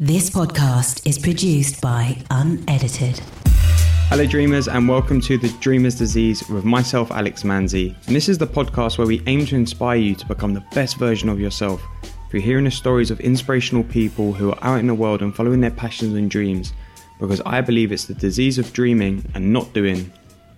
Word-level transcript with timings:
This 0.00 0.28
podcast 0.28 1.06
is 1.06 1.20
produced 1.20 1.80
by 1.80 2.20
Unedited. 2.28 3.20
Hello, 4.08 4.26
dreamers, 4.26 4.66
and 4.66 4.88
welcome 4.88 5.20
to 5.20 5.38
the 5.38 5.50
Dreamer's 5.60 5.94
Disease 5.94 6.48
with 6.48 6.64
myself, 6.64 7.12
Alex 7.12 7.44
Manzi. 7.44 7.94
And 8.08 8.16
this 8.16 8.28
is 8.28 8.36
the 8.36 8.46
podcast 8.48 8.98
where 8.98 9.06
we 9.06 9.22
aim 9.28 9.46
to 9.46 9.54
inspire 9.54 9.98
you 9.98 10.16
to 10.16 10.26
become 10.26 10.52
the 10.52 10.64
best 10.74 10.96
version 10.96 11.28
of 11.28 11.38
yourself 11.38 11.80
through 12.28 12.40
hearing 12.40 12.64
the 12.64 12.72
stories 12.72 13.12
of 13.12 13.20
inspirational 13.20 13.84
people 13.84 14.32
who 14.32 14.50
are 14.50 14.58
out 14.62 14.80
in 14.80 14.88
the 14.88 14.94
world 14.94 15.22
and 15.22 15.32
following 15.32 15.60
their 15.60 15.70
passions 15.70 16.14
and 16.14 16.28
dreams. 16.28 16.72
Because 17.20 17.40
I 17.46 17.60
believe 17.60 17.92
it's 17.92 18.06
the 18.06 18.14
disease 18.14 18.58
of 18.58 18.72
dreaming 18.72 19.24
and 19.36 19.52
not 19.52 19.72
doing 19.74 20.12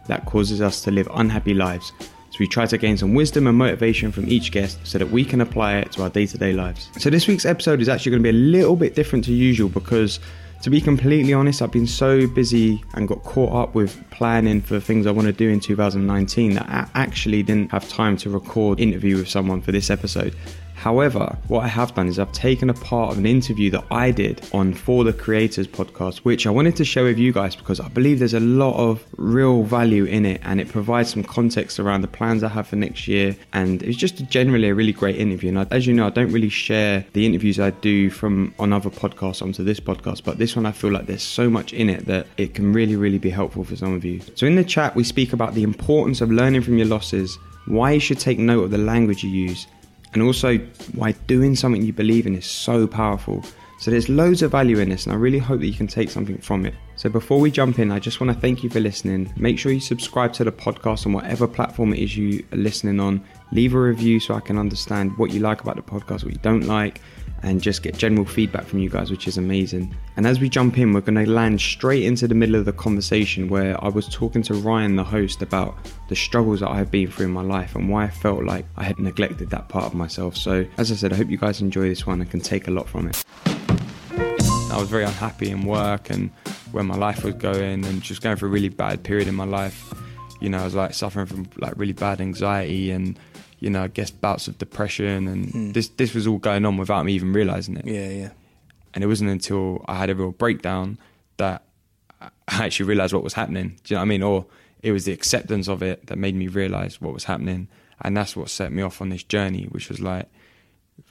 that 0.06 0.24
causes 0.24 0.62
us 0.62 0.80
to 0.84 0.90
live 0.90 1.10
unhappy 1.12 1.52
lives. 1.52 1.92
So 2.36 2.40
we 2.40 2.48
try 2.48 2.66
to 2.66 2.76
gain 2.76 2.98
some 2.98 3.14
wisdom 3.14 3.46
and 3.46 3.56
motivation 3.56 4.12
from 4.12 4.28
each 4.28 4.52
guest 4.52 4.78
so 4.84 4.98
that 4.98 5.10
we 5.10 5.24
can 5.24 5.40
apply 5.40 5.78
it 5.78 5.92
to 5.92 6.02
our 6.02 6.10
day 6.10 6.26
to 6.26 6.36
day 6.36 6.52
lives. 6.52 6.90
So 6.98 7.08
this 7.08 7.26
week's 7.26 7.46
episode 7.46 7.80
is 7.80 7.88
actually 7.88 8.10
going 8.10 8.22
to 8.24 8.30
be 8.30 8.36
a 8.36 8.38
little 8.38 8.76
bit 8.76 8.94
different 8.94 9.24
to 9.24 9.32
usual 9.32 9.70
because 9.70 10.20
to 10.60 10.68
be 10.68 10.78
completely 10.78 11.32
honest, 11.32 11.62
I've 11.62 11.72
been 11.72 11.86
so 11.86 12.26
busy 12.26 12.84
and 12.92 13.08
got 13.08 13.22
caught 13.22 13.54
up 13.54 13.74
with 13.74 13.98
planning 14.10 14.60
for 14.60 14.78
things 14.80 15.06
I 15.06 15.12
want 15.12 15.28
to 15.28 15.32
do 15.32 15.48
in 15.48 15.60
2019 15.60 16.52
that 16.56 16.68
I 16.68 16.86
actually 16.94 17.42
didn't 17.42 17.70
have 17.70 17.88
time 17.88 18.18
to 18.18 18.28
record 18.28 18.80
interview 18.80 19.16
with 19.16 19.30
someone 19.30 19.62
for 19.62 19.72
this 19.72 19.88
episode. 19.88 20.36
However, 20.86 21.36
what 21.48 21.64
I 21.64 21.66
have 21.66 21.96
done 21.96 22.06
is 22.06 22.20
I've 22.20 22.30
taken 22.30 22.70
a 22.70 22.74
part 22.74 23.10
of 23.10 23.18
an 23.18 23.26
interview 23.26 23.70
that 23.70 23.84
I 23.90 24.12
did 24.12 24.48
on 24.52 24.72
For 24.72 25.02
the 25.02 25.12
Creators 25.12 25.66
podcast, 25.66 26.18
which 26.18 26.46
I 26.46 26.50
wanted 26.50 26.76
to 26.76 26.84
share 26.84 27.02
with 27.02 27.18
you 27.18 27.32
guys 27.32 27.56
because 27.56 27.80
I 27.80 27.88
believe 27.88 28.20
there's 28.20 28.34
a 28.34 28.38
lot 28.62 28.76
of 28.76 29.04
real 29.16 29.64
value 29.64 30.04
in 30.04 30.24
it 30.24 30.40
and 30.44 30.60
it 30.60 30.68
provides 30.68 31.10
some 31.10 31.24
context 31.24 31.80
around 31.80 32.02
the 32.02 32.06
plans 32.06 32.44
I 32.44 32.48
have 32.50 32.68
for 32.68 32.76
next 32.76 33.08
year. 33.08 33.34
And 33.52 33.82
it's 33.82 33.96
just 33.96 34.28
generally 34.28 34.68
a 34.68 34.76
really 34.76 34.92
great 34.92 35.16
interview. 35.16 35.48
And 35.48 35.72
as 35.72 35.88
you 35.88 35.92
know, 35.92 36.06
I 36.06 36.10
don't 36.10 36.30
really 36.30 36.50
share 36.50 37.04
the 37.14 37.26
interviews 37.26 37.58
I 37.58 37.70
do 37.70 38.08
from 38.08 38.54
on 38.60 38.72
other 38.72 38.88
podcasts 38.90 39.42
onto 39.42 39.64
this 39.64 39.80
podcast, 39.80 40.22
but 40.22 40.38
this 40.38 40.54
one 40.54 40.66
I 40.66 40.70
feel 40.70 40.92
like 40.92 41.06
there's 41.06 41.24
so 41.24 41.50
much 41.50 41.72
in 41.72 41.90
it 41.90 42.06
that 42.06 42.28
it 42.36 42.54
can 42.54 42.72
really, 42.72 42.94
really 42.94 43.18
be 43.18 43.30
helpful 43.30 43.64
for 43.64 43.74
some 43.74 43.92
of 43.92 44.04
you. 44.04 44.20
So 44.36 44.46
in 44.46 44.54
the 44.54 44.62
chat, 44.62 44.94
we 44.94 45.02
speak 45.02 45.32
about 45.32 45.54
the 45.54 45.64
importance 45.64 46.20
of 46.20 46.30
learning 46.30 46.62
from 46.62 46.78
your 46.78 46.86
losses, 46.86 47.36
why 47.66 47.90
you 47.90 47.98
should 47.98 48.20
take 48.20 48.38
note 48.38 48.62
of 48.62 48.70
the 48.70 48.78
language 48.78 49.24
you 49.24 49.30
use 49.30 49.66
and 50.16 50.22
also 50.22 50.56
why 50.94 51.12
doing 51.26 51.54
something 51.54 51.82
you 51.82 51.92
believe 51.92 52.26
in 52.26 52.34
is 52.34 52.46
so 52.46 52.86
powerful. 52.86 53.44
So 53.78 53.90
there's 53.90 54.08
loads 54.08 54.40
of 54.40 54.52
value 54.52 54.78
in 54.78 54.88
this, 54.88 55.04
and 55.04 55.12
I 55.12 55.16
really 55.16 55.38
hope 55.38 55.60
that 55.60 55.66
you 55.66 55.74
can 55.74 55.86
take 55.86 56.08
something 56.08 56.38
from 56.38 56.64
it. 56.64 56.72
So 56.96 57.10
before 57.10 57.38
we 57.38 57.50
jump 57.50 57.78
in, 57.78 57.92
I 57.92 57.98
just 57.98 58.18
want 58.18 58.32
to 58.32 58.40
thank 58.40 58.64
you 58.64 58.70
for 58.70 58.80
listening. 58.80 59.30
Make 59.36 59.58
sure 59.58 59.72
you 59.72 59.80
subscribe 59.80 60.32
to 60.32 60.44
the 60.44 60.52
podcast 60.52 61.04
on 61.04 61.12
whatever 61.12 61.46
platform 61.46 61.92
it 61.92 61.98
is 61.98 62.16
you 62.16 62.42
are 62.50 62.56
listening 62.56 62.98
on. 62.98 63.22
Leave 63.52 63.74
a 63.74 63.78
review 63.78 64.18
so 64.18 64.32
I 64.32 64.40
can 64.40 64.56
understand 64.56 65.14
what 65.18 65.32
you 65.32 65.40
like 65.40 65.60
about 65.60 65.76
the 65.76 65.82
podcast, 65.82 66.24
what 66.24 66.32
you 66.32 66.40
don't 66.40 66.64
like, 66.64 67.02
and 67.42 67.60
just 67.60 67.82
get 67.82 67.96
general 67.96 68.24
feedback 68.24 68.64
from 68.64 68.78
you 68.78 68.88
guys, 68.88 69.10
which 69.10 69.28
is 69.28 69.38
amazing. 69.38 69.94
And 70.16 70.26
as 70.26 70.40
we 70.40 70.48
jump 70.48 70.78
in, 70.78 70.92
we're 70.92 71.00
going 71.00 71.22
to 71.22 71.30
land 71.30 71.60
straight 71.60 72.04
into 72.04 72.26
the 72.26 72.34
middle 72.34 72.56
of 72.56 72.64
the 72.64 72.72
conversation 72.72 73.48
where 73.48 73.82
I 73.84 73.88
was 73.88 74.08
talking 74.08 74.42
to 74.42 74.54
Ryan, 74.54 74.96
the 74.96 75.04
host, 75.04 75.42
about 75.42 75.76
the 76.08 76.16
struggles 76.16 76.60
that 76.60 76.68
I 76.68 76.76
have 76.76 76.90
been 76.90 77.10
through 77.10 77.26
in 77.26 77.32
my 77.32 77.42
life 77.42 77.74
and 77.74 77.88
why 77.88 78.04
I 78.04 78.10
felt 78.10 78.44
like 78.44 78.66
I 78.76 78.84
had 78.84 78.98
neglected 78.98 79.50
that 79.50 79.68
part 79.68 79.84
of 79.84 79.94
myself. 79.94 80.36
So, 80.36 80.66
as 80.78 80.90
I 80.90 80.94
said, 80.94 81.12
I 81.12 81.16
hope 81.16 81.30
you 81.30 81.38
guys 81.38 81.60
enjoy 81.60 81.88
this 81.88 82.06
one 82.06 82.20
and 82.20 82.30
can 82.30 82.40
take 82.40 82.68
a 82.68 82.70
lot 82.70 82.88
from 82.88 83.08
it. 83.08 83.24
I 84.76 84.78
was 84.78 84.88
very 84.88 85.04
unhappy 85.04 85.50
in 85.50 85.64
work 85.64 86.10
and 86.10 86.30
where 86.72 86.84
my 86.84 86.96
life 86.96 87.24
was 87.24 87.34
going 87.34 87.84
and 87.84 88.02
just 88.02 88.20
going 88.20 88.36
through 88.36 88.48
a 88.48 88.52
really 88.52 88.68
bad 88.68 89.02
period 89.02 89.28
in 89.28 89.34
my 89.34 89.44
life. 89.44 89.94
You 90.40 90.50
know, 90.50 90.58
I 90.58 90.64
was 90.64 90.74
like 90.74 90.92
suffering 90.92 91.26
from 91.26 91.48
like 91.56 91.74
really 91.76 91.94
bad 91.94 92.20
anxiety 92.20 92.90
and 92.90 93.18
you 93.66 93.70
know, 93.70 93.82
I 93.84 93.88
guess 93.88 94.10
bouts 94.10 94.46
of 94.48 94.54
depression, 94.58 95.26
and 95.28 95.50
Hmm. 95.50 95.72
this 95.72 95.88
this 96.00 96.14
was 96.14 96.26
all 96.26 96.38
going 96.38 96.64
on 96.64 96.76
without 96.78 97.04
me 97.04 97.12
even 97.12 97.32
realizing 97.32 97.76
it. 97.76 97.84
Yeah, 97.86 98.08
yeah. 98.22 98.30
And 98.94 99.04
it 99.04 99.08
wasn't 99.08 99.30
until 99.30 99.84
I 99.88 99.94
had 99.96 100.08
a 100.10 100.14
real 100.14 100.30
breakdown 100.32 100.98
that 101.36 101.58
I 102.20 102.30
actually 102.64 102.86
realized 102.88 103.12
what 103.12 103.22
was 103.24 103.34
happening. 103.34 103.68
Do 103.84 103.92
you 103.92 103.96
know 103.96 104.00
what 104.00 104.06
I 104.06 104.14
mean? 104.14 104.22
Or 104.22 104.46
it 104.82 104.92
was 104.92 105.04
the 105.04 105.12
acceptance 105.12 105.68
of 105.68 105.82
it 105.82 106.06
that 106.06 106.16
made 106.16 106.34
me 106.34 106.46
realize 106.48 107.00
what 107.00 107.12
was 107.12 107.24
happening, 107.24 107.68
and 108.02 108.16
that's 108.16 108.34
what 108.36 108.48
set 108.50 108.70
me 108.72 108.82
off 108.82 109.00
on 109.02 109.08
this 109.10 109.24
journey, 109.24 109.64
which 109.74 109.88
was 109.90 110.00
like 110.00 110.26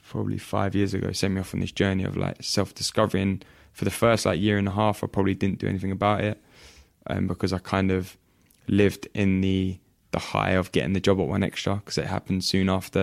probably 0.08 0.38
five 0.38 0.74
years 0.74 0.94
ago. 0.94 1.12
Set 1.12 1.30
me 1.30 1.40
off 1.40 1.54
on 1.54 1.60
this 1.60 1.72
journey 1.72 2.04
of 2.04 2.16
like 2.16 2.36
self 2.42 2.74
discovery. 2.74 3.22
And 3.22 3.44
for 3.72 3.84
the 3.84 3.90
first 3.90 4.24
like 4.26 4.40
year 4.40 4.56
and 4.58 4.66
a 4.68 4.72
half, 4.72 5.04
I 5.04 5.06
probably 5.06 5.34
didn't 5.34 5.58
do 5.58 5.68
anything 5.68 5.92
about 5.92 6.24
it, 6.24 6.42
um, 7.06 7.26
because 7.26 7.52
I 7.52 7.58
kind 7.58 7.90
of 7.90 8.16
lived 8.68 9.06
in 9.14 9.42
the 9.42 9.78
the 10.16 10.20
high 10.34 10.52
of 10.60 10.72
getting 10.72 10.94
the 10.94 11.00
job 11.08 11.20
at 11.20 11.26
one 11.36 11.42
extra 11.50 11.74
because 11.76 11.98
it 11.98 12.06
happened 12.16 12.42
soon 12.52 12.68
after 12.78 13.02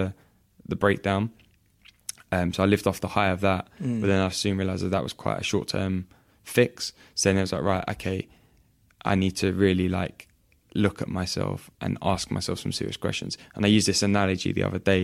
the 0.72 0.76
breakdown. 0.76 1.24
Um, 2.32 2.52
so 2.54 2.64
I 2.64 2.66
lived 2.66 2.88
off 2.88 3.00
the 3.02 3.10
high 3.20 3.30
of 3.30 3.42
that, 3.42 3.68
Mm. 3.82 4.02
but 4.02 4.08
then 4.08 4.20
I 4.28 4.30
soon 4.30 4.58
realised 4.58 4.84
that 4.84 4.90
that 4.96 5.04
was 5.04 5.14
quite 5.14 5.40
a 5.40 5.44
short 5.44 5.68
term 5.68 6.08
fix. 6.44 6.92
So 7.16 7.30
then 7.30 7.38
I 7.38 7.42
was 7.42 7.54
like, 7.54 7.62
right, 7.74 7.84
okay, 7.96 8.28
I 9.06 9.14
need 9.16 9.36
to 9.38 9.48
really 9.54 9.88
like 9.90 10.28
look 10.74 11.02
at 11.04 11.08
myself 11.08 11.70
and 11.80 11.98
ask 12.02 12.32
myself 12.32 12.58
some 12.60 12.72
serious 12.72 12.98
questions. 12.98 13.38
And 13.56 13.64
I 13.66 13.70
used 13.78 13.88
this 13.88 14.02
analogy 14.02 14.52
the 14.52 14.64
other 14.64 14.80
day 14.80 15.04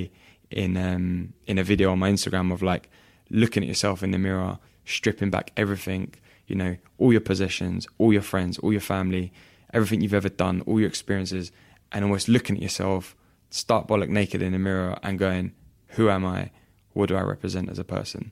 in 0.49 0.71
um, 0.77 1.33
in 1.45 1.57
a 1.59 1.63
video 1.63 1.91
on 1.91 1.99
my 1.99 2.09
Instagram 2.11 2.51
of 2.51 2.61
like 2.63 2.89
looking 3.29 3.61
at 3.63 3.69
yourself 3.69 4.01
in 4.01 4.09
the 4.11 4.17
mirror, 4.17 4.57
stripping 4.85 5.29
back 5.29 5.51
everything, 5.55 6.15
you 6.47 6.55
know, 6.55 6.73
all 6.97 7.11
your 7.11 7.21
possessions, 7.31 7.87
all 7.99 8.11
your 8.11 8.23
friends, 8.23 8.57
all 8.57 8.71
your 8.71 8.81
family, 8.95 9.31
everything 9.77 10.01
you've 10.01 10.15
ever 10.21 10.29
done, 10.45 10.61
all 10.65 10.79
your 10.79 10.89
experiences, 10.89 11.51
and 11.91 12.03
almost 12.05 12.27
looking 12.29 12.55
at 12.57 12.61
yourself, 12.61 13.15
start 13.49 13.87
bollock 13.87 14.09
naked 14.09 14.41
in 14.41 14.51
the 14.53 14.59
mirror 14.59 14.97
and 15.03 15.17
going, 15.19 15.53
who 15.89 16.09
am 16.09 16.25
I? 16.25 16.51
What 16.93 17.09
do 17.09 17.15
I 17.15 17.21
represent 17.21 17.69
as 17.69 17.79
a 17.79 17.83
person? 17.83 18.31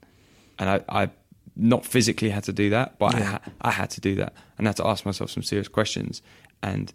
And 0.59 0.69
I, 0.69 1.03
I 1.03 1.09
not 1.56 1.85
physically 1.85 2.29
had 2.29 2.44
to 2.44 2.53
do 2.53 2.69
that, 2.69 3.00
but 3.00 3.16
I, 3.16 3.19
ha- 3.22 3.41
I 3.62 3.72
had 3.72 3.90
to 3.91 4.01
do 4.01 4.16
that 4.16 4.34
and 4.57 4.68
I 4.68 4.69
had 4.69 4.78
to 4.78 4.88
ask 4.88 5.06
myself 5.06 5.31
some 5.31 5.44
serious 5.44 5.68
questions. 5.68 6.22
And 6.62 6.94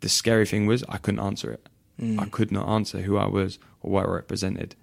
the 0.00 0.08
scary 0.08 0.46
thing 0.46 0.66
was 0.66 0.84
I 0.88 0.98
couldn't 0.98 1.20
answer 1.20 1.50
it. 1.52 1.68
Mm. 2.00 2.20
I 2.20 2.26
could 2.26 2.50
not 2.52 2.68
answer 2.68 3.00
who 3.00 3.16
I 3.16 3.26
was 3.26 3.58
or 3.80 3.90
what 3.92 4.06
I 4.06 4.10
represented 4.10 4.74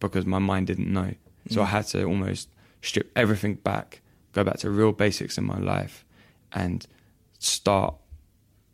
because 0.00 0.24
my 0.26 0.38
mind 0.38 0.66
didn't 0.68 0.92
know. 0.92 1.14
So 1.50 1.62
I 1.62 1.66
Mm. 1.66 1.68
had 1.70 1.86
to 1.88 2.04
almost 2.04 2.48
strip 2.82 3.10
everything 3.16 3.54
back, 3.56 4.00
go 4.32 4.44
back 4.44 4.58
to 4.58 4.70
real 4.70 4.92
basics 4.92 5.36
in 5.38 5.44
my 5.44 5.58
life, 5.58 6.04
and 6.52 6.86
start 7.38 7.94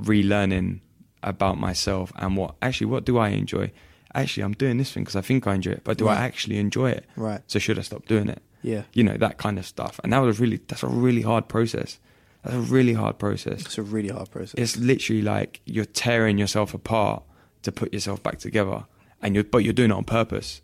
relearning 0.02 0.80
about 1.24 1.58
myself 1.58 2.12
and 2.16 2.36
what 2.36 2.54
actually 2.62 2.86
what 2.86 3.04
do 3.04 3.18
I 3.18 3.30
enjoy. 3.30 3.72
Actually, 4.14 4.44
I'm 4.44 4.52
doing 4.52 4.78
this 4.78 4.92
thing 4.92 5.02
because 5.02 5.16
I 5.16 5.22
think 5.22 5.46
I 5.48 5.54
enjoy 5.54 5.72
it, 5.72 5.82
but 5.82 5.98
do 5.98 6.06
I 6.06 6.14
actually 6.14 6.58
enjoy 6.58 6.90
it? 6.90 7.04
Right. 7.16 7.40
So 7.48 7.58
should 7.58 7.78
I 7.80 7.82
stop 7.82 8.06
doing 8.06 8.28
it? 8.28 8.40
Yeah. 8.62 8.84
You 8.92 9.02
know 9.02 9.16
that 9.16 9.38
kind 9.38 9.58
of 9.58 9.66
stuff, 9.66 9.98
and 10.04 10.12
that 10.12 10.18
was 10.18 10.38
really 10.38 10.60
that's 10.68 10.84
a 10.84 10.86
really 10.88 11.22
hard 11.22 11.48
process. 11.48 11.98
That's 12.44 12.54
a 12.56 12.60
really 12.60 12.92
hard 12.92 13.18
process. 13.18 13.62
It's 13.62 13.78
a 13.78 13.82
really 13.82 14.10
hard 14.10 14.30
process. 14.30 14.54
It's 14.56 14.76
literally 14.76 15.22
like 15.22 15.60
you're 15.64 15.84
tearing 15.84 16.38
yourself 16.38 16.74
apart 16.74 17.24
to 17.62 17.72
put 17.72 17.92
yourself 17.92 18.22
back 18.22 18.38
together, 18.38 18.84
and 19.20 19.34
you're 19.34 19.44
but 19.44 19.64
you're 19.64 19.72
doing 19.72 19.90
it 19.90 19.94
on 19.94 20.04
purpose. 20.04 20.60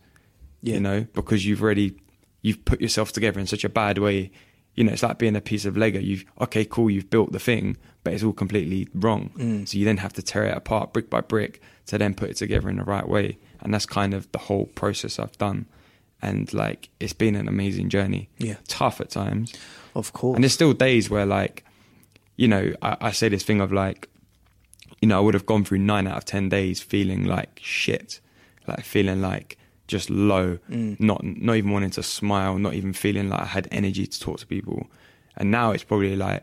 yeah. 0.63 0.75
You 0.75 0.81
know 0.81 1.07
because 1.15 1.45
you've 1.45 1.63
already 1.63 1.97
you've 2.43 2.65
put 2.65 2.81
yourself 2.81 3.13
together 3.13 3.41
in 3.41 3.47
such 3.47 3.65
a 3.65 3.69
bad 3.69 3.99
way. 3.99 4.31
You 4.81 4.87
know 4.87 4.93
it's 4.93 5.03
like 5.03 5.19
being 5.19 5.37
a 5.37 5.43
piece 5.43 5.67
of 5.67 5.77
Lego. 5.77 5.99
You've 5.99 6.25
okay, 6.41 6.65
cool, 6.65 6.89
you've 6.89 7.11
built 7.11 7.33
the 7.33 7.39
thing, 7.39 7.77
but 8.03 8.15
it's 8.15 8.23
all 8.23 8.33
completely 8.33 8.89
wrong. 8.95 9.31
Mm. 9.37 9.69
So 9.69 9.77
you 9.77 9.85
then 9.85 9.99
have 9.99 10.15
to 10.15 10.23
tear 10.23 10.45
it 10.45 10.57
apart 10.57 10.95
brick 10.95 11.11
by 11.11 11.21
brick 11.21 11.61
to 11.89 11.99
then 11.99 12.15
put 12.15 12.31
it 12.31 12.39
together 12.39 12.71
in 12.71 12.79
the 12.79 12.85
right 12.85 13.07
way. 13.07 13.37
And 13.61 13.75
that's 13.75 13.85
kind 13.85 14.15
of 14.15 14.33
the 14.33 14.39
whole 14.39 14.69
process 14.69 15.19
I've 15.19 15.37
done. 15.37 15.67
And 16.23 16.51
like 16.55 16.89
it's 16.99 17.13
been 17.13 17.35
an 17.35 17.47
amazing 17.47 17.91
journey. 17.91 18.31
Yeah. 18.39 18.57
Tough 18.69 19.03
at 19.03 19.11
times. 19.11 19.53
Of 19.95 20.15
course. 20.15 20.37
And 20.37 20.45
there's 20.45 20.55
still 20.55 20.73
days 20.73 21.11
where 21.11 21.27
like, 21.27 21.63
you 22.37 22.49
know, 22.49 22.73
I, 22.81 22.97
I 23.03 23.11
say 23.11 23.29
this 23.29 23.43
thing 23.43 23.61
of 23.61 23.75
like, 23.75 24.09
you 25.03 25.09
know, 25.09 25.19
I 25.19 25.21
would 25.21 25.35
have 25.35 25.45
gone 25.45 25.67
through 25.67 25.81
nine 25.81 26.07
out 26.07 26.17
of 26.17 26.25
ten 26.25 26.49
days 26.49 26.81
feeling 26.81 27.25
like 27.25 27.61
shit. 27.63 28.21
Like 28.67 28.81
feeling 28.87 29.21
like 29.21 29.59
just 29.91 30.09
low, 30.11 30.59
Mm. 30.71 30.99
not 31.01 31.23
not 31.25 31.57
even 31.57 31.71
wanting 31.73 31.91
to 31.91 32.03
smile, 32.03 32.59
not 32.59 32.75
even 32.75 32.93
feeling 32.93 33.29
like 33.29 33.41
I 33.43 33.47
had 33.47 33.69
energy 33.71 34.07
to 34.07 34.21
talk 34.21 34.39
to 34.41 34.47
people. 34.47 34.87
And 35.37 35.51
now 35.51 35.73
it's 35.73 35.85
probably 35.85 36.17
like 36.17 36.43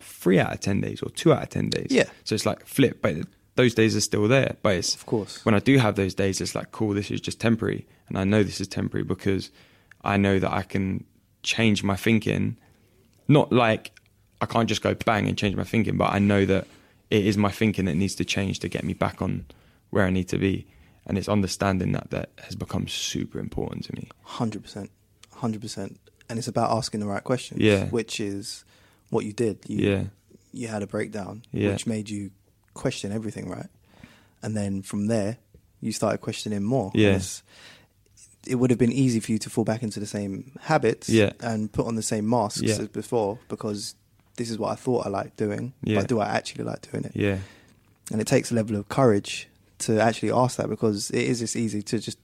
three 0.00 0.38
out 0.38 0.52
of 0.52 0.60
ten 0.60 0.80
days 0.80 1.02
or 1.02 1.10
two 1.10 1.32
out 1.32 1.42
of 1.42 1.48
ten 1.50 1.68
days. 1.70 1.88
Yeah. 1.90 2.04
So 2.24 2.34
it's 2.34 2.46
like 2.46 2.66
flip, 2.66 3.00
but 3.02 3.16
those 3.56 3.74
days 3.74 3.94
are 3.96 4.00
still 4.00 4.28
there. 4.28 4.56
But 4.62 4.76
it's 4.76 4.94
Of 4.94 5.06
course. 5.06 5.44
when 5.44 5.54
I 5.54 5.58
do 5.58 5.76
have 5.78 5.94
those 5.96 6.14
days, 6.14 6.40
it's 6.40 6.54
like, 6.54 6.70
cool, 6.72 6.94
this 6.94 7.10
is 7.10 7.20
just 7.20 7.38
temporary. 7.40 7.86
And 8.08 8.16
I 8.18 8.24
know 8.24 8.42
this 8.42 8.60
is 8.60 8.68
temporary 8.68 9.04
because 9.04 9.50
I 10.02 10.16
know 10.16 10.38
that 10.38 10.52
I 10.52 10.62
can 10.62 11.04
change 11.42 11.82
my 11.82 11.96
thinking. 11.96 12.56
Not 13.28 13.52
like 13.52 13.92
I 14.40 14.46
can't 14.46 14.68
just 14.68 14.82
go 14.82 14.94
bang 14.94 15.28
and 15.28 15.36
change 15.36 15.54
my 15.56 15.64
thinking, 15.64 15.96
but 15.98 16.10
I 16.12 16.18
know 16.18 16.44
that 16.46 16.66
it 17.10 17.26
is 17.26 17.36
my 17.36 17.50
thinking 17.50 17.84
that 17.86 17.94
needs 17.96 18.14
to 18.16 18.24
change 18.24 18.60
to 18.60 18.68
get 18.68 18.84
me 18.84 18.94
back 18.94 19.20
on 19.20 19.44
where 19.90 20.04
I 20.06 20.10
need 20.10 20.28
to 20.28 20.38
be. 20.38 20.66
And 21.06 21.18
it's 21.18 21.28
understanding 21.28 21.92
that 21.92 22.10
that 22.10 22.30
has 22.44 22.54
become 22.54 22.86
super 22.86 23.38
important 23.38 23.84
to 23.86 23.94
me. 23.96 24.08
Hundred 24.22 24.62
percent, 24.62 24.90
hundred 25.34 25.60
percent, 25.62 25.98
and 26.28 26.38
it's 26.38 26.48
about 26.48 26.70
asking 26.70 27.00
the 27.00 27.06
right 27.06 27.24
questions. 27.24 27.60
Yeah. 27.60 27.86
which 27.88 28.20
is 28.20 28.64
what 29.08 29.24
you 29.24 29.32
did. 29.32 29.58
You, 29.66 29.90
Yeah. 29.90 30.04
you 30.52 30.68
had 30.68 30.82
a 30.82 30.86
breakdown, 30.86 31.42
Yeah. 31.52 31.70
which 31.72 31.86
made 31.86 32.08
you 32.10 32.30
question 32.74 33.10
everything, 33.12 33.48
right? 33.48 33.66
And 34.42 34.56
then 34.56 34.82
from 34.82 35.06
there, 35.08 35.38
you 35.80 35.92
started 35.92 36.18
questioning 36.18 36.62
more. 36.62 36.92
Yeah. 36.94 37.18
It 38.46 38.54
would 38.54 38.70
have 38.70 38.78
been 38.78 38.92
easy 38.92 39.20
for 39.20 39.32
you 39.32 39.38
to 39.38 39.50
fall 39.50 39.64
back 39.64 39.82
into 39.82 40.00
the 40.00 40.06
same 40.06 40.52
habits 40.60 41.08
Yeah. 41.08 41.32
and 41.40 41.70
put 41.72 41.86
on 41.86 41.94
the 41.96 42.02
same 42.02 42.28
masks 42.28 42.62
Yeah. 42.62 42.76
as 42.76 42.88
before 42.88 43.38
because 43.48 43.94
this 44.36 44.48
is 44.50 44.58
what 44.58 44.70
I 44.70 44.76
thought 44.76 45.06
I 45.06 45.10
liked 45.10 45.36
doing, 45.36 45.74
Yeah. 45.82 46.00
but 46.00 46.08
do 46.08 46.20
I 46.20 46.28
actually 46.28 46.64
like 46.64 46.90
doing 46.90 47.04
it? 47.04 47.12
Yeah. 47.14 47.38
And 48.10 48.20
it 48.20 48.26
takes 48.26 48.50
a 48.50 48.54
level 48.54 48.76
of 48.76 48.88
courage 48.88 49.48
to 49.80 50.00
actually 50.00 50.32
ask 50.32 50.56
that 50.58 50.68
because 50.68 51.10
it 51.10 51.22
is 51.24 51.38
just 51.40 51.56
easy 51.56 51.82
to 51.82 51.98
just 51.98 52.18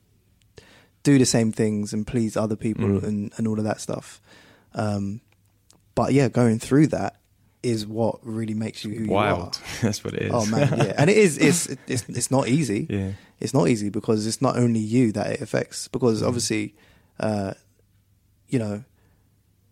do 1.03 1.19
the 1.19 1.27
same 1.27 1.53
things 1.53 1.93
and 1.93 2.07
please 2.07 2.37
other 2.37 2.57
people 2.57 2.85
Mm. 2.87 3.03
and, 3.03 3.33
and 3.37 3.47
all 3.49 3.59
of 3.59 3.65
that 3.65 3.81
stuff. 3.81 4.21
Um, 4.75 5.21
but 5.95 6.13
yeah, 6.13 6.29
going 6.29 6.59
through 6.59 6.89
that 6.89 7.17
is 7.63 7.87
what 7.87 8.19
really 8.23 8.55
makes 8.55 8.85
you 8.85 8.95
who 8.95 9.05
you 9.05 9.15
are. 9.17 9.35
Wild. 9.35 9.61
That's 9.83 10.05
what 10.05 10.15
it 10.15 10.23
is. 10.23 10.31
Oh 10.35 10.47
man, 10.47 10.69
yeah, 10.77 10.95
and 10.99 11.09
it 11.11 11.17
is. 11.17 11.39
It's 11.39 11.67
it's 11.87 12.09
it's 12.09 12.31
not 12.31 12.49
easy. 12.49 12.87
yeah. 12.91 13.13
It's 13.41 13.53
not 13.55 13.69
easy 13.69 13.91
because 13.91 14.27
it's 14.27 14.41
not 14.41 14.57
only 14.57 14.81
you 14.81 15.13
that 15.13 15.27
it 15.33 15.41
affects. 15.41 15.89
Because 15.89 16.23
Mm. 16.23 16.27
obviously, 16.29 16.75
uh, 17.21 17.55
you 18.49 18.59
know, 18.59 18.85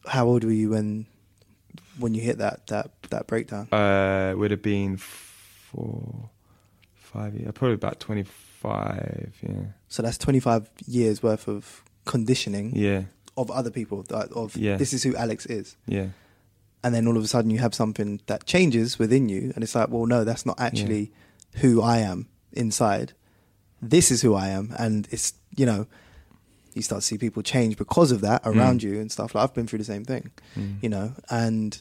how 0.06 0.26
old 0.26 0.44
were 0.44 0.50
you 0.52 0.70
when 0.70 1.06
when 1.98 2.14
you 2.14 2.22
hit 2.22 2.38
that 2.38 2.66
that 2.68 2.90
that 3.10 3.26
breakdown? 3.26 3.68
Uh, 3.72 4.34
would 4.36 4.50
have 4.50 4.62
been 4.62 4.96
four, 4.96 6.30
five 7.14 7.34
years. 7.34 7.52
Probably 7.54 7.74
about 7.82 7.98
twenty-five. 8.00 9.32
Yeah. 9.42 9.50
So 9.88 10.02
that's 10.02 10.18
twenty 10.18 10.40
five 10.40 10.68
years 10.86 11.22
worth 11.22 11.48
of 11.48 11.82
conditioning 12.04 12.72
Yeah. 12.76 13.02
of 13.36 13.50
other 13.50 13.70
people. 13.70 14.04
Of 14.10 14.56
Yeah. 14.56 14.76
this 14.76 14.92
is 14.92 15.02
who 15.02 15.14
Alex 15.16 15.46
is, 15.46 15.76
Yeah. 15.86 16.08
and 16.82 16.94
then 16.94 17.06
all 17.08 17.16
of 17.16 17.24
a 17.24 17.26
sudden 17.28 17.50
you 17.50 17.58
have 17.58 17.74
something 17.74 18.20
that 18.26 18.46
changes 18.46 18.98
within 18.98 19.28
you, 19.28 19.52
and 19.54 19.64
it's 19.64 19.74
like, 19.74 19.88
well, 19.90 20.06
no, 20.06 20.24
that's 20.24 20.44
not 20.46 20.58
actually 20.60 21.12
who 21.62 21.80
I 21.80 21.98
am 21.98 22.26
inside. 22.52 23.12
This 23.80 24.10
is 24.10 24.22
who 24.22 24.34
I 24.34 24.48
am, 24.48 24.74
and 24.78 25.08
it's 25.10 25.32
you 25.56 25.66
know. 25.66 25.86
You 26.76 26.82
start 26.82 27.02
to 27.02 27.06
see 27.06 27.18
people 27.18 27.40
change 27.44 27.76
because 27.76 28.10
of 28.10 28.20
that 28.22 28.42
around 28.44 28.80
Mm. 28.80 28.82
you 28.86 29.00
and 29.00 29.12
stuff. 29.12 29.32
Like 29.32 29.44
I've 29.44 29.54
been 29.54 29.68
through 29.68 29.78
the 29.78 29.84
same 29.94 30.04
thing, 30.04 30.30
Mm. 30.56 30.82
you 30.82 30.88
know, 30.88 31.12
and 31.30 31.80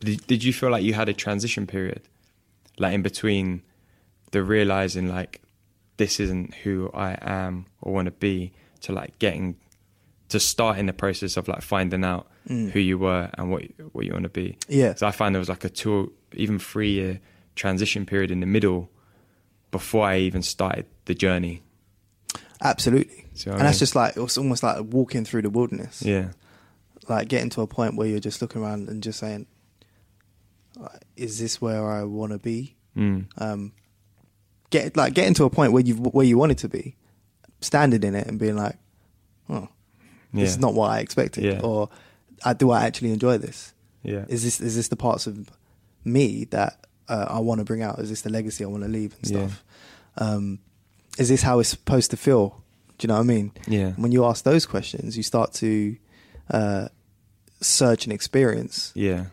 Did, 0.00 0.26
did 0.26 0.42
you 0.42 0.52
feel 0.52 0.70
like 0.70 0.82
you 0.82 0.92
had 0.94 1.08
a 1.08 1.12
transition 1.14 1.68
period, 1.68 2.02
like 2.76 2.92
in 2.94 3.02
between 3.02 3.62
the 4.34 4.42
realizing 4.42 5.08
like 5.08 5.40
this 5.96 6.20
isn't 6.20 6.54
who 6.56 6.90
I 6.92 7.16
am 7.22 7.66
or 7.80 7.92
want 7.94 8.06
to 8.06 8.10
be, 8.12 8.52
to 8.82 8.92
like 8.92 9.18
getting 9.18 9.56
to 10.28 10.38
start 10.40 10.78
in 10.78 10.86
the 10.86 10.92
process 10.92 11.36
of 11.36 11.48
like 11.48 11.62
finding 11.62 12.04
out 12.04 12.26
Mm. 12.48 12.70
who 12.72 12.78
you 12.78 12.98
were 12.98 13.30
and 13.38 13.50
what 13.50 13.62
what 13.92 14.04
you 14.04 14.12
want 14.12 14.24
to 14.24 14.28
be. 14.28 14.58
Yeah. 14.68 14.92
So 14.96 15.06
I 15.06 15.12
find 15.12 15.34
there 15.34 15.40
was 15.40 15.48
like 15.48 15.64
a 15.64 15.70
two, 15.70 16.12
even 16.34 16.58
three 16.58 16.90
year 16.92 17.20
transition 17.56 18.04
period 18.04 18.30
in 18.30 18.40
the 18.40 18.46
middle 18.46 18.90
before 19.70 20.04
I 20.06 20.18
even 20.18 20.42
started 20.42 20.84
the 21.06 21.14
journey. 21.14 21.62
Absolutely. 22.60 23.24
See 23.32 23.48
what 23.48 23.56
I 23.56 23.58
and 23.60 23.66
that's 23.68 23.78
just 23.78 23.94
like 23.96 24.18
it's 24.18 24.36
almost 24.36 24.62
like 24.62 24.76
walking 24.90 25.24
through 25.24 25.40
the 25.42 25.48
wilderness. 25.48 26.02
Yeah. 26.02 26.32
Like 27.08 27.28
getting 27.28 27.48
to 27.50 27.62
a 27.62 27.66
point 27.66 27.96
where 27.96 28.06
you're 28.08 28.20
just 28.20 28.42
looking 28.42 28.60
around 28.62 28.90
and 28.90 29.02
just 29.02 29.20
saying, 29.20 29.46
like, 30.76 31.02
"Is 31.16 31.38
this 31.38 31.60
where 31.62 31.90
I 31.90 32.04
want 32.04 32.32
to 32.32 32.38
be?" 32.38 32.76
Mm. 32.94 33.26
Um, 33.38 33.72
get 34.74 34.96
like 34.96 35.14
getting 35.14 35.34
to 35.34 35.44
a 35.44 35.50
point 35.50 35.72
where 35.72 35.82
you 35.88 35.94
where 36.16 36.26
you 36.26 36.36
want 36.38 36.52
it 36.52 36.58
to 36.58 36.68
be, 36.68 36.96
standing 37.60 38.02
in 38.02 38.14
it 38.14 38.26
and 38.28 38.38
being 38.38 38.56
like, 38.64 38.76
"Oh, 39.48 39.68
Yeah. 40.32 40.40
this 40.44 40.50
is 40.50 40.58
not 40.58 40.74
what 40.74 40.90
I 40.90 40.98
expected," 41.00 41.44
Yeah. 41.44 41.60
or 41.68 41.88
uh, 42.44 42.52
"Do 42.54 42.70
I 42.70 42.84
actually 42.86 43.12
enjoy 43.12 43.38
this? 43.38 43.72
Yeah. 44.02 44.24
Is 44.28 44.42
this 44.42 44.60
is 44.60 44.74
this 44.76 44.88
the 44.88 44.96
parts 44.96 45.26
of 45.26 45.34
me 46.04 46.44
that 46.50 46.72
uh, 47.08 47.26
I 47.28 47.38
want 47.38 47.58
to 47.60 47.64
bring 47.64 47.82
out? 47.82 47.98
Is 48.00 48.08
this 48.10 48.22
the 48.22 48.30
legacy 48.30 48.64
I 48.64 48.68
want 48.68 48.82
to 48.84 48.88
leave 48.98 49.14
and 49.22 49.30
Yeah. 49.30 49.36
stuff? 49.46 49.64
Um, 50.16 50.58
is 51.18 51.28
this 51.28 51.42
how 51.42 51.60
it's 51.60 51.68
supposed 51.70 52.10
to 52.10 52.16
feel? 52.16 52.62
Do 52.98 53.04
you 53.04 53.08
know 53.08 53.14
what 53.14 53.30
I 53.30 53.34
mean? 53.34 53.52
Yeah. 53.68 53.90
When 53.96 54.12
you 54.12 54.24
ask 54.24 54.44
those 54.44 54.66
questions, 54.66 55.16
you 55.16 55.22
start 55.22 55.52
to 55.54 55.96
uh, 56.50 56.88
search 57.60 58.04
and 58.06 58.12
experience 58.12 58.92
Yeah. 58.94 59.24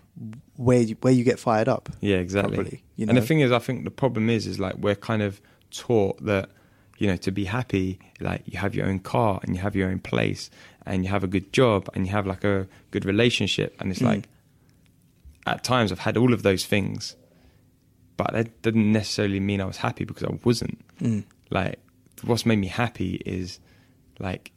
Where 0.61 0.81
you, 0.81 0.95
where 1.01 1.13
you 1.13 1.23
get 1.23 1.39
fired 1.39 1.67
up. 1.67 1.89
Yeah, 2.01 2.17
exactly. 2.17 2.55
properly, 2.55 2.83
you 2.95 3.07
And 3.07 3.17
the 3.17 3.21
thing 3.21 3.39
is, 3.39 3.51
I 3.51 3.59
think 3.59 3.83
the 3.83 3.91
problem 3.91 4.29
is, 4.29 4.45
is 4.47 4.59
like 4.59 4.75
we're 4.77 4.95
kind 4.95 5.21
of 5.21 5.41
taught 5.71 6.23
that, 6.25 6.49
you 6.97 7.07
know, 7.07 7.15
to 7.17 7.31
be 7.31 7.45
happy, 7.45 7.99
like 8.19 8.43
you 8.45 8.59
have 8.59 8.75
your 8.75 8.85
own 8.87 8.99
car 8.99 9.39
and 9.43 9.55
you 9.55 9.61
have 9.61 9.75
your 9.75 9.89
own 9.89 9.99
place 9.99 10.49
and 10.85 11.03
you 11.03 11.09
have 11.09 11.23
a 11.23 11.27
good 11.27 11.51
job 11.51 11.89
and 11.93 12.05
you 12.05 12.11
have 12.11 12.27
like 12.27 12.43
a 12.43 12.67
good 12.91 13.05
relationship. 13.05 13.75
And 13.79 13.91
it's 13.91 14.01
Mm. 14.01 14.05
like, 14.05 14.29
at 15.47 15.63
times 15.63 15.91
I've 15.91 15.99
had 15.99 16.17
all 16.17 16.33
of 16.33 16.43
those 16.43 16.65
things, 16.65 17.15
but 18.17 18.31
that 18.33 18.61
didn't 18.61 18.91
necessarily 18.91 19.39
mean 19.39 19.61
I 19.61 19.65
was 19.65 19.77
happy 19.77 20.05
because 20.05 20.23
I 20.23 20.37
wasn't. 20.43 20.79
Mm. 20.99 21.23
Like, 21.49 21.79
what's 22.23 22.45
made 22.45 22.59
me 22.59 22.67
happy 22.67 23.15
is 23.25 23.59
like 24.19 24.51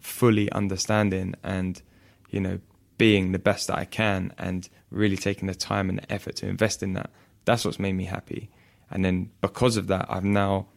fully 0.00 0.50
understanding 0.52 1.34
and, 1.42 1.82
you 2.30 2.40
know, 2.40 2.60
being 3.02 3.32
the 3.32 3.38
best 3.40 3.66
that 3.66 3.76
I 3.76 3.84
can 3.84 4.32
and 4.38 4.68
really 4.92 5.16
taking 5.16 5.48
the 5.48 5.56
time 5.56 5.88
and 5.88 5.98
the 5.98 6.12
effort 6.12 6.36
to 6.36 6.46
invest 6.46 6.84
in 6.84 6.92
that. 6.92 7.10
That's 7.44 7.64
what's 7.64 7.80
made 7.80 7.94
me 7.94 8.04
happy. 8.04 8.48
And 8.92 9.04
then 9.04 9.32
because 9.40 9.76
of 9.76 9.88
that, 9.88 10.06
I've 10.08 10.22
now, 10.22 10.68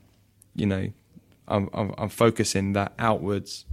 you 0.55 0.65
know, 0.65 0.87
I'm, 1.47 1.69
I'm, 1.71 1.93
I'm 1.99 2.09
focusing 2.09 2.73
that 2.73 2.93
outwards 2.97 3.65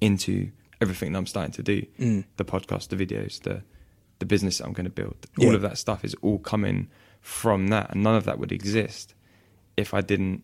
into 0.00 0.50
everything 0.80 1.12
that 1.12 1.20
I'm 1.20 1.26
starting 1.26 1.52
to 1.52 1.62
do. 1.62 1.86
Mm. 2.00 2.24
The 2.36 2.44
podcast, 2.44 2.88
the 2.88 2.96
videos, 2.96 3.40
the 3.42 3.62
the 4.18 4.26
business 4.26 4.58
that 4.58 4.66
I'm 4.66 4.72
going 4.72 4.82
to 4.82 4.90
build. 4.90 5.28
Yeah. 5.36 5.46
All 5.46 5.54
of 5.54 5.62
that 5.62 5.78
stuff 5.78 6.04
is 6.04 6.16
all 6.20 6.40
coming 6.40 6.88
from 7.20 7.68
that, 7.68 7.92
and 7.92 8.02
none 8.02 8.16
of 8.16 8.24
that 8.24 8.40
would 8.40 8.50
exist 8.50 9.14
if 9.76 9.94
I 9.94 10.00
didn't 10.00 10.42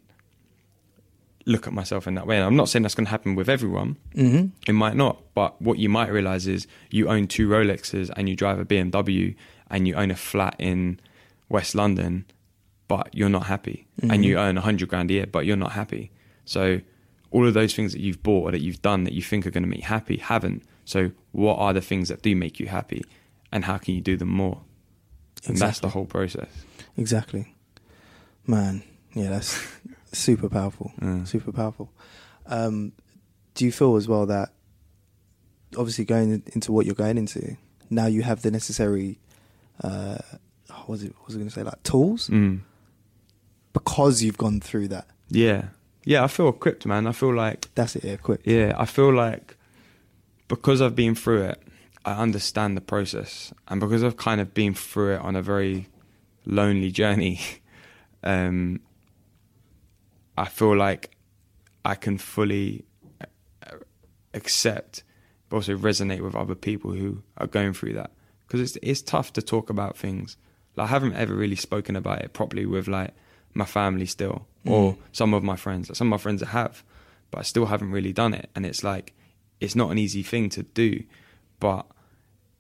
look 1.46 1.67
at 1.67 1.73
myself 1.73 2.06
in 2.06 2.14
that 2.14 2.26
way. 2.26 2.37
And 2.37 2.44
I'm 2.44 2.56
not 2.56 2.69
saying 2.69 2.82
that's 2.82 2.94
going 2.94 3.05
to 3.06 3.11
happen 3.11 3.35
with 3.35 3.49
everyone. 3.49 3.96
hmm 4.14 4.46
It 4.67 4.73
might 4.73 4.96
not, 4.96 5.23
but 5.35 5.61
what 5.61 5.79
you 5.79 5.88
might 5.88 6.11
realize 6.11 6.46
is 6.46 6.67
you 6.91 7.08
own 7.08 7.26
two 7.26 7.49
Rolexes 7.49 8.11
and 8.17 8.29
you 8.29 8.37
drive 8.37 8.58
a 8.58 8.64
BMW 8.64 9.35
and 9.70 9.87
you 9.88 9.94
own 9.94 10.11
a 10.11 10.17
flat 10.17 10.56
in 10.58 11.00
West 11.49 11.75
London, 11.75 12.25
but 12.88 13.08
you're 13.14 13.29
not 13.29 13.46
happy. 13.46 13.87
And 14.02 14.25
you 14.25 14.38
earn 14.38 14.56
a 14.58 14.61
hundred 14.62 14.88
grand 14.88 15.11
a 15.11 15.14
year, 15.14 15.26
but 15.26 15.44
you're 15.46 15.56
not 15.56 15.73
happy. 15.73 16.11
So 16.44 16.81
all 17.31 17.46
of 17.46 17.55
those 17.55 17.75
things 17.75 17.93
that 17.93 18.00
you've 18.00 18.23
bought 18.23 18.49
or 18.49 18.50
that 18.52 18.61
you've 18.62 18.82
done 18.82 19.05
that 19.05 19.12
you 19.12 19.23
think 19.23 19.46
are 19.46 19.50
going 19.50 19.62
to 19.64 19.69
make 19.69 19.81
you 19.81 19.87
happy 19.87 20.17
haven't. 20.19 20.62
So 20.85 21.11
what 21.32 21.56
are 21.58 21.73
the 21.73 21.81
things 21.81 22.08
that 22.08 22.23
do 22.23 22.35
make 22.37 22.61
you 22.61 22.67
happy, 22.69 23.02
and 23.50 23.64
how 23.64 23.79
can 23.79 23.94
you 23.94 24.00
do 24.00 24.17
them 24.17 24.29
more? 24.29 24.61
And 25.46 25.56
that's 25.58 25.81
the 25.81 25.88
whole 25.88 26.05
process. 26.06 26.49
Exactly. 26.96 27.55
Man, 28.46 28.82
yeah, 29.14 29.31
that's 29.31 29.58
super 30.19 30.49
powerful. 30.49 30.93
Mm. 31.00 31.26
Super 31.26 31.52
powerful. 31.52 31.90
Um, 32.46 32.93
do 33.55 33.64
you 33.64 33.72
feel 33.72 33.96
as 33.96 34.08
well 34.08 34.26
that 34.26 34.50
obviously 35.76 36.05
going 36.05 36.43
into 36.52 36.72
what 36.72 36.87
you're 36.87 36.94
going 36.94 37.19
into, 37.19 37.56
now 37.90 38.06
you 38.06 38.22
have 38.22 38.43
the 38.43 38.50
necessary 38.50 39.19
uh 39.82 40.19
what 40.69 40.88
was 40.88 41.03
it 41.05 41.15
what 41.19 41.29
was 41.29 41.36
I 41.36 41.38
gonna 41.38 41.50
say, 41.50 41.62
like 41.62 41.82
tools? 41.82 42.29
Mm. 42.29 42.60
Because 43.72 44.22
you've 44.22 44.38
gone 44.38 44.60
through 44.60 44.88
that. 44.88 45.06
Yeah, 45.29 45.67
yeah. 46.05 46.22
I 46.22 46.29
feel 46.29 46.48
equipped, 46.48 46.86
man. 46.86 47.06
I 47.06 47.12
feel 47.12 47.34
like 47.34 47.69
That's 47.74 47.96
it, 47.96 48.05
yeah, 48.05 48.17
quick. 48.17 48.41
Yeah, 48.44 48.74
I 48.77 48.86
feel 48.86 49.12
like 49.12 49.56
because 50.48 50.81
I've 50.81 50.94
been 50.94 51.15
through 51.15 51.43
it, 51.43 51.62
I 52.05 52.15
understand 52.15 52.77
the 52.77 52.81
process, 52.81 53.53
and 53.69 53.81
because 53.81 54.05
I've 54.05 54.17
kind 54.17 54.41
of 54.41 54.55
been 54.55 54.74
through 54.74 55.15
it 55.15 55.20
on 55.20 55.34
a 55.36 55.43
very 55.43 55.88
lonely 56.44 56.91
journey, 56.91 57.41
um, 58.22 58.81
I 60.36 60.46
feel 60.46 60.76
like 60.76 61.17
I 61.84 61.94
can 61.94 62.19
fully 62.19 62.84
uh, 63.20 63.76
accept, 64.32 65.03
but 65.48 65.56
also 65.56 65.76
resonate 65.76 66.20
with 66.20 66.34
other 66.34 66.55
people 66.55 66.93
who 66.93 67.22
are 67.38 67.46
going 67.46 67.72
through 67.72 67.94
that 67.94 68.10
because 68.46 68.60
it's 68.60 68.79
it's 68.82 69.03
tough 69.03 69.32
to 69.34 69.43
talk 69.43 69.70
about 69.70 69.96
things. 69.96 70.36
Like 70.76 70.86
I 70.86 70.91
haven't 70.91 71.14
ever 71.14 71.34
really 71.34 71.56
spoken 71.56 71.96
about 71.96 72.22
it 72.22 72.32
properly 72.32 72.67
with 72.67 72.88
like 72.88 73.12
my 73.53 73.64
family 73.64 74.06
still, 74.06 74.46
or 74.67 74.96
some 75.12 75.34
of 75.34 75.43
my 75.43 75.56
friends. 75.56 75.88
Like 75.88 75.96
Some 75.96 76.08
of 76.08 76.19
my 76.19 76.22
friends 76.22 76.43
have, 76.43 76.82
but 77.31 77.38
I 77.41 77.43
still 77.43 77.67
haven't 77.67 77.93
really 77.93 78.12
done 78.12 78.34
it. 78.34 78.50
And 78.55 78.67
it's 78.67 78.82
like 78.82 79.14
it's 79.60 79.76
not 79.76 79.91
an 79.91 79.98
easy 79.98 80.22
thing 80.22 80.48
to 80.50 80.62
do, 80.62 81.05
but 81.60 81.86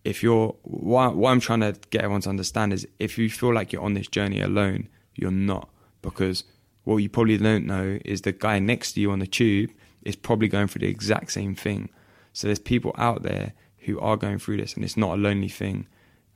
if 0.04 0.22
you're 0.22 0.54
what, 0.62 1.16
what 1.16 1.30
I'm 1.30 1.40
trying 1.40 1.60
to 1.60 1.74
get 1.90 2.02
everyone 2.02 2.20
to 2.22 2.28
understand 2.28 2.72
is 2.72 2.86
if 2.98 3.18
you 3.18 3.28
feel 3.30 3.52
like 3.52 3.72
you're 3.72 3.82
on 3.82 3.94
this 3.94 4.06
journey 4.06 4.40
alone, 4.40 4.88
you're 5.14 5.30
not 5.30 5.68
because 6.02 6.44
what 6.84 6.98
you 6.98 7.08
probably 7.08 7.36
don't 7.36 7.66
know 7.66 7.98
is 8.04 8.22
the 8.22 8.32
guy 8.32 8.58
next 8.58 8.92
to 8.92 9.00
you 9.00 9.10
on 9.10 9.18
the 9.18 9.26
tube 9.26 9.70
is 10.02 10.16
probably 10.16 10.48
going 10.48 10.68
through 10.68 10.80
the 10.80 10.88
exact 10.88 11.32
same 11.32 11.54
thing. 11.54 11.90
So 12.32 12.46
there's 12.46 12.58
people 12.58 12.94
out 12.96 13.22
there 13.22 13.54
who 13.78 13.98
are 14.00 14.16
going 14.16 14.38
through 14.38 14.58
this, 14.58 14.74
and 14.74 14.84
it's 14.84 14.96
not 14.96 15.14
a 15.14 15.20
lonely 15.20 15.48
thing. 15.48 15.86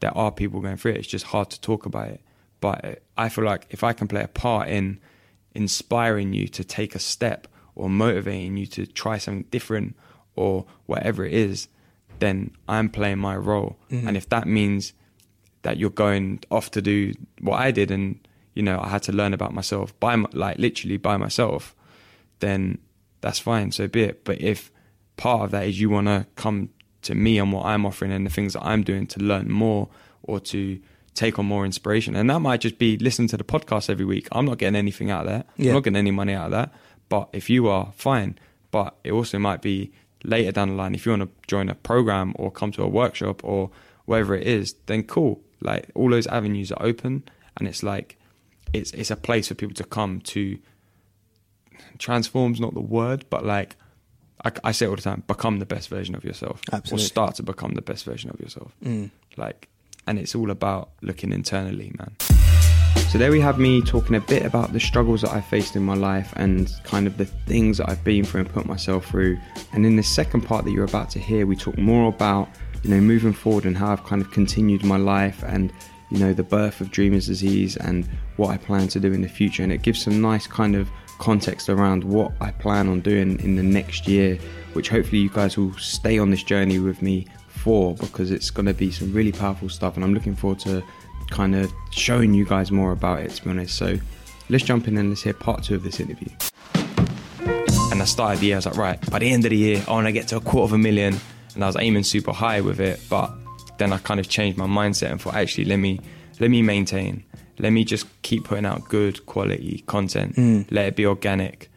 There 0.00 0.16
are 0.16 0.32
people 0.32 0.60
going 0.60 0.76
through 0.76 0.92
it. 0.92 0.98
It's 0.98 1.08
just 1.08 1.26
hard 1.26 1.50
to 1.50 1.60
talk 1.60 1.86
about 1.86 2.08
it. 2.08 2.22
But 2.60 3.02
I 3.16 3.28
feel 3.28 3.44
like 3.44 3.66
if 3.70 3.84
I 3.84 3.92
can 3.92 4.08
play 4.08 4.22
a 4.22 4.28
part 4.28 4.68
in 4.68 5.00
inspiring 5.54 6.32
you 6.32 6.48
to 6.48 6.64
take 6.64 6.94
a 6.94 6.98
step 6.98 7.46
or 7.74 7.88
motivating 7.88 8.56
you 8.56 8.66
to 8.66 8.86
try 8.86 9.18
something 9.18 9.46
different 9.50 9.96
or 10.34 10.66
whatever 10.86 11.24
it 11.24 11.32
is, 11.32 11.68
then 12.18 12.52
I'm 12.68 12.88
playing 12.88 13.18
my 13.18 13.36
role. 13.36 13.76
Mm-hmm. 13.90 14.08
And 14.08 14.16
if 14.16 14.28
that 14.30 14.46
means 14.46 14.92
that 15.62 15.76
you're 15.76 15.90
going 15.90 16.40
off 16.50 16.70
to 16.72 16.82
do 16.82 17.12
what 17.40 17.60
I 17.60 17.70
did 17.70 17.90
and 17.90 18.18
you 18.58 18.64
know 18.64 18.80
I 18.82 18.88
had 18.88 19.04
to 19.04 19.12
learn 19.12 19.32
about 19.32 19.54
myself 19.54 19.98
by 20.00 20.16
my, 20.16 20.28
like 20.32 20.58
literally 20.58 20.96
by 20.96 21.16
myself, 21.16 21.76
then 22.40 22.78
that's 23.20 23.38
fine. 23.38 23.70
So 23.70 23.86
be 23.86 24.02
it. 24.02 24.24
But 24.24 24.40
if 24.40 24.72
part 25.16 25.42
of 25.44 25.50
that 25.52 25.68
is 25.68 25.80
you 25.80 25.90
want 25.90 26.08
to 26.08 26.26
come 26.34 26.70
to 27.02 27.14
me 27.14 27.38
and 27.38 27.52
what 27.52 27.66
I'm 27.66 27.86
offering 27.86 28.10
and 28.10 28.26
the 28.26 28.30
things 28.30 28.54
that 28.54 28.64
I'm 28.64 28.82
doing 28.82 29.06
to 29.08 29.20
learn 29.20 29.48
more 29.48 29.88
or 30.24 30.40
to 30.40 30.80
take 31.14 31.38
on 31.38 31.46
more 31.46 31.64
inspiration. 31.64 32.16
And 32.16 32.28
that 32.30 32.40
might 32.40 32.60
just 32.60 32.78
be 32.78 32.98
listening 32.98 33.28
to 33.28 33.36
the 33.36 33.44
podcast 33.44 33.88
every 33.88 34.04
week. 34.04 34.26
I'm 34.32 34.44
not 34.44 34.58
getting 34.58 34.76
anything 34.76 35.10
out 35.10 35.26
of 35.26 35.28
that. 35.28 35.46
Yeah. 35.56 35.68
I'm 35.68 35.74
not 35.74 35.84
getting 35.84 35.96
any 35.96 36.10
money 36.10 36.32
out 36.32 36.46
of 36.46 36.50
that. 36.52 36.74
But 37.08 37.28
if 37.32 37.48
you 37.48 37.68
are, 37.68 37.92
fine. 37.94 38.38
But 38.72 38.96
it 39.04 39.12
also 39.12 39.38
might 39.38 39.62
be 39.62 39.92
later 40.24 40.50
down 40.50 40.70
the 40.70 40.74
line, 40.74 40.96
if 40.96 41.06
you 41.06 41.12
want 41.12 41.22
to 41.22 41.30
join 41.46 41.68
a 41.68 41.76
program 41.76 42.34
or 42.36 42.50
come 42.50 42.72
to 42.72 42.82
a 42.82 42.88
workshop 42.88 43.44
or 43.44 43.70
whatever 44.04 44.34
it 44.34 44.46
is, 44.46 44.74
then 44.86 45.04
cool. 45.04 45.40
Like 45.60 45.90
all 45.94 46.10
those 46.10 46.26
avenues 46.26 46.72
are 46.72 46.84
open 46.84 47.24
and 47.56 47.68
it's 47.68 47.82
like 47.82 48.17
it's 48.72 48.90
it's 48.92 49.10
a 49.10 49.16
place 49.16 49.48
for 49.48 49.54
people 49.54 49.74
to 49.74 49.84
come 49.84 50.20
to 50.20 50.58
transforms 51.98 52.60
not 52.60 52.74
the 52.74 52.80
word, 52.80 53.24
but 53.30 53.44
like 53.44 53.76
I, 54.44 54.52
I 54.64 54.72
say 54.72 54.86
all 54.86 54.96
the 54.96 55.02
time, 55.02 55.24
become 55.26 55.58
the 55.58 55.66
best 55.66 55.88
version 55.88 56.14
of 56.14 56.24
yourself, 56.24 56.60
Absolutely. 56.72 57.04
or 57.04 57.06
start 57.06 57.34
to 57.36 57.42
become 57.42 57.74
the 57.74 57.82
best 57.82 58.04
version 58.04 58.30
of 58.30 58.40
yourself. 58.40 58.72
Mm. 58.84 59.10
Like, 59.36 59.68
and 60.06 60.18
it's 60.18 60.34
all 60.34 60.50
about 60.50 60.90
looking 61.02 61.32
internally, 61.32 61.92
man. 61.98 62.14
So 63.10 63.16
there 63.16 63.30
we 63.30 63.40
have 63.40 63.58
me 63.58 63.80
talking 63.80 64.16
a 64.16 64.20
bit 64.20 64.44
about 64.44 64.72
the 64.72 64.80
struggles 64.80 65.22
that 65.22 65.30
I 65.30 65.40
faced 65.40 65.76
in 65.76 65.82
my 65.82 65.94
life 65.94 66.32
and 66.36 66.70
kind 66.84 67.06
of 67.06 67.16
the 67.16 67.24
things 67.24 67.78
that 67.78 67.88
I've 67.88 68.04
been 68.04 68.22
through 68.22 68.42
and 68.42 68.50
put 68.50 68.66
myself 68.66 69.06
through. 69.06 69.38
And 69.72 69.86
in 69.86 69.96
the 69.96 70.02
second 70.02 70.42
part 70.42 70.64
that 70.66 70.72
you're 70.72 70.84
about 70.84 71.08
to 71.10 71.18
hear, 71.18 71.46
we 71.46 71.56
talk 71.56 71.78
more 71.78 72.08
about 72.08 72.48
you 72.82 72.90
know 72.90 73.00
moving 73.00 73.32
forward 73.32 73.64
and 73.64 73.76
how 73.76 73.92
I've 73.92 74.04
kind 74.04 74.22
of 74.22 74.30
continued 74.30 74.84
my 74.84 74.98
life 74.98 75.42
and 75.42 75.72
you 76.10 76.18
know 76.18 76.32
the 76.32 76.42
birth 76.42 76.80
of 76.80 76.90
Dreamer's 76.90 77.26
disease 77.26 77.76
and 77.76 78.08
what 78.36 78.50
I 78.50 78.56
plan 78.56 78.88
to 78.88 79.00
do 79.00 79.12
in 79.12 79.22
the 79.22 79.28
future. 79.28 79.62
And 79.62 79.72
it 79.72 79.82
gives 79.82 80.02
some 80.02 80.20
nice 80.20 80.46
kind 80.46 80.74
of 80.74 80.88
context 81.18 81.68
around 81.68 82.04
what 82.04 82.32
I 82.40 82.50
plan 82.50 82.88
on 82.88 83.00
doing 83.00 83.40
in 83.40 83.56
the 83.56 83.62
next 83.62 84.08
year, 84.08 84.38
which 84.72 84.88
hopefully 84.88 85.20
you 85.20 85.30
guys 85.30 85.56
will 85.56 85.74
stay 85.74 86.18
on 86.18 86.30
this 86.30 86.42
journey 86.42 86.78
with 86.78 87.02
me 87.02 87.26
for 87.48 87.94
because 87.94 88.30
it's 88.30 88.50
going 88.50 88.66
to 88.66 88.74
be 88.74 88.90
some 88.90 89.12
really 89.12 89.32
powerful 89.32 89.68
stuff. 89.68 89.96
And 89.96 90.04
I'm 90.04 90.14
looking 90.14 90.36
forward 90.36 90.60
to 90.60 90.82
kind 91.30 91.54
of 91.54 91.72
showing 91.90 92.32
you 92.32 92.44
guys 92.44 92.70
more 92.70 92.92
about 92.92 93.20
it, 93.20 93.30
to 93.32 93.44
be 93.44 93.50
honest. 93.50 93.76
So 93.76 93.98
let's 94.48 94.64
jump 94.64 94.88
in 94.88 94.96
and 94.96 95.10
let's 95.10 95.22
hear 95.22 95.34
part 95.34 95.64
two 95.64 95.74
of 95.74 95.82
this 95.82 96.00
interview. 96.00 96.28
And 97.90 98.00
I 98.00 98.04
started 98.04 98.40
the 98.40 98.46
year, 98.46 98.56
I 98.56 98.58
was 98.58 98.66
like, 98.66 98.76
right, 98.76 99.10
by 99.10 99.18
the 99.18 99.30
end 99.30 99.44
of 99.44 99.50
the 99.50 99.56
year, 99.56 99.82
I 99.88 99.90
want 99.90 100.06
to 100.06 100.12
get 100.12 100.28
to 100.28 100.36
a 100.36 100.40
quarter 100.40 100.64
of 100.64 100.72
a 100.72 100.78
million. 100.78 101.18
And 101.54 101.64
I 101.64 101.66
was 101.66 101.76
aiming 101.76 102.04
super 102.04 102.32
high 102.32 102.60
with 102.60 102.80
it. 102.80 103.00
But 103.10 103.32
then 103.78 103.92
I 103.92 103.98
kind 103.98 104.20
of 104.20 104.28
changed 104.28 104.58
my 104.58 104.66
mindset 104.66 105.10
and 105.10 105.20
thought, 105.20 105.34
actually, 105.34 105.64
let 105.64 105.78
me 105.78 106.00
let 106.40 106.50
me 106.50 106.62
maintain. 106.62 107.24
Let 107.58 107.70
me 107.72 107.84
just 107.84 108.06
keep 108.22 108.44
putting 108.44 108.66
out 108.66 108.88
good 108.88 109.26
quality 109.26 109.82
content. 109.86 110.36
Hmm. 110.36 110.62
Let 110.70 110.86
it 110.86 110.96
be 110.96 111.04
organic 111.06 111.68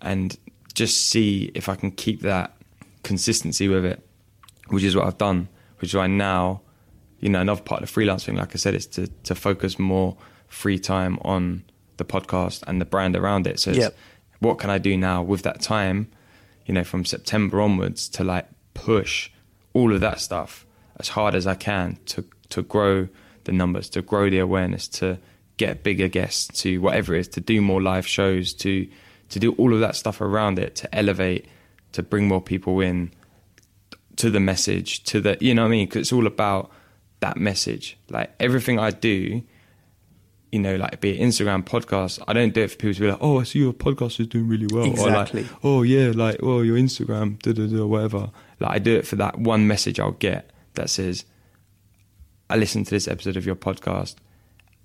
and 0.00 0.36
just 0.74 1.08
see 1.10 1.50
if 1.54 1.68
I 1.68 1.74
can 1.74 1.90
keep 1.90 2.20
that 2.22 2.54
consistency 3.02 3.68
with 3.68 3.84
it, 3.84 4.04
which 4.68 4.84
is 4.84 4.94
what 4.96 5.06
I've 5.06 5.18
done. 5.18 5.48
Which 5.80 5.90
is 5.90 5.96
why 5.96 6.06
now, 6.06 6.62
you 7.20 7.28
know, 7.28 7.40
another 7.40 7.60
part 7.62 7.82
of 7.82 7.88
the 7.88 7.92
freelance 7.92 8.24
thing, 8.24 8.36
like 8.36 8.54
I 8.54 8.58
said, 8.58 8.74
is 8.74 8.86
to 8.88 9.08
to 9.24 9.34
focus 9.34 9.78
more 9.78 10.16
free 10.48 10.78
time 10.78 11.18
on 11.22 11.64
the 11.96 12.04
podcast 12.04 12.62
and 12.66 12.80
the 12.80 12.84
brand 12.84 13.16
around 13.16 13.46
it. 13.46 13.58
So, 13.60 13.70
it's, 13.70 13.78
Yep. 13.78 13.96
what 14.40 14.58
can 14.58 14.70
I 14.70 14.78
do 14.78 14.96
now 14.96 15.22
with 15.22 15.42
that 15.42 15.60
time? 15.60 16.08
You 16.66 16.74
know, 16.74 16.84
from 16.84 17.04
September 17.04 17.60
onwards 17.60 18.08
to 18.10 18.24
like 18.24 18.46
push 18.72 19.30
all 19.74 19.92
of 19.92 20.00
that 20.00 20.20
stuff 20.20 20.64
as 21.00 21.08
hard 21.08 21.34
as 21.34 21.46
I 21.46 21.54
can 21.54 21.98
to 22.06 22.24
to 22.50 22.62
grow 22.62 23.08
the 23.44 23.52
numbers, 23.52 23.88
to 23.90 24.02
grow 24.02 24.30
the 24.30 24.38
awareness, 24.38 24.88
to 24.88 25.18
get 25.56 25.82
bigger 25.82 26.08
guests, 26.08 26.62
to 26.62 26.78
whatever 26.80 27.14
it 27.14 27.20
is, 27.20 27.28
to 27.28 27.40
do 27.40 27.60
more 27.60 27.82
live 27.82 28.06
shows, 28.06 28.52
to 28.54 28.88
to 29.30 29.38
do 29.38 29.52
all 29.54 29.72
of 29.74 29.80
that 29.80 29.96
stuff 29.96 30.20
around 30.20 30.58
it, 30.58 30.74
to 30.76 30.94
elevate, 30.94 31.46
to 31.92 32.02
bring 32.02 32.28
more 32.28 32.40
people 32.40 32.80
in, 32.80 33.10
to 34.16 34.30
the 34.30 34.40
message, 34.40 35.02
to 35.04 35.20
the 35.20 35.36
you 35.40 35.54
know 35.54 35.62
what 35.62 35.68
I 35.68 35.70
mean? 35.70 35.86
Because 35.86 36.00
it's 36.02 36.12
all 36.12 36.26
about 36.26 36.70
that 37.20 37.36
message. 37.36 37.96
Like 38.10 38.32
everything 38.38 38.78
I 38.78 38.90
do, 38.90 39.42
you 40.52 40.58
know, 40.60 40.76
like 40.76 41.00
be 41.00 41.18
it 41.18 41.20
Instagram, 41.20 41.64
podcast, 41.64 42.22
I 42.28 42.32
don't 42.32 42.54
do 42.54 42.62
it 42.62 42.70
for 42.70 42.76
people 42.76 42.94
to 42.94 43.00
be 43.00 43.08
like, 43.08 43.18
oh, 43.20 43.40
I 43.40 43.44
see 43.44 43.58
your 43.60 43.72
podcast 43.72 44.20
is 44.20 44.28
doing 44.28 44.46
really 44.48 44.68
well, 44.72 44.84
Exactly. 44.84 45.40
or 45.40 45.44
like, 45.44 45.52
oh 45.64 45.82
yeah, 45.82 46.12
like 46.14 46.36
oh 46.42 46.60
your 46.62 46.76
Instagram, 46.76 47.40
da 47.42 47.52
da 47.52 47.66
da, 47.66 47.84
whatever. 47.86 48.30
Like 48.60 48.70
I 48.70 48.78
do 48.78 48.94
it 48.96 49.06
for 49.06 49.16
that 49.16 49.38
one 49.38 49.66
message 49.66 49.98
I'll 49.98 50.12
get 50.12 50.50
that 50.74 50.90
says, 50.90 51.24
I 52.50 52.56
listened 52.56 52.86
to 52.86 52.90
this 52.90 53.08
episode 53.08 53.36
of 53.36 53.46
your 53.46 53.56
podcast, 53.56 54.16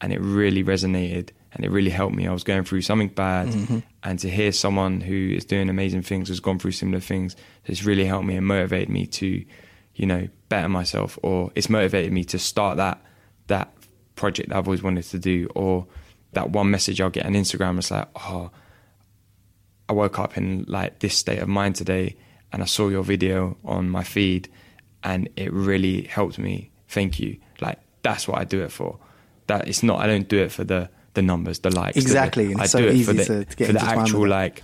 and 0.01 0.13
it 0.13 0.19
really 0.21 0.63
resonated 0.63 1.31
and 1.51 1.65
it 1.65 1.71
really 1.71 1.89
helped 1.89 2.15
me. 2.15 2.27
I 2.27 2.31
was 2.31 2.43
going 2.43 2.63
through 2.63 2.81
something 2.81 3.07
bad, 3.09 3.47
mm-hmm. 3.47 3.79
and 4.03 4.19
to 4.19 4.29
hear 4.29 4.51
someone 4.51 5.01
who 5.01 5.33
is 5.35 5.45
doing 5.45 5.69
amazing 5.69 6.03
things 6.03 6.29
has 6.29 6.39
gone 6.39 6.59
through 6.59 6.71
similar 6.71 6.99
things, 6.99 7.35
it's 7.65 7.83
really 7.83 8.05
helped 8.05 8.25
me 8.25 8.35
and 8.35 8.45
motivated 8.45 8.89
me 8.89 9.07
to, 9.07 9.43
you 9.95 10.05
know, 10.05 10.27
better 10.49 10.69
myself, 10.69 11.17
or 11.23 11.51
it's 11.55 11.69
motivated 11.69 12.13
me 12.13 12.23
to 12.25 12.39
start 12.39 12.77
that 12.77 13.03
that 13.47 13.73
project 14.15 14.49
that 14.49 14.57
I've 14.57 14.67
always 14.67 14.83
wanted 14.83 15.05
to 15.05 15.17
do, 15.17 15.49
or 15.55 15.87
that 16.33 16.51
one 16.51 16.69
message 16.69 17.01
I'll 17.01 17.09
get 17.09 17.25
on 17.25 17.33
Instagram. 17.33 17.79
It's 17.79 17.89
like, 17.89 18.07
oh, 18.15 18.51
I 19.87 19.93
woke 19.93 20.19
up 20.19 20.37
in 20.37 20.65
like 20.67 20.99
this 20.99 21.17
state 21.17 21.39
of 21.39 21.47
mind 21.47 21.75
today, 21.75 22.15
and 22.53 22.61
I 22.61 22.65
saw 22.65 22.89
your 22.89 23.03
video 23.03 23.57
on 23.65 23.89
my 23.89 24.03
feed, 24.03 24.49
and 25.03 25.29
it 25.35 25.51
really 25.53 26.03
helped 26.03 26.37
me. 26.39 26.71
Thank 26.87 27.19
you. 27.19 27.37
Like 27.61 27.79
that's 28.01 28.27
what 28.27 28.39
I 28.39 28.43
do 28.43 28.61
it 28.63 28.71
for. 28.71 28.97
That 29.47 29.67
it's 29.67 29.83
not. 29.83 29.99
I 29.99 30.07
don't 30.07 30.27
do 30.27 30.37
it 30.37 30.51
for 30.51 30.63
the 30.63 30.89
the 31.15 31.21
numbers, 31.21 31.59
the 31.59 31.69
likes. 31.71 31.95
the- 31.95 32.01
Exactly, 32.01 32.51
and 32.51 32.61
I 32.61 32.65
so 32.67 32.79
do 32.79 32.85
it 32.87 32.89
for 32.91 32.95
easy 32.95 33.13
the 33.13 33.25
to- 33.25 33.45
to 33.45 33.55
get 33.57 33.67
for 33.67 33.73
the 33.73 33.81
actual 33.83 34.27
like 34.27 34.63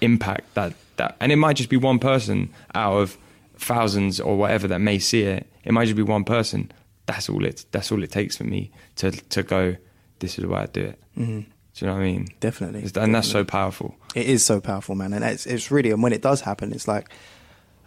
impact 0.00 0.54
that 0.54 0.74
that, 0.96 1.16
and 1.20 1.30
it 1.32 1.36
might 1.36 1.56
just 1.56 1.68
be 1.68 1.76
one 1.76 1.98
person 1.98 2.50
out 2.74 2.96
of 2.96 3.18
thousands 3.58 4.20
or 4.20 4.36
whatever 4.36 4.68
that 4.68 4.80
may 4.80 4.98
see 4.98 5.22
it. 5.22 5.46
It 5.64 5.72
might 5.72 5.84
just 5.86 5.96
be 5.96 6.02
one 6.02 6.24
person. 6.24 6.70
That's 7.06 7.28
all 7.28 7.44
it. 7.44 7.64
That's 7.70 7.90
all 7.92 8.02
it 8.02 8.10
takes 8.10 8.36
for 8.36 8.44
me 8.44 8.70
to 8.96 9.10
to 9.10 9.42
go. 9.42 9.76
This 10.18 10.38
is 10.38 10.46
why 10.46 10.62
I 10.62 10.66
do 10.66 10.80
it. 10.82 11.00
Mm-hmm. 11.18 11.40
Do 11.40 11.84
you 11.84 11.86
know 11.88 11.94
what 11.94 12.00
I 12.02 12.04
mean? 12.04 12.28
Definitely, 12.40 12.80
It's- 12.84 13.02
and 13.02 13.14
that's 13.14 13.28
so 13.28 13.44
powerful. 13.44 13.94
It 14.14 14.26
is 14.26 14.44
so 14.44 14.60
powerful, 14.60 14.94
man, 14.94 15.12
and 15.12 15.22
it's 15.24 15.46
it's 15.46 15.70
really 15.70 15.90
and 15.90 16.02
when 16.02 16.12
it 16.12 16.22
does 16.22 16.40
happen, 16.42 16.72
it's 16.72 16.88
like, 16.88 17.08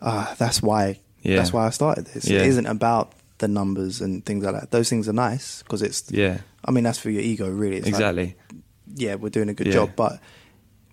ah, 0.01 0.36
that's 0.38 0.62
why 0.62 1.00
Yeah. 1.21 1.35
that's 1.38 1.51
why 1.53 1.65
I 1.67 1.69
started 1.69 2.05
this. 2.07 2.27
Yeah. 2.27 2.39
It 2.41 2.47
isn't 2.47 2.65
about 2.65 3.13
the 3.39 3.47
numbers 3.47 4.01
and 4.01 4.25
things 4.25 4.43
like 4.43 4.53
that. 4.55 4.71
Those 4.71 4.89
things 4.89 5.07
are 5.09 5.13
nice 5.13 5.63
because 5.63 5.81
it's. 5.81 6.11
Yeah. 6.11 6.39
I 6.65 6.71
mean, 6.71 6.83
that's 6.83 6.99
for 6.99 7.09
your 7.09 7.21
ego, 7.21 7.49
really. 7.49 7.77
It's 7.77 7.85
like, 7.85 7.93
exactly. 7.95 8.35
yeah, 8.95 9.15
we're 9.15 9.29
doing 9.29 9.49
a 9.49 9.53
good 9.53 9.67
Yeah. 9.67 9.73
job, 9.73 9.91
but 9.95 10.19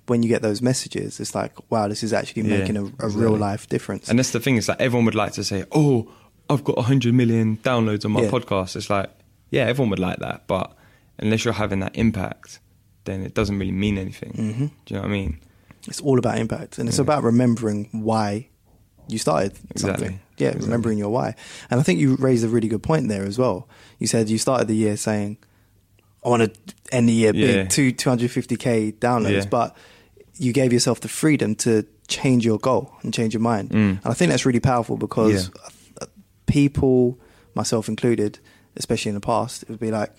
when 0.07 0.23
you 0.23 0.29
get 0.29 0.43
those 0.43 0.63
messages, 0.63 1.19
it's 1.19 1.35
like, 1.35 1.53
wow, 1.71 1.89
this 1.89 2.03
is 2.05 2.13
actually 2.13 2.43
Yeah, 2.43 2.59
making 2.59 2.77
a, 2.77 2.83
a 2.83 2.87
exactly. 2.87 3.21
real 3.23 3.37
life 3.37 3.69
difference. 3.69 4.09
And 4.09 4.19
that's 4.19 4.31
the 4.31 4.39
thing 4.41 4.57
is 4.57 4.69
like 4.69 4.81
everyone 4.81 5.05
would 5.07 5.17
like 5.17 5.33
to 5.33 5.43
say, 5.45 5.65
"Oh, 5.73 6.09
I've 6.49 6.63
got 6.63 6.77
100 6.77 7.13
million 7.15 7.57
downloads 7.65 8.05
on 8.05 8.13
my 8.13 8.23
Yeah. 8.23 8.31
podcast." 8.31 8.77
It's 8.77 8.89
like, 8.89 9.11
yeah, 9.51 9.65
everyone 9.65 9.91
would 9.91 9.99
like 9.99 10.19
that, 10.21 10.47
but 10.47 10.77
unless 11.19 11.45
you're 11.45 11.55
having 11.55 11.81
that 11.81 11.97
impact, 11.97 12.61
then 13.05 13.23
it 13.23 13.35
doesn't 13.35 13.59
really 13.59 13.73
mean 13.73 13.99
anything. 13.99 14.33
Mm-hmm. 14.33 14.67
Do 14.67 14.71
you 14.89 14.97
know 14.97 15.01
what 15.03 15.09
I 15.09 15.13
mean? 15.13 15.41
It's 15.89 16.01
all 16.01 16.19
about 16.19 16.39
impact, 16.39 16.79
and 16.79 16.89
it's 16.89 16.99
about 17.01 17.23
remembering 17.25 17.89
why 17.93 18.49
you 19.09 19.19
started 19.19 19.53
Exactly. 19.71 20.07
something. 20.07 20.21
Yeah, 20.39 20.49
Exactly. 20.49 20.67
remembering 20.67 20.99
your 20.99 21.09
why. 21.11 21.35
And 21.71 21.81
I 21.81 21.83
think 21.83 21.99
you 22.01 22.17
raised 22.17 22.45
a 22.45 22.49
really 22.49 22.69
good 22.69 22.83
point 22.83 23.09
there 23.09 23.25
as 23.25 23.39
well. 23.39 23.69
You 23.99 24.07
said 24.07 24.29
you 24.29 24.39
started 24.39 24.69
the 24.69 24.75
year 24.77 24.97
saying, 24.97 25.39
"I 26.25 26.29
want 26.29 26.43
to 26.43 26.75
end 26.93 27.09
the 27.09 27.13
year 27.13 27.33
Yeah. 27.35 27.47
big, 27.63 27.71
two 27.71 27.93
two 27.93 28.09
hundred 28.11 28.31
fifty 28.31 28.57
k 28.57 28.93
downloads," 28.93 29.45
Yeah. 29.45 29.49
but 29.49 29.77
you 30.39 30.53
gave 30.53 30.73
yourself 30.73 31.01
the 31.01 31.09
freedom 31.09 31.55
to 31.57 31.87
change 32.09 32.45
your 32.45 32.59
goal 32.59 32.93
and 33.03 33.13
change 33.15 33.33
your 33.33 33.41
mind. 33.41 33.71
Mm. 33.71 33.75
And 33.75 34.01
I 34.05 34.13
think 34.13 34.31
that's 34.31 34.45
really 34.45 34.61
powerful 34.61 34.97
because 34.97 35.51
uh, 36.01 36.07
people, 36.47 37.19
myself 37.55 37.89
included, 37.89 38.39
especially 38.77 39.09
in 39.11 39.15
the 39.15 39.21
past, 39.21 39.63
it 39.63 39.71
would 39.71 39.81
be 39.81 39.91
like 39.91 40.13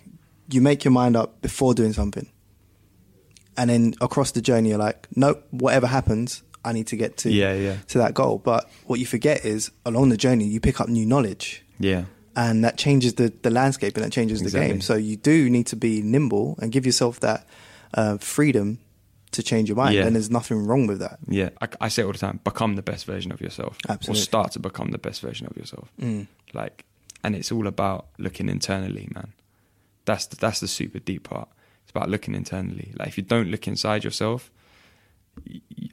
you 0.50 0.62
make 0.62 0.84
your 0.84 0.92
mind 0.92 1.16
up 1.16 1.42
before 1.42 1.74
doing 1.74 1.94
something 1.94 2.28
and 3.58 3.70
then 3.70 3.94
across 4.02 4.32
the 4.32 4.42
journey 4.42 4.70
you're 4.70 4.78
like 4.78 5.08
nope 5.16 5.46
whatever 5.52 5.88
happens 5.88 6.42
i 6.68 6.72
need 6.78 6.88
to 6.88 6.98
get 7.04 7.12
to 7.22 7.30
Yeah, 7.32 7.54
yeah. 7.68 7.78
to 7.92 7.98
that 8.04 8.14
goal 8.14 8.38
but 8.52 8.62
what 8.90 9.00
you 9.02 9.06
forget 9.06 9.46
is 9.46 9.72
along 9.86 10.10
the 10.10 10.18
journey 10.26 10.46
you 10.46 10.60
pick 10.60 10.78
up 10.82 10.88
new 10.90 11.06
knowledge 11.06 11.64
Yeah. 11.80 12.04
and 12.36 12.64
that 12.66 12.76
changes 12.78 13.12
the, 13.20 13.28
the 13.42 13.50
landscape 13.60 13.94
and 13.98 14.04
that 14.06 14.12
changes 14.20 14.40
the 14.42 14.52
game 14.60 14.82
so 14.82 14.94
you 15.10 15.16
do 15.32 15.50
need 15.50 15.68
to 15.74 15.76
be 15.76 16.02
nimble 16.02 16.48
and 16.62 16.72
give 16.76 16.86
yourself 16.86 17.20
that 17.22 17.40
uh, 18.00 18.18
freedom 18.18 18.68
to 19.32 19.42
change 19.44 19.66
your 19.70 19.76
mind 19.84 19.94
Yeah. 19.96 20.06
and 20.06 20.16
there's 20.16 20.32
nothing 20.40 20.60
wrong 20.68 20.88
with 20.88 21.00
that 21.06 21.18
Yeah, 21.40 21.50
I, 21.62 21.68
I 21.86 21.88
say 21.90 22.02
it 22.02 22.06
all 22.06 22.14
the 22.14 22.18
time: 22.28 22.40
become 22.44 22.76
the 22.76 22.88
best 22.92 23.06
version 23.06 23.32
of 23.32 23.40
yourself, 23.42 23.74
Absolutely. 23.90 24.22
or 24.22 24.24
start 24.24 24.50
to 24.54 24.60
become 24.60 24.90
the 24.92 24.98
best 25.08 25.20
version 25.28 25.46
of 25.50 25.56
yourself. 25.58 25.88
Mm. 26.02 26.28
Like, 26.54 26.86
and 27.24 27.36
it's 27.36 27.52
all 27.52 27.68
about 27.68 28.02
looking 28.18 28.48
internally, 28.50 29.08
man. 29.14 29.34
That's 30.06 30.26
the, 30.28 30.36
that's 30.38 30.60
the 30.62 30.68
super 30.80 31.00
deep 31.00 31.24
part. 31.30 31.50
It's 31.84 31.92
about 31.92 32.10
looking 32.10 32.36
internally. 32.36 32.88
Like, 32.98 33.10
if 33.10 33.18
you 33.18 33.24
don't 33.36 33.50
look 33.52 33.68
inside 33.68 34.04
yourself, 34.08 34.50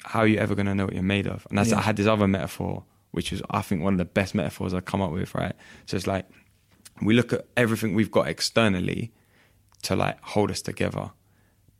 how 0.04 0.20
are 0.20 0.26
you 0.26 0.38
ever 0.38 0.54
going 0.54 0.66
to 0.66 0.74
know 0.74 0.84
what 0.84 0.94
you're 0.94 1.02
made 1.02 1.26
of? 1.26 1.46
And 1.48 1.58
that's, 1.58 1.70
Yeah. 1.70 1.78
I 1.78 1.82
had 1.82 1.96
this 1.96 2.06
other 2.06 2.28
metaphor, 2.28 2.84
which 3.12 3.30
was 3.30 3.42
I 3.50 3.62
think 3.62 3.82
one 3.82 3.94
of 3.94 3.98
the 3.98 4.04
best 4.04 4.34
metaphors 4.34 4.74
I've 4.74 4.84
come 4.84 5.00
up 5.02 5.12
with. 5.12 5.34
Right, 5.34 5.54
so 5.86 5.96
it's 5.96 6.06
like 6.06 6.26
we 7.02 7.14
look 7.14 7.32
at 7.32 7.46
everything 7.56 7.94
we've 7.94 8.10
got 8.10 8.28
externally 8.28 9.12
to 9.82 9.96
like 9.96 10.20
hold 10.22 10.50
us 10.50 10.62
together. 10.62 11.10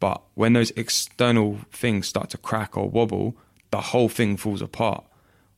But 0.01 0.23
when 0.35 0.53
those 0.53 0.71
external 0.73 1.59
things 1.73 2.09
start 2.09 2.31
to 2.31 2.39
crack 2.39 2.77
or 2.77 2.89
wobble, 2.91 3.37
the 3.71 3.81
whole 3.81 4.09
thing 4.09 4.37
falls 4.37 4.61
apart. 4.61 5.05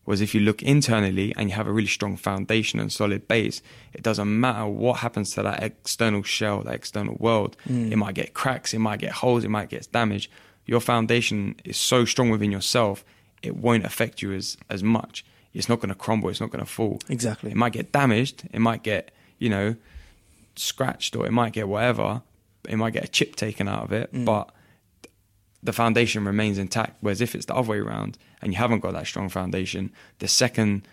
Whereas 0.05 0.21
if 0.21 0.37
you 0.37 0.41
look 0.41 0.63
internally 0.63 1.35
and 1.37 1.49
you 1.51 1.57
have 1.57 1.67
a 1.67 1.73
really 1.73 1.89
strong 1.89 2.17
foundation 2.17 2.79
and 2.79 2.93
solid 2.93 3.27
base, 3.27 3.61
it 3.93 4.03
doesn't 4.03 4.41
matter 4.41 4.65
what 4.67 4.99
happens 4.99 5.33
to 5.33 5.43
that 5.43 5.65
external 5.65 6.23
shell, 6.23 6.63
that 6.63 6.75
external 6.75 7.17
world. 7.19 7.57
Mm. 7.69 7.91
It 7.91 7.97
might 7.97 8.15
get 8.15 8.33
cracks, 8.33 8.73
it 8.73 8.79
might 8.79 9.01
get 9.01 9.11
holes, 9.11 9.43
it 9.43 9.49
might 9.51 9.69
get 9.69 9.91
damaged. 9.91 10.31
Your 10.67 10.81
foundation 10.81 11.57
is 11.65 11.77
so 11.77 12.05
strong 12.05 12.31
within 12.31 12.53
yourself, 12.53 13.05
it 13.43 13.57
won't 13.57 13.85
affect 13.85 14.23
you 14.23 14.33
as, 14.33 14.57
as 14.69 14.83
much. 14.83 15.25
It's 15.55 15.69
not 15.69 15.81
going 15.81 15.89
to 15.89 15.95
crumble, 15.95 16.29
it's 16.29 16.41
not 16.41 16.51
going 16.51 16.65
to 16.65 16.71
fall. 16.71 17.01
Exactly. 17.09 17.51
It 17.51 17.57
might 17.57 17.73
get 17.73 17.93
damaged, 17.93 18.49
it 18.53 18.61
might 18.61 18.83
get, 18.83 19.13
you 19.39 19.49
know, 19.49 19.77
scratched 20.57 21.17
or 21.17 21.27
it 21.27 21.33
might 21.33 21.53
get 21.53 21.69
whatever. 21.69 22.23
It 22.69 22.77
might 22.77 22.93
get 22.93 23.05
a 23.05 23.09
chip 23.09 23.37
taken 23.37 23.69
out 23.69 23.85
of 23.85 23.93
it, 23.93 24.13
mm. 24.13 24.25
but 24.25 24.51
the 25.63 25.73
foundation 25.73 26.25
remains 26.25 26.59
intact. 26.59 26.97
Whereas 27.01 27.21
if 27.21 27.35
it's 27.35 27.47
the 27.47 27.55
other 27.55 27.71
way 27.71 27.79
around 27.79 28.19
and 28.43 28.53
you 28.53 28.59
haven't 28.59 28.81
got 28.81 28.95
that 28.95 29.07
strong 29.07 29.29
foundation, 29.29 29.93
the 30.19 30.29
second 30.29 30.87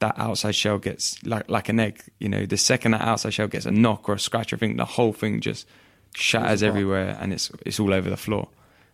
that 0.00 0.18
outside 0.18 0.56
shell 0.56 0.78
gets 0.78 1.22
like 1.24 1.48
like 1.48 1.68
an 1.68 1.78
egg, 1.78 2.02
you 2.18 2.28
know, 2.28 2.44
the 2.44 2.56
second 2.56 2.90
that 2.90 3.02
outside 3.02 3.34
shell 3.34 3.46
gets 3.46 3.66
a 3.66 3.70
knock 3.70 4.08
or 4.08 4.14
a 4.14 4.18
scratch, 4.18 4.52
I 4.52 4.56
think 4.56 4.76
the 4.76 4.84
whole 4.84 5.12
thing 5.12 5.40
just 5.40 5.66
shatters 6.14 6.62
everywhere 6.62 7.16
and 7.20 7.32
it's 7.32 7.52
it's 7.64 7.78
all 7.78 7.94
over 7.94 8.10
the 8.10 8.16
floor. 8.16 8.48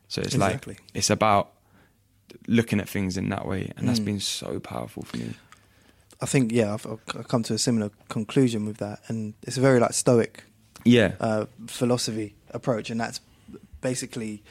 So 0.09 0.21
it's 0.23 0.35
Exactly. 0.35 0.75
like 0.75 0.83
it's 0.95 1.11
about 1.11 1.53
looking 2.47 2.81
at 2.81 2.89
things 2.89 3.17
in 3.17 3.29
that 3.31 3.47
way, 3.47 3.73
and 3.77 3.85
Mm. 3.85 3.87
that's 3.87 4.01
been 4.01 4.21
so 4.21 4.59
powerful 4.61 5.03
for 5.03 5.17
me. 5.19 5.35
I 6.21 6.27
think 6.27 6.51
yeah, 6.53 6.75
I've, 6.75 6.87
I've 6.87 7.29
come 7.29 7.43
to 7.45 7.55
a 7.55 7.59
similar 7.59 7.91
conclusion 8.09 8.65
with 8.67 8.79
that, 8.79 9.01
and 9.09 9.35
it's 9.43 9.57
a 9.57 9.61
very 9.61 9.79
like 9.81 9.93
stoic 9.95 10.45
Yeah, 10.85 11.13
uh, 11.21 11.47
philosophy 11.67 12.35
approach, 12.51 12.91
and 12.91 13.01
that's 13.01 13.21
basically 13.81 14.43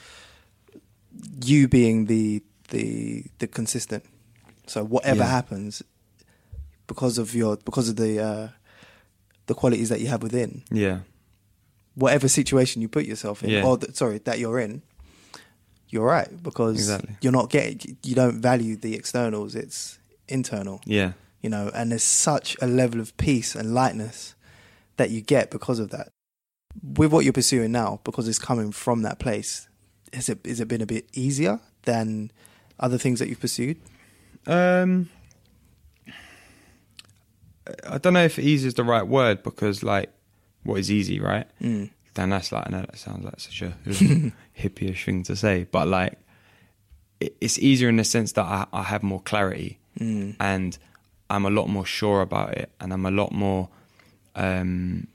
you 1.43 1.67
being 1.67 2.05
the 2.05 2.41
the 2.69 3.25
the 3.39 3.47
consistent. 3.47 4.03
So 4.67 4.83
whatever 4.83 5.23
Yeah. 5.23 5.29
happens, 5.29 5.81
because 6.87 7.17
of 7.17 7.33
your 7.33 7.57
because 7.57 7.89
of 7.89 7.95
the 7.95 8.19
uh, 8.19 8.47
the 9.47 9.53
qualities 9.53 9.89
that 9.89 9.99
you 10.01 10.07
have 10.07 10.21
within, 10.23 10.63
yeah, 10.71 10.99
whatever 11.95 12.27
situation 12.27 12.81
you 12.81 12.87
put 12.89 13.05
yourself 13.05 13.43
in, 13.43 13.49
Yeah. 13.49 13.63
or 13.65 13.77
th- 13.77 13.95
sorry 13.95 14.19
that 14.19 14.39
you're 14.39 14.59
in, 14.59 14.81
you're 15.89 16.05
right 16.05 16.29
because 16.43 16.75
Exactly. 16.75 17.15
you're 17.21 17.31
not 17.31 17.49
getting 17.49 17.97
you 18.03 18.15
don't 18.15 18.41
value 18.41 18.75
the 18.75 18.95
externals. 18.95 19.55
It's 19.55 19.97
internal. 20.27 20.81
yeah, 20.85 21.13
you 21.41 21.49
know, 21.49 21.71
and 21.73 21.91
there's 21.91 22.03
such 22.03 22.57
a 22.61 22.67
level 22.67 22.99
of 22.99 23.15
peace 23.17 23.55
and 23.55 23.73
lightness 23.73 24.35
that 24.97 25.09
you 25.11 25.21
get 25.21 25.49
because 25.51 25.79
of 25.79 25.89
that. 25.91 26.09
With 26.83 27.11
what 27.11 27.23
you're 27.23 27.33
pursuing 27.33 27.71
now, 27.71 27.99
because 28.03 28.27
it's 28.27 28.39
coming 28.39 28.71
from 28.71 29.01
that 29.03 29.17
place, 29.19 29.67
has 30.13 30.29
it 30.29 30.39
has 30.45 30.59
it 30.59 30.67
been 30.67 30.81
a 30.81 30.85
bit 30.85 31.07
easier 31.13 31.59
than 31.83 32.31
other 32.79 32.97
things 32.97 33.19
that 33.19 33.29
you've 33.29 33.39
pursued? 33.39 33.77
Um, 34.45 35.09
I 37.89 37.97
don't 37.97 38.13
know 38.13 38.23
if 38.23 38.39
easy 38.39 38.67
is 38.67 38.75
the 38.75 38.83
right 38.83 39.05
word 39.07 39.43
because, 39.43 39.83
like, 39.83 40.09
what 40.63 40.79
is 40.79 40.91
easy, 40.91 41.19
right? 41.19 41.47
Mm. 41.61 41.89
Then 42.17 42.29
that's 42.31 42.51
like, 42.51 42.65
I 42.67 42.69
know 42.71 42.81
that 42.81 42.97
sounds 42.97 43.23
like 43.23 43.39
such 43.39 43.61
a 43.61 43.73
hippie-ish 44.59 45.05
thing 45.05 45.23
to 45.23 45.35
say, 45.35 45.65
but 45.71 45.87
like, 45.87 46.17
it's 47.19 47.57
easier 47.59 47.89
in 47.89 47.95
the 47.97 48.03
sense 48.03 48.31
that 48.33 48.43
I, 48.45 48.65
I 48.73 48.83
have 48.83 49.03
more 49.03 49.21
clarity 49.21 49.79
Mm. 49.99 50.35
and 50.39 50.77
I'm 51.29 51.43
a 51.45 51.49
lot 51.49 51.67
more 51.69 51.85
sure 51.85 52.21
about 52.21 52.53
it, 52.55 52.69
and 52.79 52.93
I'm 52.93 53.03
a 53.05 53.09
lot 53.11 53.31
more 53.31 53.69
um, 54.35 55.07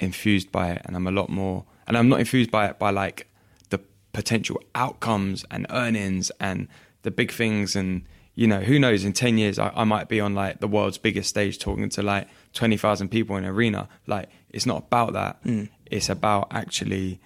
infused 0.00 0.50
by 0.50 0.70
it, 0.70 0.82
and 0.86 0.96
I'm 0.96 1.06
a 1.06 1.10
lot 1.10 1.28
more, 1.28 1.64
and 1.86 1.98
I'm 1.98 2.08
not 2.08 2.18
infused 2.20 2.50
by 2.50 2.66
it 2.68 2.78
by 2.78 2.88
like 2.90 3.28
the 3.68 3.78
potential 4.14 4.58
outcomes 4.74 5.44
and 5.50 5.66
earnings 5.68 6.32
and 6.40 6.68
the 7.02 7.10
big 7.10 7.30
things, 7.30 7.76
and 7.76 8.04
you 8.34 8.46
know, 8.46 8.60
who 8.60 8.78
knows? 8.78 9.04
In 9.04 9.12
ten 9.12 9.36
years, 9.36 9.58
I, 9.58 9.70
I 9.74 9.84
might 9.84 10.08
be 10.08 10.18
on 10.18 10.34
like 10.34 10.60
the 10.60 10.66
world's 10.68 10.96
biggest 10.96 11.28
stage 11.28 11.58
talking 11.58 11.90
to 11.90 12.02
like 12.02 12.26
twenty 12.54 12.78
thousand 12.78 13.10
people 13.10 13.36
in 13.36 13.44
an 13.44 13.50
arena. 13.50 13.88
Like, 14.06 14.30
it's 14.48 14.64
not 14.64 14.78
about 14.86 15.12
that. 15.12 15.44
It's 15.92 16.08
about 16.08 16.48
actually 16.50 17.20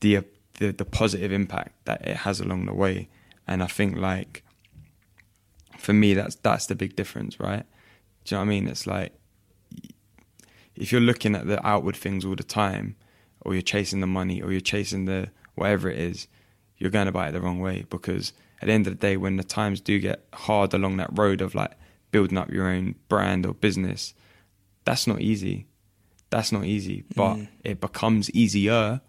the, 0.00 0.24
the 0.58 0.72
the 0.72 0.84
positive 0.84 1.32
impact 1.32 1.84
that 1.84 2.06
it 2.06 2.18
has 2.18 2.40
along 2.40 2.66
the 2.66 2.74
way, 2.74 3.08
and 3.46 3.62
I 3.62 3.66
think 3.66 3.96
like 3.96 4.42
for 5.78 5.92
me 5.92 6.14
that's 6.14 6.36
that's 6.36 6.66
the 6.66 6.74
big 6.74 6.96
difference 6.96 7.40
right? 7.40 7.64
Do 8.24 8.34
you 8.34 8.36
know 8.36 8.44
what 8.44 8.46
i 8.46 8.48
mean? 8.48 8.68
It's 8.68 8.86
like 8.86 9.12
if 10.76 10.92
you're 10.92 11.00
looking 11.00 11.34
at 11.34 11.46
the 11.46 11.64
outward 11.66 11.96
things 11.96 12.24
all 12.24 12.36
the 12.36 12.42
time 12.44 12.96
or 13.40 13.54
you're 13.54 13.62
chasing 13.62 14.00
the 14.00 14.06
money 14.06 14.40
or 14.40 14.52
you're 14.52 14.60
chasing 14.60 15.04
the 15.06 15.30
whatever 15.54 15.90
it 15.90 15.98
is 15.98 16.28
you're 16.78 16.90
going 16.90 17.08
about 17.08 17.28
it 17.28 17.32
the 17.32 17.40
wrong 17.40 17.60
way. 17.60 17.84
Because 17.90 18.32
at 18.60 18.66
the 18.66 18.72
end 18.72 18.86
of 18.86 18.92
the 18.92 18.98
day 18.98 19.16
when 19.16 19.36
the 19.36 19.44
times 19.44 19.80
do 19.80 19.98
get 19.98 20.24
hard 20.32 20.72
along 20.72 20.96
that 20.96 21.16
road 21.16 21.40
of 21.40 21.54
like 21.54 21.72
building 22.10 22.38
up 22.38 22.50
your 22.50 22.68
own 22.68 22.94
brand 23.08 23.46
or 23.46 23.54
business 23.54 24.14
that's 24.84 25.06
not 25.06 25.20
easy 25.20 25.66
that's 26.32 26.50
not 26.50 26.64
easy 26.64 26.98
mm. 27.02 27.14
but 27.14 27.38
it 27.62 27.80
becomes 27.80 28.30
easier 28.32 29.00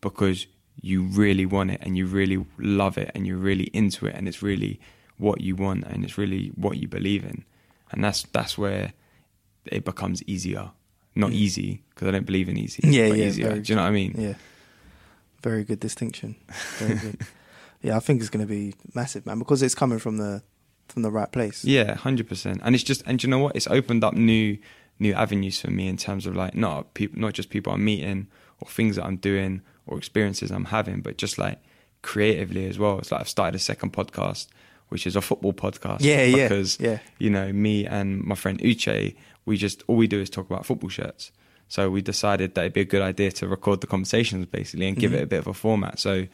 because 0.00 0.46
you 0.80 1.02
really 1.04 1.46
want 1.46 1.70
it 1.70 1.80
and 1.82 1.96
you 1.96 2.06
really 2.06 2.44
love 2.58 2.98
it 2.98 3.10
and 3.14 3.26
you're 3.26 3.38
really 3.38 3.68
into 3.72 4.06
it 4.06 4.14
and 4.14 4.28
it's 4.28 4.42
really 4.42 4.78
what 5.16 5.40
you 5.40 5.56
want 5.56 5.84
and 5.84 6.04
it's 6.04 6.18
really 6.18 6.48
what 6.56 6.76
you 6.76 6.86
believe 6.88 7.24
in 7.24 7.44
and 7.90 8.04
that's 8.04 8.24
that's 8.32 8.58
where 8.58 8.92
it 9.66 9.84
becomes 9.84 10.22
easier 10.24 10.70
not 11.14 11.30
mm. 11.30 11.34
easy 11.34 11.82
because 11.90 12.08
i 12.08 12.10
don't 12.10 12.26
believe 12.26 12.48
in 12.48 12.58
easy 12.58 12.82
Yeah, 12.84 13.08
but 13.08 13.18
yeah, 13.18 13.24
easier 13.26 13.48
very 13.48 13.60
do 13.60 13.72
you 13.72 13.76
know 13.76 13.82
what 13.82 13.88
i 13.88 13.92
mean 13.92 14.14
Yeah, 14.18 14.34
very 15.42 15.64
good 15.64 15.80
distinction. 15.80 16.36
Very 16.78 16.98
good. 16.98 17.20
yeah, 17.82 17.96
I 17.96 18.00
think 18.00 18.20
it's 18.20 18.30
going 18.30 18.46
to 18.46 18.48
be 18.48 18.74
massive, 18.94 19.26
man, 19.26 19.38
because 19.38 19.62
it's 19.62 19.74
coming 19.74 19.98
from 19.98 20.16
the 20.16 20.42
from 20.88 21.02
the 21.02 21.10
right 21.10 21.30
place. 21.30 21.64
Yeah, 21.64 21.94
hundred 21.94 22.28
percent. 22.28 22.60
And 22.62 22.74
it's 22.74 22.84
just, 22.84 23.02
and 23.06 23.22
you 23.22 23.28
know 23.28 23.38
what? 23.38 23.56
It's 23.56 23.66
opened 23.66 24.04
up 24.04 24.14
new, 24.14 24.58
new 24.98 25.12
avenues 25.14 25.60
for 25.60 25.70
me 25.70 25.88
in 25.88 25.96
terms 25.96 26.26
of 26.26 26.36
like 26.36 26.54
not 26.54 26.94
people, 26.94 27.20
not 27.20 27.32
just 27.32 27.50
people 27.50 27.72
I'm 27.72 27.84
meeting 27.84 28.28
or 28.60 28.68
things 28.68 28.96
that 28.96 29.04
I'm 29.04 29.16
doing 29.16 29.62
or 29.86 29.98
experiences 29.98 30.50
I'm 30.50 30.66
having, 30.66 31.00
but 31.00 31.18
just 31.18 31.38
like 31.38 31.58
creatively 32.02 32.68
as 32.68 32.78
well. 32.78 32.98
It's 32.98 33.12
like 33.12 33.22
I've 33.22 33.28
started 33.28 33.56
a 33.56 33.60
second 33.60 33.92
podcast, 33.92 34.48
which 34.88 35.06
is 35.06 35.16
a 35.16 35.20
football 35.20 35.52
podcast. 35.52 35.98
Yeah, 36.00 36.22
yeah, 36.22 36.48
because 36.48 36.78
yeah. 36.78 36.98
you 37.18 37.30
know 37.30 37.52
me 37.52 37.86
and 37.86 38.22
my 38.22 38.34
friend 38.34 38.58
Uche, 38.60 39.16
we 39.44 39.56
just 39.56 39.82
all 39.86 39.96
we 39.96 40.06
do 40.06 40.20
is 40.20 40.30
talk 40.30 40.48
about 40.48 40.66
football 40.66 40.90
shirts. 40.90 41.32
So 41.68 41.88
we 41.88 42.02
decided 42.02 42.54
that 42.54 42.60
it'd 42.60 42.74
be 42.74 42.82
a 42.82 42.84
good 42.84 43.00
idea 43.00 43.32
to 43.32 43.48
record 43.48 43.80
the 43.80 43.86
conversations 43.86 44.44
basically 44.46 44.88
and 44.88 44.96
give 44.96 45.12
mm-hmm. 45.12 45.20
it 45.20 45.24
a 45.24 45.26
bit 45.26 45.38
of 45.38 45.46
a 45.46 45.54
format. 45.54 45.98
So 45.98 46.26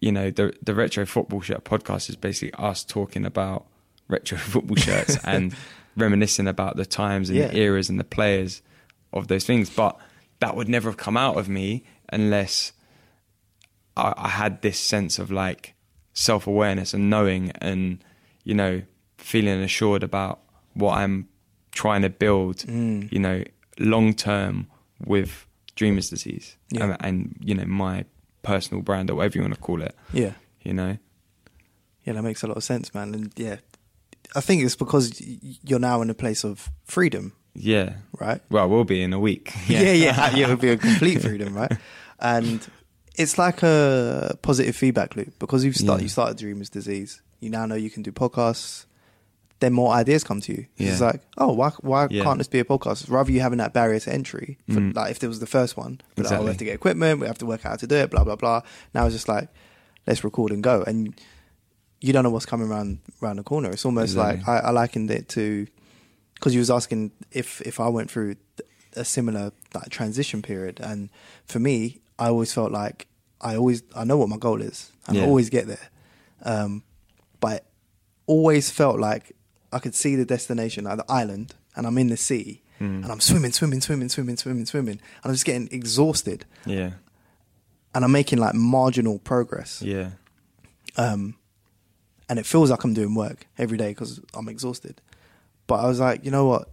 you 0.00 0.12
know, 0.12 0.30
the 0.30 0.52
the 0.62 0.74
retro 0.74 1.06
football 1.06 1.40
shirt 1.40 1.64
podcast 1.64 2.08
is 2.08 2.16
basically 2.16 2.52
us 2.54 2.84
talking 2.84 3.24
about 3.24 3.66
retro 4.08 4.38
football 4.54 4.76
shirts 4.76 5.16
and 5.24 5.54
reminiscing 5.98 6.46
about 6.48 6.76
the 6.76 6.86
times 6.86 7.28
and 7.30 7.38
Yeah. 7.38 7.48
the 7.48 7.58
eras 7.58 7.88
and 7.90 7.98
the 8.00 8.04
players 8.04 8.62
of 9.12 9.28
those 9.28 9.44
things. 9.44 9.70
But 9.70 9.98
that 10.40 10.54
would 10.56 10.68
never 10.68 10.88
have 10.90 10.96
come 10.96 11.16
out 11.16 11.36
of 11.36 11.48
me 11.48 11.84
unless 12.12 12.72
I, 13.96 14.14
I 14.16 14.28
had 14.28 14.62
this 14.62 14.78
sense 14.78 15.18
of 15.18 15.30
like 15.30 15.74
self 16.14 16.46
awareness 16.46 16.94
and 16.94 17.10
knowing 17.10 17.50
and 17.60 18.02
you 18.44 18.54
know 18.54 18.82
feeling 19.16 19.60
assured 19.62 20.02
about 20.02 20.40
what 20.74 20.96
I'm 20.98 21.28
trying 21.72 22.02
to 22.02 22.08
build. 22.10 22.58
Mm. 22.58 23.10
You 23.12 23.18
know, 23.18 23.42
long 23.78 24.14
term 24.14 24.68
with 25.04 25.46
Dreamers 25.76 26.10
disease 26.10 26.56
Yeah. 26.70 26.84
and, 26.84 26.96
and 27.00 27.36
you 27.40 27.54
know 27.54 27.64
my 27.66 28.04
personal 28.42 28.82
brand 28.82 29.10
or 29.10 29.14
whatever 29.16 29.36
you 29.38 29.42
want 29.42 29.54
to 29.54 29.60
call 29.60 29.82
it. 29.82 29.94
yeah, 30.12 30.32
You 30.62 30.72
know, 30.72 30.98
yeah. 32.04 32.12
That 32.14 32.22
makes 32.22 32.42
a 32.42 32.46
lot 32.46 32.56
of 32.56 32.64
sense, 32.64 32.94
man. 32.94 33.14
And 33.14 33.32
yeah, 33.36 33.56
I 34.36 34.40
think 34.40 34.62
it's 34.62 34.76
because 34.76 35.20
you're 35.64 35.78
now 35.78 36.02
in 36.02 36.10
a 36.10 36.14
place 36.14 36.44
of 36.44 36.70
freedom, 36.84 37.32
yeah. 37.54 37.94
right? 38.20 38.40
Well, 38.50 38.68
we'll 38.68 38.84
be 38.84 39.02
in 39.02 39.12
a 39.12 39.18
week. 39.18 39.52
yeah, 39.68 39.80
yeah, 39.80 39.92
yeah. 39.92 40.30
It 40.44 40.48
would 40.48 40.60
be 40.60 40.70
a 40.70 40.76
complete 40.76 41.22
freedom, 41.22 41.54
right? 41.54 41.72
And 42.20 42.66
it's 43.16 43.38
like 43.38 43.62
a 43.62 44.36
positive 44.42 44.76
feedback 44.76 45.16
loop 45.16 45.38
because 45.38 45.64
you've 45.64 45.76
started. 45.76 46.02
Yeah. 46.02 46.04
You 46.04 46.08
started 46.08 46.36
Dreamers 46.38 46.68
Disease. 46.70 47.22
You 47.40 47.50
now 47.50 47.66
know 47.66 47.74
you 47.74 47.90
can 47.90 48.02
do 48.02 48.12
podcasts. 48.12 48.84
Then 49.60 49.72
more 49.72 49.92
ideas 49.92 50.22
come 50.22 50.40
to 50.42 50.52
you. 50.52 50.66
It's 50.76 51.00
Yeah. 51.00 51.06
like, 51.06 51.20
oh, 51.36 51.52
why 51.52 51.70
why 51.80 52.06
Yeah. 52.10 52.22
can't 52.22 52.38
this 52.38 52.46
be 52.48 52.60
a 52.60 52.64
podcast? 52.64 53.10
Rather 53.10 53.32
you 53.32 53.40
having 53.40 53.58
that 53.58 53.72
barrier 53.72 53.98
to 54.00 54.12
entry. 54.12 54.58
For, 54.68 54.78
Mm. 54.80 54.94
Like 54.94 55.10
if 55.10 55.18
there 55.18 55.28
was 55.28 55.40
the 55.40 55.46
first 55.48 55.76
one, 55.76 56.00
but 56.14 56.26
like, 56.26 56.34
oh, 56.38 56.42
we 56.42 56.48
have 56.48 56.58
to 56.58 56.64
get 56.64 56.74
equipment. 56.74 57.18
We 57.20 57.26
have 57.26 57.38
to 57.38 57.46
work 57.46 57.64
out 57.66 57.70
how 57.70 57.76
to 57.76 57.86
do 57.86 57.96
it. 57.96 58.10
Blah 58.10 58.22
blah 58.24 58.36
blah. 58.36 58.60
Now 58.94 59.06
it's 59.06 59.14
just 59.16 59.26
like, 59.28 59.48
let's 60.06 60.22
record 60.22 60.52
and 60.52 60.62
go. 60.62 60.84
And 60.86 61.14
you 62.00 62.12
don't 62.12 62.22
know 62.22 62.30
what's 62.30 62.46
coming 62.46 62.68
around 62.68 63.00
around 63.22 63.36
the 63.36 63.42
corner. 63.42 63.70
It's 63.70 63.84
almost 63.84 64.12
Exactly. 64.14 64.38
like 64.40 64.48
I, 64.64 64.68
I 64.68 64.70
likened 64.70 65.10
it 65.10 65.28
to 65.30 65.66
because 66.34 66.54
you 66.54 66.60
was 66.60 66.70
asking 66.70 67.12
if 67.32 67.60
if 67.62 67.80
I 67.80 67.88
went 67.88 68.10
through 68.10 68.36
a 68.96 69.04
similar 69.04 69.52
like 69.74 69.88
transition 69.90 70.42
period, 70.42 70.80
and 70.80 71.10
for 71.46 71.58
me, 71.58 72.00
I 72.18 72.28
always 72.28 72.52
felt 72.52 72.72
like 72.72 73.06
I 73.40 73.56
always 73.56 73.82
I 73.94 74.04
know 74.04 74.16
what 74.16 74.28
my 74.28 74.36
goal 74.38 74.60
is, 74.62 74.92
and 75.06 75.18
I 75.18 75.22
always 75.26 75.50
get 75.50 75.66
there, 75.66 75.88
um, 76.42 76.82
but 77.40 77.64
always 78.26 78.70
felt 78.70 78.98
like 79.00 79.34
I 79.72 79.78
could 79.78 79.94
see 79.94 80.14
the 80.16 80.24
destination, 80.24 80.84
like 80.84 80.98
the 80.98 81.10
island, 81.12 81.54
and 81.76 81.86
I'm 81.86 81.98
in 81.98 82.08
the 82.08 82.16
sea, 82.16 82.62
Mm. 82.80 83.02
and 83.02 83.06
I'm 83.06 83.20
swimming, 83.20 83.50
swimming, 83.52 83.80
swimming, 83.80 84.08
swimming, 84.08 84.36
swimming, 84.36 84.64
swimming, 84.66 85.00
and 85.22 85.24
I'm 85.24 85.32
just 85.32 85.44
getting 85.44 85.68
exhausted, 85.72 86.44
Yeah. 86.64 86.92
and 87.92 88.04
I'm 88.04 88.12
making 88.12 88.38
like 88.38 88.54
marginal 88.54 89.18
progress, 89.18 89.82
Yeah. 89.82 90.10
um, 90.96 91.34
and 92.28 92.38
it 92.38 92.46
feels 92.46 92.70
like 92.70 92.84
I'm 92.84 92.94
doing 92.94 93.14
work 93.14 93.46
every 93.56 93.78
day 93.78 93.88
because 93.90 94.20
I'm 94.34 94.48
exhausted. 94.48 95.00
But 95.66 95.80
I 95.80 95.86
was 95.86 96.00
like, 96.00 96.24
you 96.24 96.30
know 96.30 96.46
what? 96.46 96.68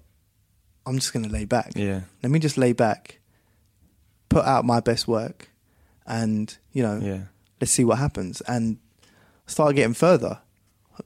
I'm 0.86 0.96
just 0.96 1.14
gonna 1.14 1.28
lay 1.30 1.46
back. 1.46 1.72
Yeah. 1.76 2.02
Let 2.24 2.32
me 2.32 2.40
just 2.40 2.58
lay 2.58 2.74
back, 2.74 3.20
put 4.30 4.46
out 4.46 4.66
my 4.66 4.80
best 4.80 5.08
work, 5.08 5.50
and 6.06 6.56
you 6.74 6.84
know, 6.84 7.00
Yeah. 7.02 7.22
let's 7.62 7.72
see 7.72 7.84
what 7.84 7.98
happens. 7.98 8.42
And 8.48 8.78
I 9.48 9.52
started 9.52 9.76
getting 9.76 9.94
further 9.94 10.40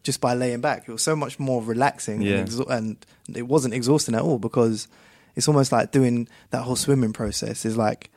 just 0.03 0.21
by 0.21 0.33
laying 0.33 0.61
back. 0.61 0.87
It 0.87 0.91
was 0.91 1.01
so 1.03 1.15
much 1.15 1.39
more 1.39 1.61
relaxing, 1.63 2.21
Yeah. 2.21 2.37
and, 2.39 2.59
and 2.69 3.05
it 3.35 3.47
wasn't 3.47 3.73
exhausting 3.73 4.15
at 4.15 4.21
all 4.21 4.37
because 4.39 4.87
it's 5.35 5.47
almost 5.47 5.71
like 5.71 5.91
doing 5.91 6.27
that 6.51 6.63
whole 6.63 6.75
swimming 6.75 7.13
process. 7.13 7.65
Is 7.65 7.77
like 7.77 8.09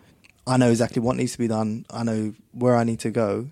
I 0.47 0.57
know 0.57 0.71
exactly 0.71 1.01
what 1.01 1.17
needs 1.17 1.33
to 1.33 1.39
be 1.39 1.49
done. 1.49 1.87
I 1.91 2.03
know 2.03 2.35
where 2.53 2.77
I 2.77 2.85
need 2.85 2.99
to 3.01 3.11
go, 3.11 3.49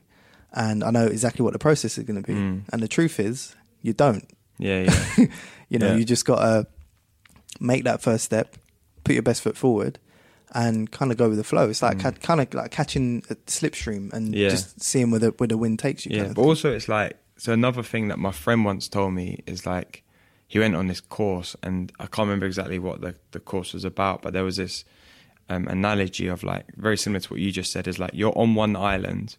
and 0.53 0.83
I 0.85 0.91
know 0.91 1.07
exactly 1.07 1.43
what 1.45 1.53
the 1.53 1.59
process 1.59 1.97
is 1.99 2.05
going 2.05 2.23
to 2.23 2.27
be. 2.27 2.35
Mm. 2.39 2.63
And 2.73 2.83
the 2.83 2.89
truth 2.89 3.21
is, 3.21 3.55
you 3.83 3.93
don't. 3.93 4.29
Yeah. 4.59 4.95
Yeah. 5.19 5.27
You 5.69 5.79
know, 5.79 5.87
Yeah. 5.93 5.97
you 5.97 6.05
just 6.05 6.25
got 6.25 6.41
to 6.41 6.67
make 7.61 7.85
that 7.85 8.03
first 8.03 8.25
step, 8.25 8.57
put 9.05 9.13
your 9.15 9.23
best 9.23 9.43
foot 9.43 9.57
forward, 9.57 9.99
and 10.53 10.91
kind 10.91 11.13
of 11.13 11.17
go 11.19 11.29
with 11.29 11.39
the 11.39 11.45
flow. 11.45 11.69
It's 11.71 11.81
like 11.83 11.99
Mm. 11.99 12.21
kind 12.21 12.41
of 12.41 12.53
like 12.55 12.71
catching 12.73 13.23
a 13.31 13.37
slipstream 13.47 14.13
and 14.13 14.35
Yeah. 14.35 14.49
just 14.49 14.81
seeing 14.83 15.11
where 15.11 15.21
the 15.21 15.31
where 15.39 15.47
the 15.47 15.57
wind 15.57 15.79
takes 15.79 16.05
you. 16.05 16.11
yeah. 16.13 16.19
kind 16.23 16.31
of 16.31 16.35
But 16.37 16.43
thing. 16.43 16.49
also, 16.49 16.73
it's 16.73 16.89
like 16.89 17.17
so. 17.37 17.53
Another 17.53 17.83
thing 17.85 18.09
that 18.09 18.19
my 18.19 18.33
friend 18.33 18.65
once 18.65 18.89
told 18.89 19.15
me 19.15 19.43
is 19.47 19.65
like 19.65 20.03
he 20.49 20.59
went 20.59 20.75
on 20.75 20.89
this 20.89 21.01
course, 21.01 21.55
and 21.63 21.93
I 22.01 22.07
can't 22.07 22.27
remember 22.27 22.47
exactly 22.47 22.79
what 22.81 23.01
the 23.01 23.15
the 23.31 23.41
course 23.41 23.73
was 23.73 23.85
about, 23.85 24.23
but 24.23 24.33
there 24.33 24.45
was 24.45 24.57
this 24.57 24.85
um, 25.49 25.69
analogy 25.69 26.27
of 26.27 26.43
like 26.43 26.65
very 26.77 26.97
similar 26.97 27.21
to 27.21 27.29
what 27.33 27.41
you 27.41 27.53
just 27.53 27.71
said. 27.71 27.87
Is 27.87 27.99
like 28.01 28.11
you're 28.13 28.37
on 28.37 28.57
one 28.57 28.75
island, 28.77 29.37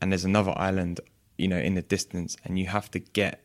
and 0.00 0.12
there's 0.12 0.24
another 0.24 0.52
island, 0.56 1.00
you 1.38 1.48
know, 1.48 1.58
in 1.58 1.74
the 1.74 1.82
distance, 1.82 2.36
and 2.44 2.58
you 2.58 2.66
have 2.66 2.90
to 2.92 2.98
get 2.98 3.42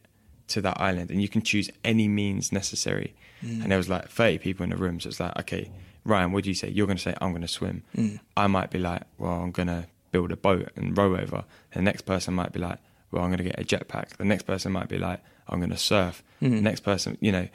to 0.49 0.61
that 0.61 0.79
island, 0.79 1.11
and 1.11 1.21
you 1.21 1.29
can 1.29 1.41
choose 1.41 1.69
any 1.83 2.07
means 2.07 2.51
necessary. 2.51 3.15
Mm. 3.43 3.63
And 3.63 3.71
there 3.71 3.77
was 3.77 3.89
like 3.89 4.09
30 4.09 4.37
people 4.39 4.63
in 4.63 4.69
the 4.69 4.77
room, 4.77 4.99
so 4.99 5.09
it's 5.09 5.19
like, 5.19 5.37
okay, 5.39 5.71
Ryan, 6.03 6.31
what 6.31 6.43
do 6.43 6.49
you 6.49 6.55
say? 6.55 6.69
You're 6.69 6.87
going 6.87 6.97
to 6.97 7.03
say 7.03 7.15
I'm 7.21 7.31
going 7.31 7.41
to 7.41 7.47
swim. 7.47 7.83
Mm. 7.95 8.19
I 8.35 8.47
might 8.47 8.71
be 8.71 8.79
like, 8.79 9.03
well, 9.17 9.33
I'm 9.33 9.51
going 9.51 9.67
to 9.67 9.87
build 10.11 10.31
a 10.31 10.37
boat 10.37 10.69
and 10.75 10.97
row 10.97 11.15
over. 11.15 11.45
The 11.73 11.81
next 11.81 12.01
person 12.03 12.33
might 12.33 12.51
be 12.51 12.59
like, 12.59 12.79
well, 13.11 13.23
I'm 13.23 13.29
going 13.29 13.37
to 13.37 13.43
get 13.43 13.59
a 13.59 13.63
jetpack. 13.63 14.17
The 14.17 14.25
next 14.25 14.43
person 14.43 14.71
might 14.71 14.87
be 14.87 14.97
like, 14.97 15.21
I'm 15.47 15.59
going 15.59 15.71
to 15.71 15.77
surf. 15.77 16.23
Mm. 16.41 16.51
The 16.51 16.61
next 16.61 16.81
person, 16.81 17.17
you 17.21 17.31
know, 17.31 17.47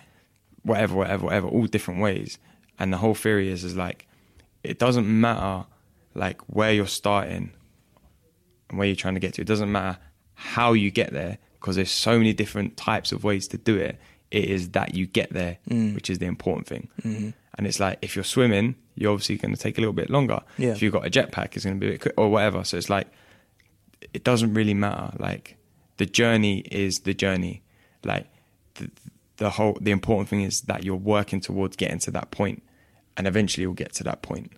whatever, 0.63 0.95
whatever, 0.95 1.27
whatever, 1.27 1.49
all 1.49 1.67
different 1.67 2.01
ways. 2.01 2.39
And 2.79 2.93
the 2.93 2.99
whole 2.99 3.15
theory 3.15 3.51
is, 3.51 3.65
is 3.65 3.77
like, 3.77 4.07
it 4.63 4.79
doesn't 4.79 5.07
matter 5.07 5.67
like 6.15 6.41
where 6.43 6.73
you're 6.73 6.87
starting 6.87 7.53
and 8.69 8.79
where 8.79 8.87
you're 8.87 8.97
trying 8.97 9.15
to 9.15 9.21
get 9.21 9.35
to. 9.35 9.43
It 9.43 9.47
doesn't 9.49 9.71
matter 9.71 9.99
how 10.35 10.73
you 10.73 10.91
get 10.91 11.13
there 11.13 11.39
because 11.61 11.77
there's 11.77 11.91
so 11.91 12.19
many 12.19 12.33
different 12.33 12.77
types 12.77 13.13
of 13.13 13.25
ways 13.25 13.49
to 13.49 13.59
do 13.59 13.77
it. 13.77 13.99
It 14.31 14.45
is 14.47 14.71
that 14.71 14.95
you 14.95 15.07
get 15.07 15.33
there, 15.33 15.59
Mm. 15.71 15.95
which 15.95 16.11
is 16.11 16.19
the 16.19 16.27
important 16.27 16.67
thing. 16.67 16.89
Mm-hmm. 17.03 17.31
And 17.59 17.67
it's 17.67 17.81
like 17.81 17.99
if 18.03 18.15
you're 18.17 18.25
swimming, 18.25 18.75
you're 18.97 19.13
obviously 19.13 19.37
going 19.37 19.55
to 19.55 19.61
take 19.61 19.79
a 19.79 19.81
little 19.81 19.95
bit 19.95 20.11
longer. 20.11 20.41
Yeah. 20.59 20.71
If 20.73 20.83
you've 20.83 20.93
got 20.93 21.07
a 21.07 21.11
jetpack, 21.11 21.55
it's 21.55 21.65
going 21.65 21.77
to 21.77 21.81
be 21.81 21.89
a 21.89 21.93
bit 21.93 22.01
quick 22.03 22.15
or 22.17 22.29
whatever. 22.31 22.65
So 22.65 22.77
it's 22.77 22.91
like 22.91 23.07
it 24.13 24.25
doesn't 24.25 24.53
really 24.55 24.75
matter. 24.75 25.17
Like 25.19 25.57
the 25.97 26.07
journey 26.07 26.59
is 26.71 27.01
the 27.01 27.15
journey. 27.15 27.63
Like 28.05 28.27
the, 28.75 28.91
the 29.39 29.51
whole 29.51 29.79
the 29.81 29.91
important 29.91 30.29
thing 30.29 30.43
is 30.43 30.63
that 30.63 30.85
you're 30.85 30.97
working 30.97 31.41
towards 31.41 31.77
getting 31.77 31.99
to 32.01 32.11
that 32.13 32.31
point, 32.31 32.63
and 33.17 33.27
eventually 33.27 33.63
you'll 33.63 33.73
get 33.75 33.93
to 33.95 34.05
that 34.05 34.23
point. 34.23 34.53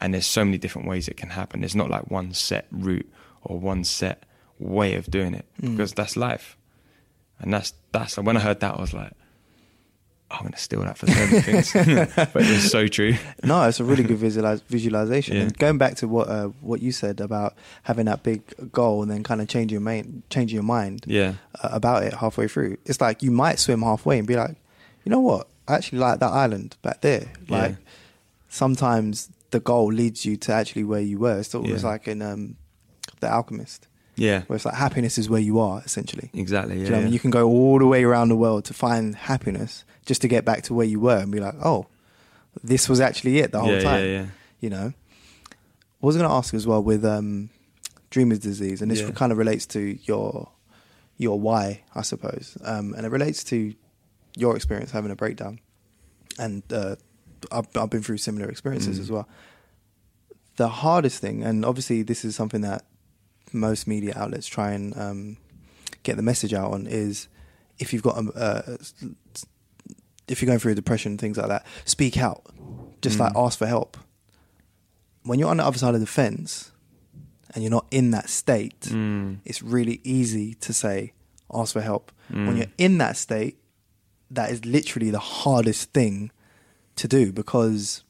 And 0.00 0.14
there's 0.14 0.26
so 0.26 0.44
many 0.44 0.58
different 0.58 0.86
ways 0.88 1.08
it 1.08 1.16
can 1.16 1.30
happen. 1.30 1.60
There's 1.60 1.74
not 1.74 1.90
like 1.90 2.10
one 2.10 2.32
set 2.34 2.66
route 2.70 3.08
or 3.42 3.58
one 3.58 3.84
set 3.84 4.24
way 4.58 4.94
of 4.94 5.06
doing 5.10 5.34
it 5.34 5.44
because 5.60 5.92
that's 5.92 6.16
life. 6.16 6.56
And 7.40 7.52
that's 7.52 7.72
that's 7.92 8.16
when 8.18 8.36
I 8.36 8.40
heard 8.40 8.60
that 8.60 8.76
I 8.76 8.80
was 8.80 8.92
like, 8.92 9.12
I'm 10.30 10.42
gonna 10.42 10.56
steal 10.58 10.82
that 10.82 10.98
for 10.98 11.06
so 11.06 11.14
many 11.26 11.40
things. 11.40 11.72
but 12.32 12.42
it's 12.42 12.70
so 12.70 12.86
true. 12.86 13.14
No, 13.42 13.62
it's 13.66 13.80
a 13.80 13.84
really 13.84 14.02
good 14.02 14.18
visualize, 14.18 14.60
visualization. 14.62 15.36
Yeah. 15.36 15.42
And 15.44 15.56
going 15.58 15.78
back 15.78 15.94
to 15.96 16.08
what 16.08 16.28
uh, 16.28 16.48
what 16.60 16.82
you 16.82 16.92
said 16.92 17.20
about 17.20 17.54
having 17.84 18.06
that 18.06 18.22
big 18.22 18.42
goal 18.72 19.02
and 19.02 19.10
then 19.10 19.22
kind 19.22 19.40
of 19.40 19.48
changing 19.48 19.74
your 19.74 19.80
mind, 19.80 20.22
changing 20.30 20.54
your 20.56 20.64
mind 20.64 21.04
Yeah. 21.06 21.34
uh, 21.62 21.70
about 21.72 22.02
it 22.02 22.12
halfway 22.14 22.46
through. 22.46 22.76
It's 22.84 23.00
like 23.00 23.22
you 23.22 23.30
might 23.30 23.58
swim 23.58 23.80
halfway 23.82 24.18
and 24.18 24.26
be 24.28 24.36
like, 24.36 24.56
you 25.04 25.10
know 25.10 25.20
what? 25.20 25.48
I 25.66 25.74
actually 25.76 25.98
like 26.00 26.20
that 26.20 26.30
island 26.32 26.76
back 26.82 27.00
there. 27.00 27.32
Like 27.48 27.70
Yeah. 27.72 27.76
sometimes 28.48 29.30
the 29.50 29.60
goal 29.60 29.86
leads 29.92 30.24
you 30.24 30.36
to 30.36 30.52
actually 30.52 30.84
where 30.84 31.00
you 31.00 31.18
were. 31.18 31.38
It's 31.40 31.54
almost 31.54 31.82
Yeah. 31.84 31.90
like 31.90 32.08
in 32.08 32.20
um, 32.22 32.56
The 33.20 33.28
Alchemist, 33.30 33.86
Yeah. 34.16 34.42
where 34.46 34.56
it's 34.56 34.64
like 34.64 34.74
happiness 34.74 35.16
is 35.18 35.28
where 35.28 35.40
you 35.40 35.58
are 35.58 35.82
essentially. 35.84 36.30
Exactly. 36.34 36.76
Yeah. 36.78 36.84
you 36.84 36.90
know 36.90 36.96
what 36.96 37.00
I 37.00 37.04
mean? 37.04 37.12
You 37.12 37.18
can 37.20 37.30
go 37.30 37.48
all 37.48 37.78
the 37.78 37.86
way 37.86 38.04
around 38.04 38.28
the 38.28 38.36
world 38.36 38.64
to 38.66 38.74
find 38.74 39.14
happiness 39.16 39.84
just 40.06 40.20
to 40.22 40.28
get 40.28 40.44
back 40.44 40.62
to 40.64 40.74
where 40.74 40.86
you 40.86 41.00
were 41.00 41.16
and 41.18 41.32
be 41.32 41.40
like, 41.40 41.54
oh, 41.64 41.86
this 42.62 42.88
was 42.88 43.00
actually 43.00 43.38
it 43.38 43.52
the 43.52 43.60
whole 43.60 43.72
yeah, 43.72 43.80
time. 43.80 44.04
Yeah, 44.04 44.10
yeah. 44.10 44.26
You 44.60 44.70
know, 44.70 44.92
I 45.50 46.06
was 46.06 46.16
going 46.16 46.28
to 46.28 46.34
ask 46.34 46.54
as 46.54 46.66
well 46.66 46.82
with 46.82 47.04
um, 47.04 47.50
Dreamer's 48.10 48.38
disease, 48.40 48.82
and 48.82 48.90
this 48.90 49.00
Yeah. 49.00 49.10
kind 49.12 49.32
of 49.32 49.38
relates 49.38 49.66
to 49.66 49.98
your 50.04 50.48
your 51.16 51.38
why, 51.40 51.82
I 51.96 52.02
suppose, 52.02 52.56
um, 52.64 52.94
and 52.94 53.04
it 53.04 53.10
relates 53.10 53.42
to 53.44 53.74
your 54.36 54.54
experience 54.56 54.92
having 54.92 55.10
a 55.10 55.16
breakdown, 55.16 55.58
and 56.38 56.62
uh, 56.72 56.94
I've, 57.52 57.66
I've 57.76 57.90
been 57.90 58.02
through 58.02 58.18
similar 58.18 58.48
experiences 58.48 58.98
Mm. 58.98 59.02
as 59.02 59.10
well. 59.10 59.28
The 60.56 60.68
hardest 60.68 61.20
thing, 61.20 61.42
and 61.44 61.64
obviously 61.64 62.02
this 62.02 62.24
is 62.24 62.34
something 62.34 62.62
that 62.62 62.84
most 63.52 63.86
media 63.86 64.12
outlets 64.16 64.46
try 64.46 64.72
and 64.72 64.96
um, 64.98 65.36
get 66.02 66.16
the 66.16 66.22
message 66.22 66.52
out 66.52 66.72
on, 66.72 66.86
is 66.86 67.28
if 67.78 67.92
you've 67.92 68.02
got 68.02 68.16
a, 68.18 68.30
uh, 68.38 68.76
if 70.26 70.42
you're 70.42 70.46
going 70.46 70.58
through 70.58 70.72
a 70.72 70.74
depression, 70.74 71.16
things 71.16 71.36
like 71.36 71.48
that, 71.48 71.64
speak 71.84 72.18
out. 72.18 72.42
Just 73.00 73.20
like 73.20 73.32
Mm. 73.34 73.46
ask 73.46 73.58
for 73.58 73.66
help. 73.66 73.96
When 75.22 75.38
you're 75.38 75.48
on 75.50 75.58
the 75.58 75.64
other 75.64 75.78
side 75.78 75.94
of 75.94 76.00
the 76.00 76.06
fence 76.06 76.72
and 77.54 77.62
you're 77.62 77.70
not 77.70 77.86
in 77.90 78.10
that 78.10 78.28
state, 78.28 78.80
Mm. 78.80 79.38
it's 79.44 79.62
really 79.62 80.00
easy 80.04 80.54
to 80.54 80.72
say, 80.72 81.12
ask 81.54 81.72
for 81.72 81.80
help. 81.80 82.10
When 82.28 82.46
Mm. 82.54 82.56
you're 82.58 82.66
in 82.78 82.98
that 82.98 83.16
state, 83.16 83.58
that 84.30 84.50
is 84.50 84.64
literally 84.64 85.10
the 85.10 85.18
hardest 85.20 85.92
thing 85.92 86.30
to 86.98 87.08
do 87.08 87.32
because 87.32 88.02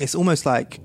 it's 0.00 0.14
almost 0.14 0.46
like 0.46 0.80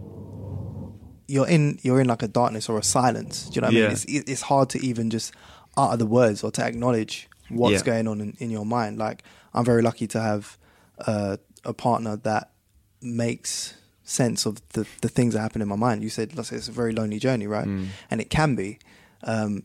you're 1.28 1.48
in 1.48 1.80
you're 1.82 2.00
in 2.00 2.08
like 2.08 2.22
a 2.24 2.28
darkness 2.28 2.70
or 2.70 2.78
a 2.78 2.84
silence. 2.84 3.50
Do 3.50 3.58
you 3.58 3.62
know 3.62 3.68
what 3.68 3.76
I 3.76 3.80
Yeah. 3.80 3.88
mean? 3.88 3.92
It's 3.94 4.06
it's 4.32 4.42
hard 4.44 4.70
to 4.72 4.80
even 4.86 5.10
just 5.10 5.34
utter 5.78 5.98
the 5.98 6.06
words 6.06 6.44
or 6.44 6.52
to 6.52 6.64
acknowledge 6.64 7.28
what's 7.50 7.74
Yeah. 7.82 7.94
going 7.94 8.08
on 8.08 8.22
in, 8.22 8.36
in 8.40 8.50
your 8.52 8.66
mind. 8.66 8.98
Like 8.98 9.24
I'm 9.54 9.66
very 9.66 9.82
lucky 9.82 10.08
to 10.08 10.22
have 10.22 10.58
uh, 11.00 11.38
a 11.64 11.74
partner 11.74 12.16
that 12.18 12.52
makes 13.02 13.74
sense 14.04 14.46
of 14.46 14.62
the 14.70 14.86
the 15.02 15.10
things 15.10 15.34
that 15.34 15.42
happen 15.42 15.62
in 15.62 15.68
my 15.68 15.76
mind. 15.76 16.04
You 16.04 16.10
said 16.10 16.36
let's 16.36 16.50
say 16.50 16.58
it's 16.58 16.68
a 16.68 16.72
very 16.72 16.94
lonely 16.94 17.20
journey, 17.20 17.48
right? 17.48 17.68
Mm. 17.68 17.88
And 18.12 18.22
it 18.22 18.30
can 18.30 18.56
be. 18.56 18.80
Um, 19.24 19.64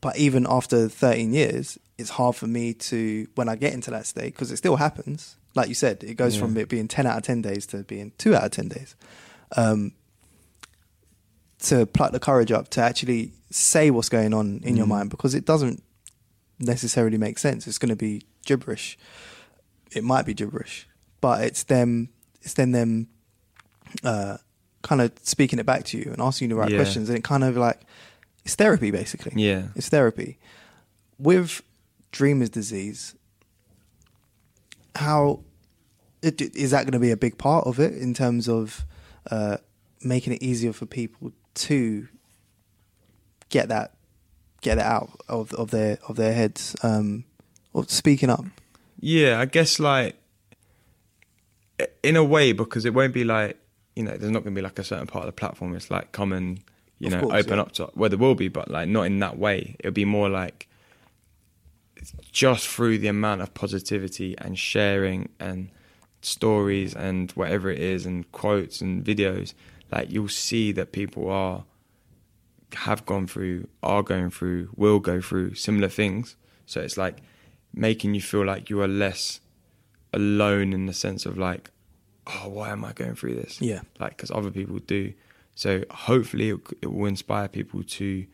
but 0.00 0.16
even 0.16 0.46
after 0.48 0.88
13 0.88 1.32
years, 1.32 1.78
it's 1.96 2.10
hard 2.10 2.36
for 2.36 2.46
me 2.46 2.74
to 2.74 3.26
when 3.34 3.48
I 3.48 3.56
get 3.56 3.72
into 3.72 3.90
that 3.90 4.06
state 4.06 4.34
because 4.34 4.52
it 4.52 4.58
still 4.58 4.76
happens. 4.76 5.36
Like 5.58 5.68
you 5.68 5.74
said, 5.74 6.04
it 6.04 6.14
goes 6.14 6.34
Yeah. 6.36 6.42
from 6.42 6.56
it 6.56 6.68
being 6.68 6.86
10 6.86 7.04
out 7.06 7.16
of 7.16 7.22
10 7.24 7.42
days 7.42 7.66
to 7.66 7.82
being 7.82 8.12
2 8.16 8.32
out 8.36 8.44
of 8.44 8.50
10 8.52 8.68
days. 8.68 8.94
Um, 9.56 9.92
to 11.60 11.84
pluck 11.86 12.12
the 12.12 12.20
courage 12.20 12.52
up 12.52 12.68
to 12.70 12.80
actually 12.80 13.32
say 13.50 13.90
what's 13.90 14.08
going 14.08 14.32
on 14.32 14.60
in 14.62 14.76
your 14.76 14.86
Mm. 14.86 14.90
mind 14.90 15.10
because 15.10 15.34
it 15.34 15.44
doesn't 15.44 15.82
necessarily 16.60 17.18
make 17.18 17.38
sense. 17.40 17.66
It's 17.66 17.78
going 17.78 17.88
to 17.88 17.96
be 17.96 18.22
gibberish. 18.46 18.96
It 19.90 20.04
might 20.04 20.26
be 20.26 20.34
gibberish, 20.34 20.86
but 21.20 21.42
it's 21.42 21.64
them. 21.64 22.10
It's 22.42 22.54
then 22.54 22.70
them 22.72 23.08
uh, 24.04 24.36
kind 24.82 25.00
of 25.00 25.10
speaking 25.22 25.58
it 25.58 25.66
back 25.66 25.82
to 25.86 25.98
you 25.98 26.12
and 26.12 26.20
asking 26.22 26.50
you 26.50 26.54
the 26.54 26.60
right 26.60 26.70
Yeah. 26.70 26.76
questions, 26.78 27.08
and 27.08 27.18
it 27.18 27.24
kind 27.24 27.42
of 27.42 27.56
like 27.56 27.80
it's 28.44 28.54
therapy 28.54 28.90
basically. 28.92 29.32
Yeah. 29.34 29.68
It's 29.74 29.88
therapy. 29.88 30.38
With 31.18 31.62
Dreamer's 32.12 32.50
disease, 32.50 33.14
how 34.94 35.40
it, 36.22 36.40
is 36.40 36.70
that 36.70 36.84
going 36.84 36.92
to 36.92 36.98
be 36.98 37.10
a 37.10 37.16
big 37.16 37.38
part 37.38 37.66
of 37.66 37.78
it 37.78 37.94
in 37.94 38.14
terms 38.14 38.48
of 38.48 38.84
uh, 39.30 39.58
making 40.02 40.32
it 40.32 40.42
easier 40.42 40.72
for 40.72 40.86
people 40.86 41.32
to 41.54 42.08
get 43.48 43.68
that 43.68 43.94
get 44.60 44.76
that 44.76 44.86
out 44.86 45.10
of 45.28 45.52
of 45.54 45.70
their 45.70 45.98
of 46.08 46.16
their 46.16 46.32
heads 46.32 46.76
um, 46.82 47.24
or 47.72 47.84
speaking 47.84 48.30
up? 48.30 48.44
Yeah, 49.00 49.40
I 49.40 49.44
guess 49.44 49.78
like 49.78 50.16
in 52.02 52.16
a 52.16 52.24
way 52.24 52.52
because 52.52 52.84
it 52.84 52.94
won't 52.94 53.14
be 53.14 53.24
like 53.24 53.58
you 53.94 54.02
know 54.02 54.16
there's 54.16 54.32
not 54.32 54.42
going 54.42 54.54
to 54.54 54.58
be 54.58 54.62
like 54.62 54.78
a 54.78 54.84
certain 54.84 55.06
part 55.06 55.24
of 55.24 55.28
the 55.28 55.32
platform. 55.32 55.74
It's 55.74 55.90
like 55.90 56.12
come 56.12 56.32
and 56.32 56.60
you 56.98 57.10
know 57.10 57.20
course, 57.20 57.44
open 57.44 57.56
yeah. 57.56 57.62
up 57.62 57.72
to 57.72 57.90
well 57.94 58.10
there 58.10 58.18
will 58.18 58.34
be, 58.34 58.48
but 58.48 58.70
like 58.70 58.88
not 58.88 59.02
in 59.02 59.18
that 59.20 59.38
way. 59.38 59.76
It'll 59.78 59.92
be 59.92 60.04
more 60.04 60.28
like 60.28 60.68
just 62.32 62.68
through 62.68 62.98
the 62.98 63.08
amount 63.08 63.40
of 63.42 63.54
positivity 63.54 64.36
and 64.38 64.58
sharing 64.58 65.28
and 65.40 65.70
stories 66.20 66.94
and 66.94 67.30
whatever 67.32 67.70
it 67.70 67.78
is 67.78 68.06
and 68.06 68.30
quotes 68.32 68.80
and 68.80 69.04
videos. 69.04 69.54
Like 69.90 70.10
you'll 70.10 70.28
see 70.28 70.72
that 70.72 70.92
people 70.92 71.30
are 71.30 71.64
have 72.74 73.06
gone 73.06 73.26
through, 73.26 73.66
are 73.82 74.02
going 74.02 74.30
through, 74.30 74.70
will 74.76 75.00
go 75.00 75.20
through 75.20 75.54
similar 75.54 75.88
things. 75.88 76.36
So 76.66 76.80
it's 76.80 76.96
like 76.96 77.18
making 77.72 78.14
you 78.14 78.20
feel 78.20 78.44
like 78.44 78.68
you 78.68 78.80
are 78.82 78.88
less 78.88 79.40
alone 80.12 80.72
in 80.72 80.86
the 80.86 80.92
sense 80.92 81.24
of 81.24 81.38
like, 81.38 81.70
oh, 82.26 82.48
why 82.48 82.70
am 82.70 82.84
I 82.84 82.92
going 82.92 83.14
through 83.14 83.36
this? 83.36 83.60
Yeah. 83.60 83.80
Like, 83.98 84.16
because 84.16 84.30
other 84.30 84.50
people 84.50 84.78
do. 84.78 85.14
So 85.54 85.84
hopefully 85.90 86.50
it, 86.50 86.60
it 86.82 86.92
will 86.92 87.06
inspire 87.06 87.48
people 87.48 87.82
to 87.82 88.26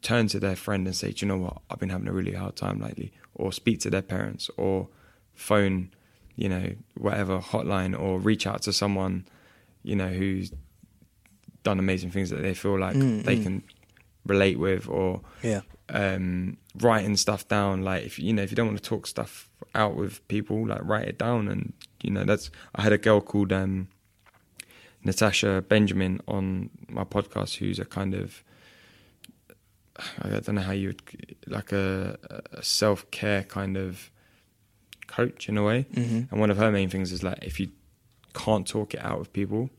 turn 0.00 0.26
to 0.28 0.40
their 0.40 0.56
friend 0.56 0.86
and 0.86 0.96
say, 0.96 1.12
do 1.12 1.24
you 1.24 1.28
know 1.28 1.38
what? 1.38 1.58
I've 1.70 1.78
been 1.78 1.90
having 1.90 2.08
a 2.08 2.12
really 2.12 2.32
hard 2.32 2.56
time 2.56 2.80
lately. 2.80 3.12
Or 3.34 3.52
speak 3.52 3.80
to 3.80 3.90
their 3.90 4.02
parents 4.02 4.50
or 4.56 4.88
phone, 5.34 5.90
you 6.36 6.48
know, 6.48 6.72
whatever 6.96 7.38
hotline 7.40 7.98
or 7.98 8.18
reach 8.18 8.46
out 8.46 8.62
to 8.62 8.72
someone, 8.72 9.26
you 9.82 9.94
know, 9.96 10.08
who's 10.08 10.52
done 11.62 11.78
amazing 11.78 12.10
things 12.10 12.30
that 12.30 12.42
they 12.42 12.54
feel 12.54 12.78
like 12.78 12.96
Mm, 12.96 13.24
they 13.24 13.36
mm. 13.36 13.42
can 13.42 13.62
relate 14.26 14.58
with 14.58 14.88
or 14.88 15.20
Yeah. 15.42 15.60
um, 15.88 16.56
writing 16.80 17.16
stuff 17.16 17.46
down. 17.48 17.82
Like 17.82 18.04
if 18.04 18.18
you 18.18 18.32
know 18.32 18.42
if 18.42 18.50
you 18.50 18.56
don't 18.56 18.66
want 18.66 18.82
to 18.82 18.88
talk 18.88 19.06
stuff 19.06 19.48
out 19.74 19.94
with 19.94 20.26
people, 20.28 20.66
like 20.66 20.80
write 20.82 21.06
it 21.08 21.18
down. 21.18 21.48
And 21.48 21.72
you 22.02 22.10
know 22.10 22.24
that's 22.24 22.50
I 22.74 22.82
had 22.82 22.92
a 22.92 22.98
girl 22.98 23.20
called 23.20 23.52
um, 23.52 23.88
Natasha 25.04 25.62
Benjamin 25.68 26.20
on 26.28 26.70
my 26.88 27.04
podcast, 27.04 27.56
who's 27.56 27.78
a 27.78 27.84
kind 27.84 28.14
of 28.14 28.42
I 30.22 30.28
don't 30.28 30.54
know 30.54 30.62
how 30.62 30.72
you 30.72 30.88
would 30.88 31.02
like 31.46 31.72
a, 31.72 32.18
a 32.52 32.62
self 32.62 33.10
care 33.10 33.42
kind 33.44 33.76
of 33.76 34.10
coach 35.16 35.48
in 35.48 35.56
a 35.58 35.62
way. 35.62 35.86
Mhm. 35.94 36.30
And 36.30 36.40
one 36.40 36.50
of 36.50 36.56
her 36.58 36.70
main 36.72 36.88
things 36.88 37.12
is 37.12 37.22
like 37.22 37.38
if 37.42 37.58
you 37.60 37.68
can't 38.34 38.66
talk 38.66 38.94
it 38.94 39.00
out 39.04 39.18
with 39.18 39.32
people, 39.32 39.70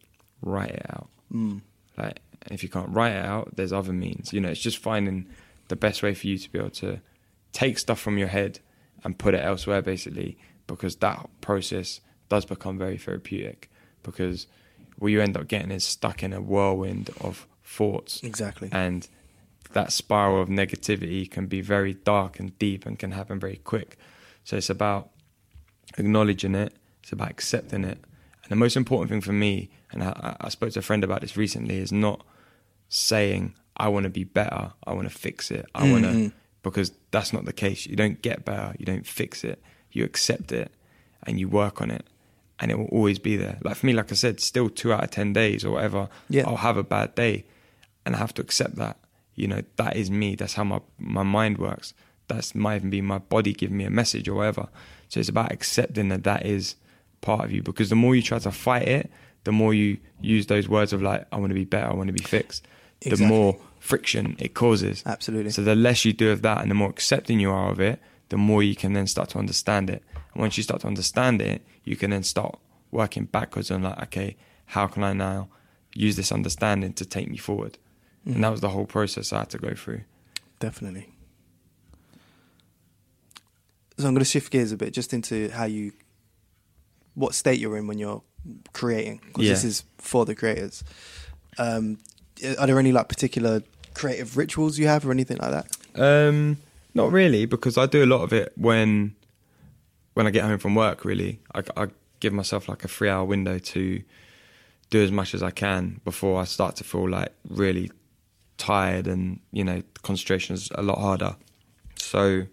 write 0.42 0.72
it 0.72 0.86
out. 0.90 1.10
Mm. 1.34 1.62
Like, 1.98 2.20
if 2.52 2.62
you 2.64 2.70
can't 2.70 2.90
write 2.90 3.14
it 3.14 3.26
out, 3.26 3.56
there's 3.56 3.74
other 3.74 3.94
means. 3.94 4.32
You 4.34 4.42
know, 4.42 4.50
it's 4.50 4.60
just 4.62 4.78
finding 4.78 5.26
the 5.70 5.76
best 5.76 6.04
way 6.04 6.14
for 6.14 6.28
you 6.28 6.38
to 6.38 6.52
be 6.52 6.60
able 6.60 6.70
to 6.72 7.00
take 7.52 7.80
stuff 7.80 8.00
from 8.00 8.18
your 8.18 8.28
head 8.28 8.60
and 9.04 9.18
put 9.18 9.34
it 9.34 9.44
elsewhere, 9.44 9.82
basically, 9.82 10.38
because 10.68 10.98
that 10.98 11.28
process 11.42 12.02
does 12.30 12.46
become 12.46 12.78
very 12.78 12.98
therapeutic. 12.98 13.70
Because 14.04 14.48
what 15.00 15.08
you 15.12 15.22
end 15.22 15.36
up 15.38 15.48
getting 15.48 15.72
is 15.72 15.84
stuck 15.84 16.22
in 16.22 16.34
a 16.34 16.42
whirlwind 16.42 17.10
of 17.22 17.48
thoughts, 17.64 18.22
Exactly. 18.24 18.70
and 18.72 19.08
that 19.72 19.92
spiral 19.92 20.42
of 20.42 20.50
negativity 20.50 21.30
can 21.30 21.48
be 21.48 21.62
very 21.62 21.94
dark 21.96 22.40
and 22.40 22.58
deep 22.60 22.86
and 22.86 23.00
can 23.00 23.12
happen 23.12 23.40
very 23.40 23.60
quick. 23.64 23.98
So 24.44 24.58
it's 24.58 24.70
about 24.70 25.10
acknowledging 25.98 26.56
it. 26.56 26.74
It's 27.02 27.12
about 27.12 27.30
accepting 27.30 27.84
it. 27.84 27.98
And 28.44 28.50
the 28.52 28.56
most 28.56 28.76
important 28.76 29.10
thing 29.12 29.22
for 29.22 29.34
me, 29.34 29.70
and 29.92 30.04
I, 30.04 30.36
I 30.42 30.50
spoke 30.50 30.72
to 30.74 30.80
a 30.80 30.82
friend 30.82 31.04
about 31.04 31.22
this 31.22 31.38
recently, 31.38 31.78
is 31.78 31.92
not 31.92 32.26
saying 32.90 33.54
I 33.78 33.88
want 33.90 34.04
to 34.04 34.10
be 34.10 34.24
better. 34.24 34.72
I 34.86 34.94
want 34.94 35.10
to 35.10 35.16
fix 35.18 35.50
it. 35.52 35.66
I 35.74 35.90
want 35.92 36.06
Mhm. 36.06 36.30
to 36.30 36.34
because 36.62 36.94
that's 37.12 37.34
not 37.34 37.44
the 37.46 37.54
case. 37.54 37.86
You 37.86 37.96
don't 37.96 38.22
get 38.22 38.46
better. 38.46 38.74
You 38.80 38.86
don't 38.86 39.06
fix 39.06 39.44
it. 39.44 39.62
You 39.92 40.04
accept 40.06 40.52
it 40.52 40.72
and 41.26 41.40
you 41.40 41.48
work 41.50 41.82
on 41.82 41.90
it, 41.92 42.06
and 42.60 42.72
it 42.72 42.78
will 42.78 42.86
always 42.88 43.20
be 43.20 43.36
there. 43.36 43.58
Like 43.64 43.76
for 43.78 43.86
me, 43.86 43.94
like 43.94 44.12
I 44.12 44.16
said, 44.16 44.40
still 44.40 44.70
two 44.70 44.94
out 44.94 45.04
of 45.04 45.12
ten 45.12 45.34
days 45.34 45.64
or 45.66 45.72
whatever, 45.72 46.10
Yeah. 46.30 46.44
I'll 46.48 46.58
have 46.58 46.78
a 46.78 46.84
bad 46.84 47.16
day, 47.16 47.46
and 48.06 48.16
I 48.16 48.20
have 48.20 48.34
to 48.36 48.42
accept 48.42 48.76
that. 48.76 48.98
You 49.36 49.48
know, 49.48 49.62
that 49.78 49.96
is 49.96 50.12
me. 50.12 50.36
That's 50.36 50.54
how 50.54 50.64
my 50.64 50.82
my 51.00 51.24
mind 51.24 51.58
works. 51.58 51.94
That's 52.28 52.54
might 52.56 52.76
even 52.78 52.90
be 52.90 53.02
my 53.02 53.18
body 53.18 53.54
giving 53.54 53.78
me 53.78 53.84
a 53.86 53.90
message 53.90 54.28
or 54.30 54.36
whatever. 54.36 54.68
So 55.14 55.20
it's 55.20 55.30
about 55.30 55.52
accepting 55.52 56.10
that 56.10 56.24
that 56.24 56.44
is 56.44 56.76
part 57.22 57.46
of 57.46 57.52
you. 57.52 57.62
Because 57.62 57.90
the 57.90 57.96
more 57.96 58.16
you 58.16 58.24
try 58.24 58.40
to 58.40 58.52
fight 58.52 58.88
it, 58.88 59.12
the 59.44 59.52
more 59.52 59.72
you 59.72 60.00
use 60.20 60.48
those 60.48 60.68
words 60.68 60.92
of 60.92 61.04
like, 61.04 61.28
"I 61.32 61.38
want 61.38 61.52
to 61.52 61.54
be 61.54 61.66
better. 61.66 61.86
I 61.86 61.94
want 61.94 62.08
to 62.08 62.14
be 62.14 62.24
fixed." 62.24 62.68
The 63.02 63.18
more 63.18 63.60
friction 63.80 64.36
it 64.40 64.56
causes. 64.56 65.04
Absolutely. 65.06 65.52
So 65.52 65.64
the 65.64 65.76
less 65.76 66.04
you 66.04 66.14
do 66.14 66.32
of 66.32 66.42
that, 66.42 66.62
and 66.62 66.72
the 66.72 66.76
more 66.76 66.90
accepting 66.90 67.40
you 67.40 67.52
are 67.52 67.70
of 67.70 67.80
it, 67.80 68.00
the 68.30 68.38
more 68.38 68.64
you 68.64 68.76
can 68.76 68.94
then 68.94 69.06
start 69.06 69.30
to 69.30 69.38
understand 69.38 69.92
it. 69.92 70.02
And 70.34 70.42
once 70.42 70.58
you 70.58 70.64
start 70.64 70.82
to 70.82 70.88
understand 70.88 71.44
it, 71.44 71.62
you 71.84 71.96
can 71.96 72.10
then 72.10 72.24
start 72.24 72.58
working 72.90 73.26
backwards 73.26 73.70
on 73.70 73.84
like, 73.84 74.02
okay, 74.02 74.36
how 74.66 74.88
can 74.88 75.04
I 75.04 75.14
now 75.14 75.50
use 75.94 76.16
this 76.16 76.32
understanding 76.32 76.94
to 76.94 77.06
take 77.06 77.30
me 77.30 77.38
forward? 77.38 77.78
Mm. 78.26 78.36
And 78.36 78.44
that 78.44 78.50
was 78.50 78.62
the 78.62 78.70
whole 78.70 78.88
process 78.88 79.32
I 79.32 79.40
had 79.40 79.52
to 79.52 79.60
go 79.60 79.76
through. 79.76 80.02
Definitely. 80.60 81.13
So 83.98 84.08
I'm 84.08 84.14
going 84.14 84.20
to 84.20 84.26
shift 84.26 84.52
gears 84.52 84.72
a 84.72 84.78
bit 84.78 84.94
just 84.94 85.14
into 85.14 85.50
how 85.50 85.66
you, 85.66 85.92
what 87.14 87.36
state 87.36 87.60
you're 87.60 87.78
in 87.78 87.88
when 87.88 88.00
you're 88.00 88.24
creating. 88.74 89.22
Because 89.28 89.48
this 89.48 89.64
is 89.64 89.84
for 89.98 90.26
the 90.26 90.36
creators. 90.36 90.84
Um, 91.58 92.00
are 92.58 92.68
there 92.68 92.80
any 92.80 92.92
like 92.92 93.08
particular 93.08 93.62
creative 93.94 94.38
rituals 94.38 94.78
you 94.80 94.88
have 94.88 95.06
or 95.06 95.12
anything 95.12 95.38
like 95.38 95.52
that? 95.52 95.78
Um, 95.96 96.58
not 96.94 97.12
really, 97.12 97.46
because 97.46 97.78
I 97.78 97.86
do 97.86 98.04
a 98.04 98.08
lot 98.08 98.24
of 98.24 98.34
it 98.34 98.54
when 98.56 99.16
when 100.14 100.28
I 100.28 100.30
get 100.30 100.44
home 100.44 100.60
from 100.60 100.76
work. 100.76 101.06
Really, 101.06 101.40
I, 101.54 101.64
I 101.76 101.88
give 102.20 102.34
myself 102.34 102.68
like 102.68 102.84
a 102.84 102.88
three 102.88 103.10
hour 103.10 103.26
window 103.26 103.60
to 103.60 104.02
do 104.90 105.04
as 105.04 105.12
much 105.12 105.34
as 105.34 105.42
I 105.42 105.52
can 105.52 106.02
before 106.04 106.42
I 106.42 106.46
start 106.46 106.76
to 106.78 106.84
feel 106.84 107.10
like 107.10 107.34
really 107.50 107.92
tired 108.58 109.08
and 109.08 109.40
you 109.52 109.64
know 109.64 109.82
concentration 110.04 110.54
is 110.54 110.70
a 110.76 110.84
lot 110.84 111.00
harder. 111.00 111.36
So 111.96 112.46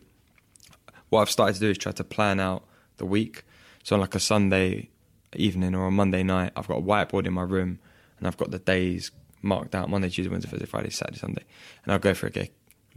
what 1.10 1.20
I've 1.20 1.30
started 1.30 1.54
to 1.54 1.60
do 1.60 1.70
is 1.70 1.78
try 1.78 1.92
to 1.92 2.04
plan 2.04 2.40
out 2.40 2.64
the 2.96 3.04
week. 3.06 3.44
So 3.84 3.94
on 3.96 4.00
like 4.00 4.14
a 4.14 4.20
Sunday 4.20 4.88
evening 5.36 5.74
or 5.74 5.86
a 5.86 5.90
Monday 5.90 6.22
night, 6.22 6.52
I've 6.56 6.66
got 6.68 6.78
a 6.78 6.82
whiteboard 6.82 7.26
in 7.26 7.32
my 7.32 7.42
room 7.42 7.78
and 8.18 8.26
I've 8.26 8.36
got 8.36 8.50
the 8.50 8.58
days 8.58 9.10
marked 9.42 9.74
out 9.74 9.88
Monday, 9.88 10.08
Tuesday, 10.08 10.30
Wednesday, 10.30 10.50
Thursday, 10.50 10.66
Friday, 10.66 10.90
Saturday, 10.90 11.18
Sunday. 11.18 11.44
And 11.84 11.92
I'll 11.92 11.98
go 11.98 12.14
for 12.14 12.26
okay, 12.28 12.50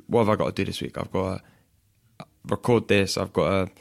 what 0.07 0.21
have 0.21 0.29
I 0.29 0.35
got 0.35 0.47
to 0.55 0.63
do 0.63 0.65
this 0.65 0.81
week? 0.81 0.97
I've 0.97 1.11
got 1.11 1.37
to 2.19 2.25
record 2.47 2.87
this, 2.87 3.17
I've 3.17 3.33
got 3.33 3.49
to 3.67 3.71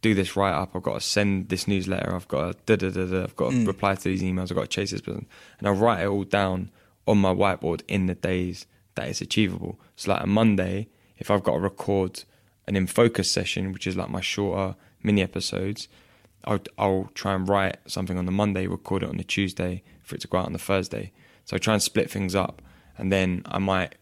do 0.00 0.14
this 0.14 0.36
write 0.36 0.54
up, 0.54 0.74
I've 0.74 0.82
got 0.82 0.94
to 0.94 1.00
send 1.00 1.48
this 1.48 1.66
newsletter, 1.68 2.14
I've 2.14 2.28
got 2.28 2.66
to 2.66 2.76
da 2.76 2.88
da 2.88 2.94
da 2.94 3.06
da, 3.10 3.22
I've 3.24 3.36
got 3.36 3.50
to 3.50 3.56
Mm. 3.56 3.66
reply 3.66 3.94
to 3.94 4.04
these 4.04 4.22
emails, 4.22 4.50
I've 4.50 4.56
got 4.56 4.62
to 4.62 4.66
chase 4.68 4.90
this 4.92 5.00
person. 5.00 5.26
And 5.58 5.68
I'll 5.68 5.74
write 5.74 6.02
it 6.02 6.06
all 6.08 6.24
down 6.24 6.70
on 7.06 7.18
my 7.18 7.32
whiteboard 7.34 7.82
in 7.88 8.06
the 8.06 8.14
days 8.14 8.66
that 8.94 9.08
it's 9.08 9.20
achievable. 9.20 9.80
So 9.96 10.12
like 10.12 10.22
a 10.22 10.26
Monday, 10.26 10.88
if 11.18 11.30
I've 11.30 11.42
got 11.42 11.52
to 11.54 11.58
record 11.60 12.24
an 12.66 12.76
in 12.76 12.86
focus 12.86 13.30
session, 13.30 13.72
which 13.72 13.86
is 13.86 13.96
like 13.96 14.08
my 14.10 14.20
shorter 14.20 14.76
mini 15.02 15.22
episodes, 15.22 15.88
I'll, 16.44 16.60
I'll 16.78 17.10
try 17.14 17.34
and 17.34 17.48
write 17.48 17.76
something 17.86 18.18
on 18.18 18.26
the 18.26 18.32
Monday, 18.32 18.66
record 18.66 19.02
it 19.02 19.08
on 19.08 19.16
the 19.16 19.24
Tuesday 19.24 19.82
for 20.02 20.14
it 20.16 20.20
to 20.22 20.28
go 20.28 20.38
out 20.38 20.46
on 20.46 20.52
the 20.52 20.58
Thursday. 20.58 21.12
So 21.44 21.56
I 21.56 21.58
try 21.58 21.74
and 21.74 21.82
split 21.82 22.10
things 22.10 22.34
up, 22.34 22.62
and 22.98 23.12
then 23.12 23.42
I 23.46 23.58
might 23.58 23.96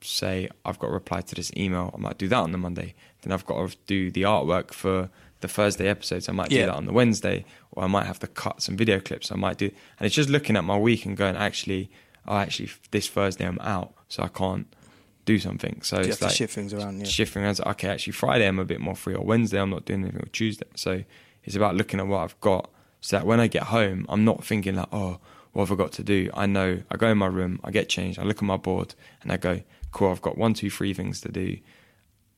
say 0.00 0.48
I've 0.64 0.78
got 0.78 0.88
to 0.88 0.92
reply 0.92 1.22
to 1.22 1.34
this 1.34 1.50
email. 1.56 1.90
I 1.94 1.98
might 1.98 2.18
do 2.18 2.28
that 2.28 2.36
on 2.36 2.52
the 2.52 2.58
Monday. 2.58 2.94
Then 3.22 3.32
I've 3.32 3.44
got 3.46 3.68
to 3.70 3.76
do 3.86 4.10
the 4.10 4.22
artwork 4.22 4.72
for 4.72 5.10
the 5.40 5.48
Thursday 5.48 5.88
episodes. 5.88 6.28
I 6.28 6.32
might 6.32 6.50
Yeah. 6.50 6.62
do 6.62 6.66
that 6.66 6.76
on 6.76 6.86
the 6.86 6.92
Wednesday, 6.92 7.44
or 7.72 7.84
I 7.84 7.86
might 7.88 8.06
have 8.06 8.18
to 8.20 8.26
cut 8.26 8.62
some 8.62 8.76
video 8.76 9.00
clips. 9.00 9.30
I 9.32 9.36
might 9.36 9.58
do, 9.58 9.66
and 9.66 10.06
it's 10.06 10.14
just 10.14 10.28
looking 10.28 10.56
at 10.56 10.64
my 10.64 10.76
week 10.78 11.04
and 11.04 11.16
going, 11.16 11.36
actually, 11.36 11.90
oh, 12.26 12.36
actually, 12.36 12.70
this 12.90 13.08
Thursday 13.08 13.46
I'm 13.46 13.58
out, 13.60 13.92
so 14.08 14.22
I 14.22 14.28
can't 14.28 14.66
do 15.28 15.38
something. 15.38 15.82
So 15.82 16.00
you 16.00 16.08
it's 16.08 16.22
like 16.22 16.34
shift 16.34 16.54
things 16.54 16.72
around. 16.72 17.00
Yeah. 17.00 17.04
shifting 17.04 17.42
around. 17.42 17.60
Okay, 17.60 17.88
actually, 17.88 18.14
Friday 18.14 18.48
I'm 18.48 18.58
a 18.58 18.64
bit 18.64 18.80
more 18.80 18.96
free, 18.96 19.14
or 19.14 19.22
Wednesday 19.22 19.60
I'm 19.60 19.68
not 19.68 19.84
doing 19.84 20.02
anything, 20.02 20.22
or 20.22 20.28
Tuesday. 20.28 20.66
So 20.74 21.04
it's 21.44 21.54
about 21.54 21.74
looking 21.74 22.00
at 22.00 22.06
what 22.06 22.20
I've 22.20 22.40
got, 22.40 22.70
so 23.02 23.18
that 23.18 23.26
when 23.26 23.38
I 23.38 23.46
get 23.46 23.64
home, 23.64 24.06
I'm 24.08 24.24
not 24.24 24.42
thinking 24.42 24.76
like, 24.76 24.88
oh, 24.90 25.20
what 25.52 25.68
have 25.68 25.78
I 25.78 25.82
got 25.82 25.92
to 25.92 26.02
do? 26.02 26.30
I 26.32 26.46
know. 26.46 26.82
I 26.90 26.96
go 26.96 27.08
in 27.08 27.18
my 27.18 27.26
room, 27.26 27.60
I 27.62 27.70
get 27.70 27.90
changed, 27.90 28.18
I 28.18 28.22
look 28.22 28.38
at 28.38 28.42
my 28.42 28.56
board, 28.56 28.94
and 29.22 29.30
I 29.30 29.36
go, 29.36 29.60
cool. 29.92 30.10
I've 30.10 30.22
got 30.22 30.38
one, 30.38 30.54
two, 30.54 30.70
three 30.70 30.94
things 30.94 31.20
to 31.20 31.30
do. 31.30 31.58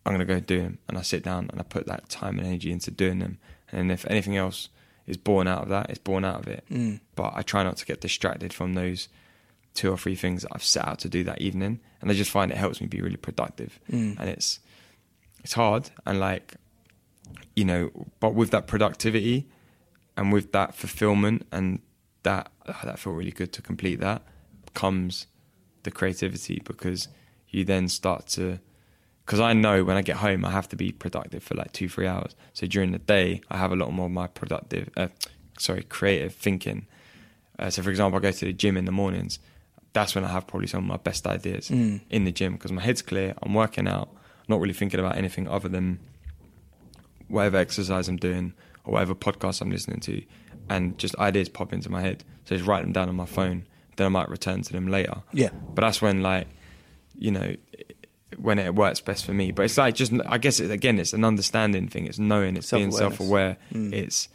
I'm 0.04 0.12
gonna 0.12 0.24
go 0.24 0.40
do 0.40 0.60
them, 0.60 0.78
and 0.88 0.98
I 0.98 1.02
sit 1.02 1.22
down 1.22 1.48
and 1.50 1.60
I 1.60 1.62
put 1.62 1.86
that 1.86 2.08
time 2.08 2.38
and 2.38 2.46
energy 2.48 2.72
into 2.72 2.90
doing 2.90 3.20
them. 3.20 3.38
And 3.70 3.92
if 3.92 4.04
anything 4.10 4.36
else 4.36 4.68
is 5.06 5.16
born 5.16 5.46
out 5.46 5.62
of 5.62 5.68
that, 5.68 5.90
it's 5.90 6.00
born 6.00 6.24
out 6.24 6.40
of 6.40 6.48
it. 6.48 6.64
Mm. 6.68 7.00
But 7.14 7.34
I 7.36 7.42
try 7.42 7.62
not 7.62 7.76
to 7.76 7.86
get 7.86 8.00
distracted 8.00 8.52
from 8.52 8.74
those 8.74 9.08
two 9.74 9.90
or 9.90 9.96
three 9.96 10.14
things 10.14 10.42
that 10.42 10.50
I've 10.52 10.64
set 10.64 10.86
out 10.86 10.98
to 11.00 11.08
do 11.08 11.24
that 11.24 11.40
evening, 11.40 11.80
and 12.00 12.10
I 12.10 12.14
just 12.14 12.30
find 12.30 12.50
it 12.50 12.56
helps 12.56 12.80
me 12.80 12.86
be 12.86 13.00
really 13.00 13.16
productive. 13.16 13.78
Mm. 13.90 14.18
And 14.18 14.28
it's 14.28 14.60
it's 15.42 15.52
hard, 15.52 15.90
and 16.06 16.20
like 16.20 16.54
you 17.54 17.64
know, 17.64 17.90
but 18.20 18.34
with 18.34 18.50
that 18.50 18.66
productivity 18.66 19.48
and 20.16 20.32
with 20.32 20.52
that 20.52 20.74
fulfillment 20.74 21.46
and 21.52 21.80
that 22.22 22.50
oh, 22.68 22.76
that 22.84 22.98
felt 22.98 23.16
really 23.16 23.30
good 23.30 23.52
to 23.52 23.62
complete 23.62 24.00
that 24.00 24.22
comes 24.74 25.26
the 25.82 25.90
creativity 25.90 26.62
because 26.64 27.08
you 27.48 27.64
then 27.64 27.88
start 27.88 28.26
to 28.26 28.58
because 29.24 29.40
I 29.40 29.52
know 29.52 29.84
when 29.84 29.96
I 29.96 30.02
get 30.02 30.16
home 30.16 30.44
I 30.44 30.50
have 30.50 30.68
to 30.68 30.76
be 30.76 30.92
productive 30.92 31.42
for 31.42 31.54
like 31.54 31.72
two 31.72 31.88
three 31.88 32.06
hours. 32.06 32.34
So 32.52 32.66
during 32.66 32.92
the 32.92 32.98
day 32.98 33.40
I 33.50 33.56
have 33.56 33.72
a 33.72 33.76
lot 33.76 33.92
more 33.92 34.06
of 34.06 34.12
my 34.12 34.26
productive, 34.26 34.90
uh, 34.96 35.08
sorry, 35.58 35.82
creative 35.82 36.34
thinking. 36.34 36.86
Uh, 37.58 37.70
so 37.70 37.82
for 37.82 37.90
example, 37.90 38.18
I 38.18 38.22
go 38.22 38.32
to 38.32 38.44
the 38.44 38.52
gym 38.52 38.76
in 38.76 38.86
the 38.86 38.92
mornings. 38.92 39.38
That's 39.92 40.14
when 40.14 40.24
I 40.24 40.28
have 40.28 40.46
probably 40.46 40.68
some 40.68 40.84
of 40.84 40.88
my 40.88 40.96
best 40.98 41.26
ideas 41.26 41.68
Mm. 41.68 42.00
in 42.10 42.24
the 42.24 42.32
gym 42.32 42.52
because 42.54 42.70
my 42.72 42.82
head's 42.82 43.02
clear. 43.02 43.34
I'm 43.42 43.54
working 43.54 43.88
out, 43.88 44.08
not 44.48 44.60
really 44.60 44.74
thinking 44.74 45.00
about 45.00 45.16
anything 45.16 45.48
other 45.48 45.68
than 45.68 45.98
whatever 47.28 47.56
exercise 47.58 48.08
I'm 48.08 48.16
doing 48.16 48.52
or 48.84 48.94
whatever 48.94 49.14
podcast 49.14 49.60
I'm 49.60 49.70
listening 49.70 50.00
to, 50.00 50.22
and 50.68 50.96
just 50.98 51.16
ideas 51.18 51.48
pop 51.48 51.72
into 51.72 51.90
my 51.90 52.00
head. 52.00 52.24
So 52.44 52.54
I 52.54 52.58
just 52.58 52.68
write 52.68 52.82
them 52.82 52.92
down 52.92 53.08
on 53.08 53.16
my 53.16 53.26
phone. 53.26 53.66
Then 53.96 54.06
I 54.06 54.08
might 54.10 54.28
return 54.28 54.62
to 54.62 54.72
them 54.72 54.86
later. 54.88 55.22
Yeah. 55.32 55.50
But 55.74 55.82
that's 55.82 56.00
when 56.00 56.22
like 56.22 56.46
you 57.18 57.30
know, 57.30 57.54
when 58.38 58.58
it 58.58 58.74
works 58.74 59.00
best 59.00 59.26
for 59.26 59.34
me. 59.34 59.50
But 59.50 59.64
it's 59.64 59.76
like 59.76 59.94
just, 59.94 60.10
I 60.24 60.38
guess 60.38 60.58
it, 60.60 60.70
again, 60.70 60.98
it's 60.98 61.12
an 61.12 61.24
understanding 61.24 61.88
thing. 61.88 62.06
It's 62.06 62.18
knowing, 62.18 62.56
it's 62.56 62.70
being 62.70 62.92
self-aware. 62.92 63.58
Mm. 63.74 63.92
It's, 63.92 64.28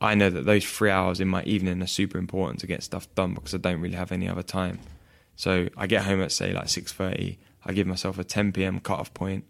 I 0.00 0.14
know 0.14 0.30
that 0.30 0.46
those 0.46 0.64
three 0.64 0.90
hours 0.90 1.20
in 1.20 1.28
my 1.28 1.42
evening 1.42 1.82
are 1.82 1.86
super 1.86 2.16
important 2.18 2.60
to 2.60 2.66
get 2.66 2.82
stuff 2.82 3.12
done 3.14 3.34
because 3.34 3.54
I 3.54 3.58
don't 3.58 3.80
really 3.80 3.96
have 3.96 4.12
any 4.12 4.28
other 4.28 4.42
time. 4.42 4.78
So 5.36 5.68
I 5.76 5.86
get 5.86 6.04
home 6.04 6.20
at 6.22 6.32
say 6.32 6.52
like 6.52 6.68
six 6.68 6.92
thirty. 6.92 7.38
I 7.64 7.72
give 7.72 7.86
myself 7.86 8.18
a 8.18 8.24
ten 8.24 8.52
p.m. 8.52 8.80
cut 8.80 8.98
off 8.98 9.12
point. 9.14 9.44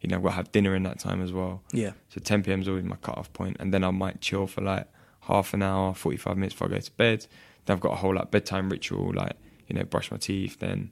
You 0.00 0.08
know, 0.08 0.18
we'll 0.18 0.32
have 0.32 0.52
dinner 0.52 0.74
in 0.74 0.82
that 0.82 0.98
time 0.98 1.22
as 1.22 1.32
well. 1.32 1.62
Yeah. 1.72 1.92
So 2.10 2.20
10 2.20 2.42
p.m. 2.42 2.60
is 2.60 2.68
always 2.68 2.84
my 2.84 2.96
cut 2.96 3.16
off 3.16 3.32
point, 3.32 3.56
and 3.58 3.72
then 3.72 3.82
I 3.82 3.90
might 3.90 4.20
chill 4.20 4.46
for 4.46 4.60
like 4.60 4.86
half 5.22 5.54
an 5.54 5.62
hour, 5.62 5.94
45 5.94 6.36
minutes 6.36 6.52
before 6.52 6.66
I 6.66 6.70
go 6.72 6.78
to 6.78 6.92
bed. 6.92 7.26
Then 7.64 7.74
I've 7.74 7.80
got 7.80 7.92
a 7.92 7.96
whole 7.96 8.14
like 8.14 8.30
bedtime 8.30 8.68
ritual, 8.68 9.14
like 9.14 9.32
you 9.66 9.74
know, 9.74 9.84
brush 9.84 10.10
my 10.10 10.18
teeth, 10.18 10.58
then 10.58 10.90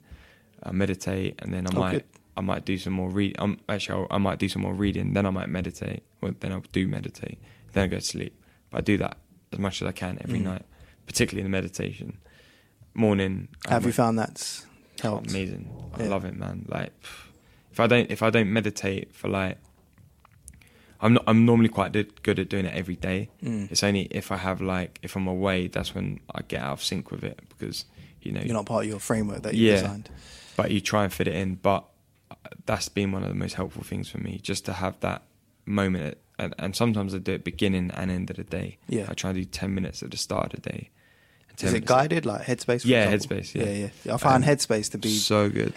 I 0.63 0.71
meditate, 0.71 1.35
and 1.43 1.53
then 1.53 1.67
I 1.67 1.69
Oh, 1.75 1.79
might. 1.79 2.05
I 2.35 2.41
might 2.41 2.65
do 2.65 2.79
some 2.79 2.93
more 2.93 3.11
read. 3.11 3.35
Um, 3.37 3.59
actually, 3.69 3.99
I'll, 4.01 4.07
I 4.09 4.17
might 4.17 4.39
do 4.39 4.49
some 4.49 4.63
more 4.63 4.73
reading. 4.73 5.13
Then 5.13 5.27
I 5.27 5.29
might 5.29 5.47
meditate. 5.49 6.01
Well, 6.19 6.33
then 6.39 6.51
I'll 6.51 6.63
do 6.71 6.87
meditate. 6.87 7.37
Then 7.73 7.83
I 7.83 7.87
go 7.87 7.97
to 7.97 8.01
sleep. 8.03 8.33
But 8.73 8.79
I 8.79 8.81
do 8.81 8.97
that 8.97 9.17
as 9.51 9.59
much 9.59 9.81
as 9.83 9.87
I 9.87 9.91
can 9.91 10.17
every 10.21 10.39
Mm. 10.39 10.45
night, 10.45 10.65
particularly 11.05 11.45
in 11.45 11.51
the 11.51 11.55
meditation. 11.55 12.17
Morning. 12.95 13.47
Have 13.69 13.83
you 13.83 13.89
might- 13.89 13.95
found 13.95 14.17
that's 14.19 14.65
helped? 14.99 15.29
amazing. 15.29 15.69
I 15.93 16.03
Yeah. 16.03 16.09
love 16.09 16.25
it, 16.25 16.35
man. 16.35 16.65
Like, 16.67 16.91
if 17.71 17.79
I 17.79 17.85
don't, 17.87 18.09
if 18.09 18.23
I 18.23 18.29
don't 18.31 18.51
meditate 18.51 19.13
for 19.13 19.27
like, 19.29 19.59
I'm 20.99 21.13
not, 21.13 21.23
I'm 21.27 21.45
normally 21.45 21.69
quite 21.69 21.91
good 21.91 22.23
good 22.23 22.39
at 22.39 22.49
doing 22.49 22.65
it 22.65 22.73
every 22.73 22.95
day. 22.95 23.29
Mm. 23.43 23.69
It's 23.71 23.83
only 23.83 24.03
if 24.09 24.31
I 24.31 24.37
have 24.37 24.59
like, 24.61 24.99
if 25.03 25.15
I'm 25.15 25.27
away, 25.27 25.67
that's 25.67 25.93
when 25.93 26.19
I 26.33 26.41
get 26.47 26.61
out 26.61 26.73
of 26.73 26.83
sync 26.83 27.11
with 27.11 27.23
it 27.23 27.39
because 27.49 27.85
you 28.21 28.31
know, 28.31 28.41
You're 28.41 28.53
not 28.53 28.65
part 28.65 28.85
of 28.85 28.89
your 28.89 28.99
framework 29.01 29.43
that 29.43 29.53
you 29.53 29.67
Yeah. 29.67 29.81
designed. 29.81 30.09
but 30.55 30.71
you 30.71 30.79
try 30.79 31.03
and 31.03 31.11
fit 31.11 31.27
it 31.27 31.35
in. 31.35 31.55
But 31.55 31.83
that's 32.65 32.87
been 32.89 33.11
one 33.11 33.21
of 33.23 33.29
the 33.29 33.35
most 33.35 33.55
helpful 33.55 33.83
things 33.83 34.07
for 34.09 34.17
me, 34.19 34.39
just 34.41 34.63
to 34.65 34.73
have 34.73 34.97
that 35.01 35.23
moment. 35.65 36.17
And, 36.43 36.55
and 36.59 36.75
sometimes 36.75 37.13
I 37.15 37.17
do 37.19 37.33
it 37.33 37.43
beginning 37.43 37.91
and 37.91 38.11
end 38.11 38.29
of 38.29 38.37
the 38.37 38.43
day. 38.43 38.77
Yeah. 38.87 39.05
I 39.09 39.13
try 39.13 39.31
to 39.33 39.39
do 39.39 39.45
ten 39.45 39.73
minutes 39.73 40.03
at 40.03 40.11
the 40.11 40.17
start 40.17 40.53
of 40.53 40.61
the 40.61 40.69
day. 40.69 40.89
and 41.49 41.57
10 41.57 41.67
Is 41.69 41.73
it 41.75 41.85
guided 41.85 42.25
like 42.25 42.45
Headspace? 42.45 42.85
Yeah, 42.85 43.09
example? 43.09 43.37
Headspace, 43.37 43.55
yeah. 43.55 43.63
yeah, 43.65 43.89
yeah. 44.05 44.13
I 44.13 44.17
found 44.17 44.43
Um, 44.43 44.49
Headspace 44.49 44.91
to 44.91 44.97
be 44.97 45.15
so 45.15 45.49
good. 45.49 45.73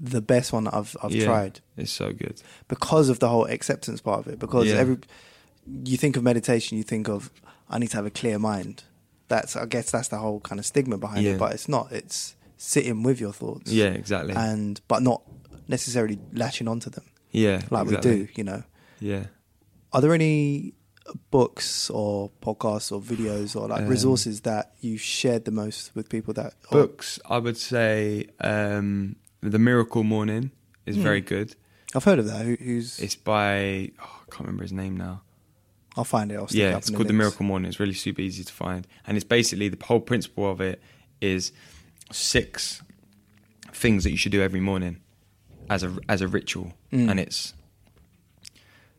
the 0.00 0.20
best 0.20 0.52
one 0.52 0.64
that 0.64 0.74
I've 0.74 0.96
I've 1.02 1.12
Yeah, 1.14 1.24
tried 1.26 1.60
It's 1.76 1.92
so 1.92 2.12
good. 2.12 2.42
because 2.68 3.08
of 3.08 3.18
the 3.18 3.28
whole 3.28 3.46
acceptance 3.46 4.00
part 4.00 4.20
of 4.26 4.32
it. 4.32 4.38
Because 4.38 4.66
Yeah. 4.66 4.76
every 4.76 4.98
you 5.84 5.96
think 5.96 6.16
of 6.16 6.22
meditation, 6.22 6.76
you 6.78 6.84
think 6.84 7.08
of 7.08 7.30
I 7.68 7.78
need 7.78 7.90
to 7.90 7.96
have 7.96 8.06
a 8.06 8.10
clear 8.10 8.38
mind. 8.38 8.84
That's 9.28 9.56
I 9.56 9.66
guess 9.66 9.90
that's 9.90 10.08
the 10.08 10.18
whole 10.18 10.40
kind 10.40 10.58
of 10.60 10.66
stigma 10.66 10.98
behind 10.98 11.24
Yeah. 11.24 11.32
it, 11.32 11.38
but 11.38 11.52
it's 11.54 11.68
not. 11.68 11.90
It's 11.92 12.36
sitting 12.58 13.02
with 13.02 13.20
your 13.20 13.32
thoughts. 13.32 13.70
Yeah, 13.72 13.88
exactly. 13.90 14.34
and 14.34 14.80
but 14.88 15.02
not 15.02 15.22
necessarily 15.68 16.18
latching 16.32 16.68
onto 16.68 16.88
them 16.90 17.04
yeah, 17.32 17.60
like 17.70 17.86
exactly. 17.86 18.10
we 18.20 18.26
do. 18.26 18.28
You 18.36 18.44
know, 18.44 18.62
Yeah. 19.00 19.24
Are 19.92 20.00
there 20.00 20.12
any 20.14 20.74
books 21.30 21.88
or 21.90 22.30
podcasts 22.42 22.90
or 22.90 23.00
videos 23.00 23.54
or 23.54 23.68
like 23.68 23.82
Um, 23.82 23.88
resources 23.88 24.40
that 24.42 24.74
you 24.80 24.96
shared 24.98 25.44
the 25.44 25.50
most 25.52 25.94
with 25.94 26.08
people 26.08 26.34
that 26.34 26.54
or- 26.70 26.82
Books, 26.86 27.18
I 27.30 27.38
would 27.38 27.56
say 27.56 28.26
um, 28.40 29.16
The 29.40 29.58
Miracle 29.58 30.02
Morning 30.02 30.50
is 30.84 30.96
Hmm. 30.96 31.02
very 31.02 31.20
good. 31.20 31.54
I've 31.94 32.04
heard 32.04 32.18
of 32.18 32.26
that. 32.26 32.44
Who, 32.44 32.56
who's? 32.56 32.98
It's 32.98 33.14
by, 33.14 33.92
oh, 34.00 34.22
I 34.22 34.30
can't 34.30 34.40
remember 34.40 34.64
his 34.64 34.72
name 34.72 34.96
now. 34.96 35.22
I'll 35.96 36.04
find 36.04 36.30
it. 36.32 36.36
I'll 36.36 36.48
stick 36.48 36.58
it 36.58 36.62
Yeah, 36.64 36.70
up 36.72 36.78
it's 36.78 36.90
called 36.90 37.04
The 37.04 37.12
links. 37.12 37.18
Miracle 37.18 37.46
Morning. 37.46 37.68
It's 37.68 37.80
really 37.80 37.94
super 37.94 38.20
easy 38.20 38.44
to 38.44 38.52
find. 38.52 38.86
And 39.06 39.16
it's 39.16 39.24
basically 39.24 39.68
the 39.68 39.82
whole 39.84 40.00
principle 40.00 40.50
of 40.50 40.60
it 40.60 40.82
is 41.20 41.52
six 42.12 42.82
things 43.72 44.04
that 44.04 44.10
you 44.10 44.16
should 44.16 44.32
do 44.32 44.42
every 44.42 44.60
morning 44.60 44.98
as 45.70 45.82
a, 45.82 45.96
as 46.08 46.20
a 46.20 46.28
ritual. 46.28 46.74
Mm. 46.92 47.10
And 47.12 47.20
it's, 47.20 47.54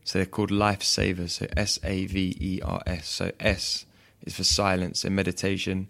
so 0.08 0.18
they're 0.18 0.24
called 0.26 0.50
lifesavers. 0.50 1.30
So 1.38 1.46
S 1.54 1.78
A 1.84 2.06
V 2.06 2.34
E 2.40 2.60
R 2.62 2.80
S. 2.86 3.06
So 3.08 3.30
S 3.40 3.84
is 4.22 4.34
for 4.34 4.44
silence 4.44 5.04
and 5.04 5.14
meditation. 5.14 5.88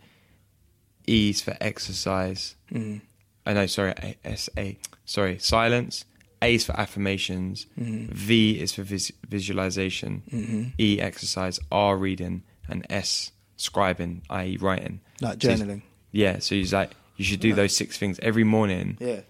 E 1.09 1.31
is 1.31 1.41
for 1.41 1.57
exercise. 1.61 2.57
Mm. 2.73 3.01
I 3.47 3.53
know, 3.53 3.67
sorry, 3.67 3.95
S 4.25 4.51
A. 4.59 4.77
Sorry, 5.05 5.39
silence. 5.39 6.05
A 6.43 6.55
is 6.55 6.65
for 6.65 6.73
affirmations. 6.79 7.67
Mhm. 7.81 8.09
V 8.11 8.59
is 8.61 8.73
for 8.75 8.83
vis- 8.83 9.13
visualization. 9.29 10.23
Mhm. 10.33 10.73
E 10.79 11.01
exercise. 11.01 11.61
R 11.71 11.97
reading 11.97 12.43
and 12.69 12.85
S 12.91 13.31
scribing, 13.57 14.23
i.e. 14.31 14.57
writing. 14.61 15.01
Like 15.21 15.41
So 15.43 15.49
journaling. 15.49 15.83
yeah, 16.13 16.41
so 16.41 16.55
he's 16.57 16.73
like, 16.73 16.91
you 17.17 17.25
should 17.25 17.41
do 17.41 17.49
Yeah. 17.51 17.55
those 17.61 17.75
six 17.77 17.97
things 17.99 18.19
every 18.21 18.45
morning 18.45 18.97
Yeah. 19.01 19.21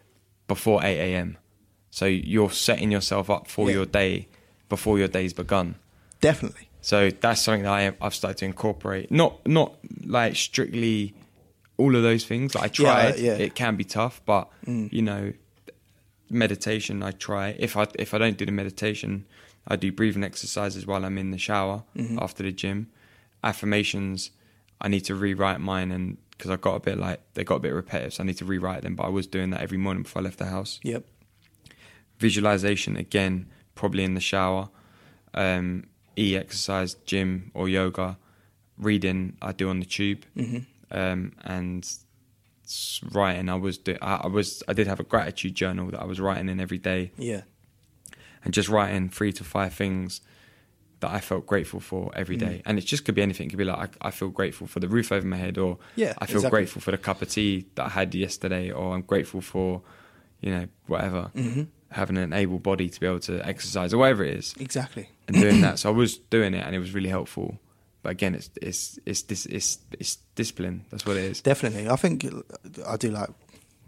before 0.47 0.83
eight 0.85 0.99
a.m. 1.13 1.37
So 1.91 2.07
you're 2.07 2.51
setting 2.51 2.91
yourself 2.91 3.29
up 3.31 3.49
for 3.49 3.69
Yeah. 3.69 3.77
your 3.77 3.87
day 3.87 4.29
before 4.69 4.99
your 4.99 5.09
day's 5.09 5.33
begun. 5.33 5.75
Definitely. 6.21 6.69
So 6.81 7.11
that's 7.11 7.41
something 7.43 7.65
that 7.65 7.73
I, 7.73 7.93
I've 8.01 8.15
started 8.15 8.39
to 8.39 8.45
incorporate. 8.45 9.11
Not 9.11 9.47
not 9.47 9.75
like 10.05 10.37
strictly 10.37 11.15
all 11.77 11.95
of 11.95 12.03
those 12.03 12.25
things. 12.25 12.55
Like 12.55 12.65
I 12.65 12.67
Yeah, 12.67 12.71
tried. 13.11 13.19
yeah. 13.19 13.33
It 13.37 13.55
can 13.55 13.77
be 13.77 13.85
tough, 13.85 14.21
but 14.27 14.49
Mm. 14.67 14.93
you 14.93 15.03
know, 15.03 15.33
meditation 16.31 17.03
I 17.03 17.13
try. 17.13 17.57
If 17.59 17.77
I 17.77 17.87
if 17.99 18.15
I 18.15 18.19
don't 18.19 18.37
do 18.37 18.45
the 18.47 18.53
meditation, 18.53 19.27
I 19.67 19.77
do 19.77 19.91
breathing 19.93 20.25
exercises 20.25 20.87
while 20.87 21.05
I'm 21.05 21.19
in 21.19 21.31
the 21.31 21.39
shower 21.39 21.85
Mhm. 21.97 22.21
after 22.23 22.43
the 22.43 22.53
gym. 22.53 22.89
Affirmations, 23.45 24.31
I 24.81 24.89
need 24.89 25.05
to 25.07 25.15
rewrite 25.15 25.61
mine 25.61 25.91
and 25.93 26.17
because 26.31 26.51
I 26.51 26.57
got 26.57 26.75
a 26.77 26.81
bit 26.81 26.99
like 26.99 27.21
they 27.35 27.45
got 27.45 27.57
a 27.57 27.61
bit 27.61 27.73
repetitive, 27.75 28.15
so 28.15 28.23
I 28.23 28.27
need 28.27 28.39
to 28.39 28.45
rewrite 28.45 28.83
them. 28.83 28.95
But 28.95 29.05
I 29.07 29.09
was 29.09 29.27
doing 29.27 29.51
that 29.51 29.61
every 29.61 29.79
morning 29.79 30.03
before 30.05 30.21
I 30.23 30.25
left 30.25 30.39
the 30.39 30.47
house 30.47 30.79
Yep. 30.85 31.05
visualization 32.19 32.97
again 32.97 33.47
probably 33.79 34.05
in 34.05 34.15
the 34.15 34.21
shower 34.33 34.65
um 35.45 35.69
e 36.17 36.37
exercise 36.37 36.91
gym 37.11 37.51
or 37.55 37.65
yoga 37.69 38.09
reading 38.89 39.21
i 39.49 39.51
do 39.61 39.69
on 39.73 39.79
the 39.81 39.87
tube. 39.97 40.23
Hmm 40.35 40.59
um 40.91 41.33
and 41.57 41.83
writing 43.13 43.49
i 43.49 43.55
was 43.55 43.79
do, 43.79 43.97
I, 44.03 44.15
I 44.25 44.27
was 44.39 44.63
i 44.69 44.73
did 44.79 44.87
have 44.87 45.01
a 45.01 45.05
gratitude 45.15 45.55
journal 45.55 45.91
that 45.93 46.01
i 46.01 46.05
was 46.13 46.19
writing 46.21 46.49
in 46.49 46.61
every 46.61 46.79
day. 46.79 47.13
Yeah. 47.17 47.43
and 48.45 48.53
just 48.55 48.69
writing 48.69 49.09
three 49.09 49.33
to 49.39 49.45
five 49.45 49.73
things 49.75 50.21
that 51.01 51.11
i 51.11 51.21
felt 51.21 51.47
grateful 51.47 51.81
for 51.81 52.11
every 52.23 52.37
day, 52.37 52.57
Mm. 52.59 52.63
and 52.67 52.79
it 52.79 52.85
just 52.93 53.05
could 53.05 53.15
be 53.15 53.23
anything. 53.23 53.47
It 53.47 53.51
could 53.51 53.59
be 53.59 53.65
like 53.65 53.95
I, 54.03 54.09
I 54.09 54.11
feel 54.11 54.29
grateful 54.41 54.67
for 54.67 54.81
the 54.81 54.89
roof 54.97 55.13
over 55.13 55.27
my 55.27 55.37
head 55.37 55.57
or 55.59 55.79
Yeah, 55.97 56.13
i 56.19 56.27
feel 56.27 56.37
exactly. 56.37 56.57
grateful 56.57 56.81
for 56.83 56.91
the 56.91 56.99
cup 57.09 57.23
of 57.23 57.29
tea 57.31 57.67
that 57.77 57.85
i 57.87 57.93
had 57.99 58.15
yesterday 58.15 58.71
or 58.71 58.95
i'm 58.95 59.03
grateful 59.13 59.41
for 59.53 59.83
you 60.41 60.51
know 60.55 60.65
whatever. 60.87 61.23
Hmm 61.35 61.63
having 61.91 62.19
an 62.19 62.33
able 62.33 62.59
body 62.59 62.89
to 62.89 63.01
be 63.01 63.07
able 63.07 63.21
to 63.21 63.45
exercise 63.47 63.95
or 63.95 63.99
whatever 63.99 64.25
it 64.25 64.37
is 64.37 64.55
Exactly. 64.61 65.09
and 65.27 65.37
doing 65.41 65.61
that 65.63 65.79
so 65.81 65.89
i 65.89 65.93
was 65.93 66.19
doing 66.19 66.53
it 66.55 66.65
and 66.65 66.75
it 66.75 66.79
was 66.79 66.93
really 66.93 67.09
helpful 67.09 67.59
but 68.03 68.11
again 68.11 68.35
it's 68.35 68.51
it's 68.61 68.99
it's 69.07 69.23
this 69.23 69.47
it's, 69.47 69.79
it's 69.99 70.17
discipline 70.35 70.85
that's 70.91 71.05
what 71.07 71.17
it 71.17 71.25
is 71.25 71.41
Definitely. 71.41 71.89
I 71.89 71.97
think 71.97 72.27
I 72.87 72.97
do 72.97 73.11
like 73.11 73.31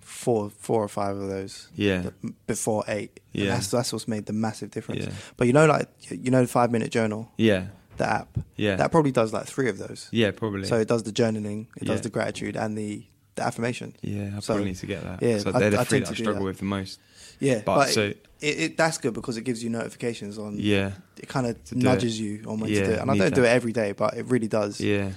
four, 0.00 0.50
four 0.50 0.82
or 0.82 0.88
five 0.88 1.16
of 1.16 1.28
those. 1.28 1.68
Yeah. 1.76 2.10
Before 2.46 2.84
eight. 2.88 3.20
And 3.32 3.44
Yeah. 3.44 3.50
That's 3.54 3.70
that's 3.70 3.92
what's 3.92 4.08
made 4.08 4.26
the 4.26 4.32
massive 4.32 4.70
difference. 4.70 5.06
Yeah. 5.06 5.12
But 5.36 5.46
you 5.46 5.52
know, 5.52 5.66
like 5.66 5.88
you 6.10 6.30
know, 6.30 6.42
the 6.42 6.48
five 6.48 6.70
minute 6.72 6.90
journal, 6.90 7.30
yeah 7.36 7.66
the 7.96 8.08
app. 8.10 8.38
Yeah. 8.56 8.76
That 8.76 8.90
probably 8.90 9.12
does 9.12 9.32
like 9.32 9.46
three 9.46 9.68
of 9.68 9.78
those. 9.78 10.08
yeah 10.10 10.30
probably 10.32 10.64
So 10.64 10.76
it 10.78 10.88
does 10.88 11.02
the 11.04 11.12
journaling, 11.12 11.66
it 11.76 11.82
Yeah. 11.84 11.88
does 11.92 12.00
the 12.00 12.10
gratitude, 12.10 12.56
and 12.56 12.76
the 12.76 13.04
the 13.36 13.44
affirmation. 13.44 13.94
yeah 14.02 14.32
i 14.36 14.40
so- 14.40 14.46
probably 14.54 14.64
need 14.64 14.76
to 14.76 14.86
get 14.86 15.04
that 15.04 15.22
yeah, 15.22 15.38
so 15.38 15.50
I- 15.54 15.58
they're 15.60 15.70
the 15.70 15.80
I 15.80 15.84
three 15.84 15.98
tend 16.00 16.06
that 16.06 16.18
i 16.18 16.22
struggle 16.22 16.42
that. 16.42 16.46
with 16.46 16.58
the 16.58 16.64
most 16.64 16.98
Yeah, 17.40 17.62
But 17.64 17.74
but, 17.76 17.88
so- 17.88 18.02
it, 18.42 18.58
it, 18.58 18.76
that's 18.78 18.96
good 18.98 19.12
because 19.12 19.36
it 19.36 19.42
gives 19.44 19.62
you 19.62 19.68
notifications 19.70 20.38
on. 20.38 20.56
yeah 20.58 20.92
It 21.18 21.28
kind 21.28 21.46
of 21.46 21.56
nudges 21.74 22.18
you 22.18 22.42
on 22.46 22.58
when 22.60 22.70
Yeah, 22.70 22.80
to 22.80 22.86
do 22.86 22.92
it, 22.92 22.98
and 23.00 23.10
I 23.10 23.16
don't 23.18 23.34
do 23.34 23.44
it 23.44 23.48
every 23.48 23.72
day, 23.72 23.92
but 23.92 24.14
it 24.16 24.24
really 24.26 24.48
does 24.48 24.80
yeah 24.80 25.10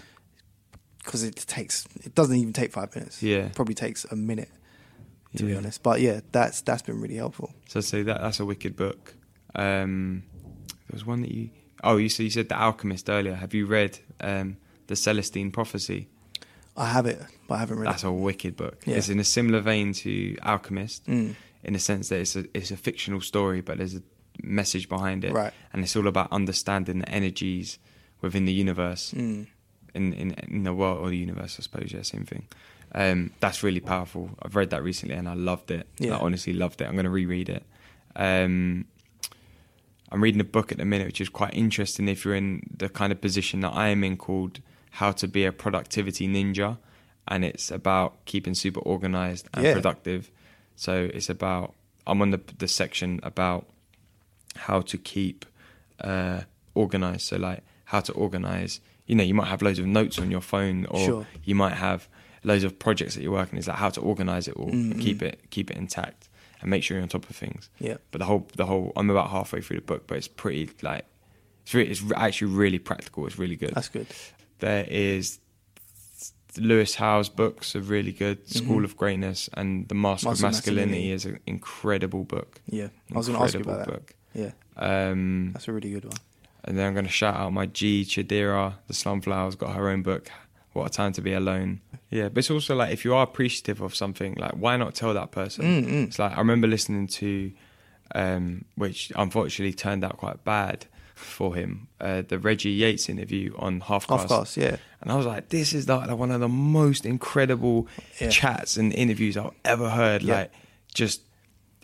because 1.03 1.23
it 1.23 1.35
takes. 1.35 1.85
It 2.03 2.15
doesn't 2.15 2.35
even 2.35 2.53
take 2.53 2.71
five 2.71 2.93
minutes. 2.95 3.21
Yeah. 3.21 3.45
it 3.47 3.55
probably 3.55 3.75
takes 3.75 4.05
a 4.05 4.15
minute 4.15 4.49
to 5.37 5.43
be 5.45 5.55
honest. 5.55 5.81
But 5.83 5.99
yeah, 6.01 6.19
that's 6.31 6.61
that's 6.61 6.81
been 6.81 6.99
really 7.01 7.15
helpful. 7.15 7.53
so 7.67 7.79
i'd 7.79 7.83
say 7.85 8.03
that 8.03 8.21
that's 8.21 8.39
a 8.39 8.45
wicked 8.45 8.75
book 8.75 9.13
um 9.55 10.23
there 10.87 10.93
was 10.97 11.05
one 11.05 11.21
that 11.21 11.31
you 11.31 11.49
oh 11.83 11.97
you 11.97 12.09
so 12.09 12.23
you 12.23 12.29
said 12.29 12.49
the 12.49 12.55
alchemist 12.55 13.09
earlier 13.09 13.35
have 13.35 13.53
you 13.53 13.65
read 13.65 13.99
um 14.21 14.57
the 14.87 14.95
celestine 14.95 15.51
prophecy 15.51 16.07
I 16.75 16.87
have 16.87 17.05
it, 17.05 17.21
but 17.47 17.55
I 17.55 17.59
haven't 17.59 17.77
read 17.79 17.87
That's 17.87 18.03
it. 18.03 18.07
a 18.07 18.11
wicked 18.11 18.55
book. 18.57 18.81
Yeah. 18.85 18.95
It's 18.97 19.07
in 19.09 19.19
a 19.19 19.23
similar 19.23 19.59
vein 19.61 19.93
to 19.93 20.35
Alchemist, 20.41 21.05
Mm. 21.05 21.35
In 21.63 21.73
the 21.73 21.79
sense 21.79 22.09
that 22.09 22.19
it's 22.19 22.35
a 22.35 22.45
it's 22.53 22.71
a 22.71 22.77
fictional 22.77 23.21
story, 23.21 23.61
but 23.61 23.77
there's 23.77 23.95
a 23.95 24.01
message 24.41 24.89
behind 24.89 25.23
it, 25.23 25.31
Right. 25.31 25.53
And 25.71 25.83
it's 25.83 25.95
all 25.95 26.07
about 26.07 26.31
understanding 26.31 26.99
the 26.99 27.09
energies 27.09 27.79
within 28.21 28.45
the 28.45 28.53
universe, 28.53 29.13
Mm. 29.15 29.47
in, 29.93 30.13
in 30.13 30.31
in 30.47 30.63
the 30.63 30.73
world 30.73 30.99
or 31.01 31.09
the 31.09 31.17
universe, 31.17 31.57
I 31.59 31.61
suppose. 31.63 31.91
Yeah, 31.93 32.01
same 32.03 32.25
thing. 32.25 32.47
Um, 32.95 33.31
that's 33.39 33.63
really 33.63 33.79
powerful. 33.79 34.29
I've 34.41 34.55
read 34.55 34.69
that 34.69 34.83
recently 34.83 35.15
and 35.15 35.27
I 35.27 35.33
loved 35.33 35.71
it. 35.71 35.87
Yeah. 35.99 36.15
I 36.15 36.19
honestly 36.19 36.53
loved 36.53 36.79
it. 36.81 36.85
I'm 36.87 36.93
going 36.93 37.05
to 37.05 37.09
reread 37.11 37.49
it. 37.49 37.63
Um, 38.15 38.85
I'm 40.11 40.21
reading 40.21 40.41
a 40.41 40.43
book 40.43 40.71
at 40.71 40.77
the 40.77 40.85
minute, 40.85 41.07
which 41.07 41.21
is 41.21 41.29
quite 41.29 41.53
interesting 41.55 42.07
if 42.07 42.23
you're 42.23 42.35
in 42.35 42.61
the 42.77 42.89
kind 42.89 43.11
of 43.11 43.19
position 43.19 43.61
that 43.61 43.73
I 43.73 43.87
am 43.89 44.03
in, 44.03 44.17
called 44.17 44.59
"How 44.91 45.11
to 45.13 45.27
Be 45.27 45.43
a 45.45 45.51
Productivity 45.51 46.27
Ninja," 46.27 46.77
and 47.27 47.43
it's 47.43 47.71
about 47.71 48.23
keeping 48.25 48.53
super 48.53 48.79
organized 48.81 49.47
and 49.53 49.63
Yeah. 49.65 49.73
productive. 49.73 50.29
So 50.75 51.09
it's 51.13 51.29
about 51.29 51.73
I'm 52.05 52.21
on 52.21 52.31
the 52.31 52.41
the 52.57 52.67
section 52.67 53.19
about 53.23 53.67
how 54.55 54.81
to 54.81 54.97
keep 54.97 55.45
uh, 56.01 56.41
organized. 56.75 57.21
So 57.21 57.37
like 57.37 57.63
how 57.85 58.01
to 58.01 58.11
organize. 58.13 58.79
You 59.05 59.15
know, 59.15 59.23
you 59.23 59.33
might 59.33 59.47
have 59.47 59.61
loads 59.61 59.79
of 59.79 59.85
notes 59.85 60.17
on 60.17 60.31
your 60.31 60.41
phone, 60.41 60.85
or 60.85 61.05
Sure. 61.05 61.27
you 61.43 61.55
might 61.55 61.73
have 61.73 62.07
loads 62.43 62.63
of 62.63 62.79
projects 62.79 63.15
that 63.15 63.21
you're 63.21 63.33
working. 63.33 63.59
It's 63.59 63.67
like 63.67 63.77
how 63.77 63.89
to 63.89 64.01
organize 64.01 64.47
it 64.47 64.55
all, 64.55 64.69
and 64.69 64.99
keep 64.99 65.21
it 65.21 65.41
keep 65.49 65.69
it 65.69 65.77
intact, 65.77 66.29
and 66.61 66.69
make 66.69 66.83
sure 66.83 66.95
you're 66.95 67.03
on 67.03 67.09
top 67.09 67.29
of 67.29 67.35
things. 67.35 67.69
Yeah. 67.79 67.97
But 68.11 68.19
the 68.19 68.25
whole 68.25 68.47
the 68.55 68.65
whole 68.65 68.93
I'm 68.95 69.09
about 69.09 69.29
halfway 69.29 69.59
through 69.61 69.77
the 69.77 69.81
book, 69.83 70.07
but 70.07 70.17
it's 70.17 70.29
pretty 70.29 70.69
like 70.81 71.05
it's 71.63 71.73
really, 71.73 71.91
it's 71.91 72.01
actually 72.15 72.53
really 72.53 72.79
practical. 72.79 73.25
It's 73.27 73.37
really 73.37 73.57
good. 73.57 73.73
That's 73.75 73.89
good. 73.89 74.07
There 74.59 74.85
is 74.89 75.39
Lewis 76.57 76.95
Howes 76.95 77.29
books 77.29 77.75
are 77.75 77.81
really 77.81 78.11
good. 78.11 78.47
School 78.49 78.83
of 78.85 78.95
Greatness 78.97 79.49
and 79.53 79.87
The 79.87 79.95
Mask, 79.95 80.21
Mm-hmm. 80.25 80.33
Of 80.33 80.41
Masculinity 80.41 81.09
Masculinity. 81.09 81.11
is 81.11 81.25
an 81.25 81.39
incredible 81.47 82.23
book. 82.23 82.61
Yeah. 82.67 82.87
I 83.13 83.17
was 83.17 83.27
going 83.27 83.39
to 83.39 83.43
ask 83.45 83.53
you 83.53 83.61
about 83.61 83.79
that. 83.79 83.87
book. 83.87 84.13
Yeah. 84.33 84.51
Um, 84.77 85.51
That's 85.53 85.67
a 85.67 85.71
really 85.73 85.91
good 85.91 86.05
one. 86.05 86.17
and 86.65 86.77
then 86.77 86.87
I'm 86.87 86.93
going 86.93 87.05
to 87.05 87.11
shout 87.11 87.35
out 87.35 87.53
my 87.53 87.65
G 87.67 88.03
Chidera, 88.03 88.75
the 88.87 88.93
Slumflowers, 88.93 89.57
got 89.57 89.75
her 89.75 89.89
own 89.89 90.01
book. 90.03 90.29
What 90.73 90.87
a 90.87 90.89
time 90.89 91.13
to 91.13 91.21
be 91.21 91.33
alone. 91.33 91.81
Yeah, 92.09 92.29
but 92.29 92.39
it's 92.39 92.49
also 92.51 92.75
like 92.75 92.91
if 92.91 93.05
you 93.05 93.13
are 93.13 93.23
appreciative 93.23 93.79
of 93.81 93.93
something, 93.95 94.33
like 94.35 94.53
why 94.53 94.75
not 94.77 94.95
tell 94.95 95.13
that 95.13 95.31
person? 95.31 95.63
Mm, 95.85 96.07
It's 96.07 96.17
like 96.19 96.31
I 96.31 96.39
remember 96.39 96.67
listening 96.67 97.05
to, 97.07 97.51
um, 98.15 98.65
which 98.75 99.11
unfortunately 99.15 99.73
turned 99.73 100.03
out 100.03 100.17
quite 100.17 100.43
bad 100.43 100.85
for 101.15 101.55
him, 101.55 101.87
uh, 102.01 102.23
the 102.27 102.39
Reggie 102.39 102.71
Yates 102.71 103.07
interview 103.09 103.53
on 103.57 103.81
Half 103.81 104.07
Half 104.09 104.27
Cast. 104.27 104.57
Yeah. 104.57 104.77
And 105.01 105.11
I 105.11 105.15
was 105.15 105.25
like, 105.25 105.49
this 105.49 105.73
is 105.73 105.87
like 105.87 106.09
one 106.17 106.31
of 106.31 106.39
the 106.41 106.47
most 106.49 107.05
incredible 107.05 107.87
Yeah. 108.19 108.29
chats 108.29 108.77
and 108.77 108.93
interviews 108.93 109.37
I've 109.37 109.51
ever 109.65 109.89
heard. 109.89 110.23
Yeah. 110.23 110.35
Like, 110.35 110.51
just, 110.93 111.21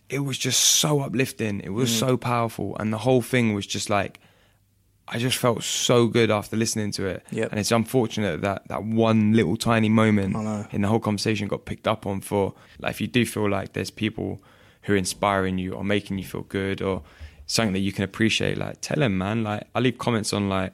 it 0.10 0.20
was 0.20 0.38
just 0.38 0.60
so 0.60 1.02
uplifting. 1.02 1.60
It 1.62 1.68
Mm. 1.70 1.74
was 1.76 1.96
so 1.96 2.18
powerful. 2.18 2.76
And 2.80 2.92
the 2.92 2.98
whole 3.00 3.22
thing 3.22 3.54
was 3.54 3.68
just 3.68 3.90
like, 3.90 4.20
I 5.12 5.18
just 5.18 5.38
felt 5.38 5.64
so 5.64 6.06
good 6.08 6.30
after 6.30 6.56
listening 6.56 6.92
to 6.94 7.08
it. 7.08 7.24
Yep. 7.32 7.50
And 7.52 7.60
it's 7.60 7.72
unfortunate 7.72 8.42
that 8.42 8.68
that 8.68 8.84
one 8.84 9.34
little 9.34 9.58
tiny 9.58 9.90
moment 9.90 10.36
in 10.72 10.82
the 10.84 10.88
whole 10.88 11.00
conversation 11.00 11.48
got 11.48 11.66
picked 11.66 11.88
up 11.88 12.06
on 12.06 12.22
for, 12.22 12.54
like, 12.80 12.92
if 12.92 13.02
you 13.02 13.08
do 13.08 13.26
feel 13.26 13.50
like 13.50 13.74
there's 13.74 13.90
people 13.92 14.42
who 14.84 14.94
are 14.94 14.98
inspiring 14.98 15.58
you 15.58 15.74
or 15.74 15.84
making 15.84 16.20
you 16.20 16.24
feel 16.26 16.44
good 16.44 16.82
or 16.82 17.02
something 17.52 17.74
that 17.74 17.80
you 17.80 17.92
can 17.92 18.04
appreciate, 18.04 18.58
like, 18.58 18.80
tell 18.80 18.98
them, 19.00 19.18
man. 19.18 19.44
Like, 19.44 19.64
I 19.76 19.80
leave 19.82 19.98
comments 19.98 20.32
on, 20.34 20.48
like, 20.50 20.72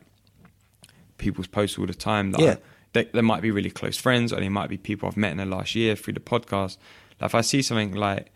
people's 1.17 1.47
posts 1.47 1.77
all 1.79 1.85
the 1.85 1.93
time 1.93 2.31
that 2.33 2.41
Yeah. 2.41 2.51
I- 2.51 2.57
they, 2.93 3.03
they 3.05 3.21
might 3.21 3.41
be 3.41 3.51
really 3.51 3.69
close 3.69 3.97
friends 3.97 4.31
or 4.31 4.39
they 4.39 4.49
might 4.49 4.69
be 4.69 4.77
people 4.77 5.07
I've 5.09 5.17
met 5.17 5.31
in 5.31 5.37
the 5.37 5.45
last 5.45 5.75
year 5.75 5.95
through 5.95 6.13
the 6.13 6.19
podcast. 6.21 6.77
Like 7.19 7.29
if 7.29 7.35
I 7.35 7.41
see 7.41 7.61
something 7.61 7.93
like, 7.93 8.27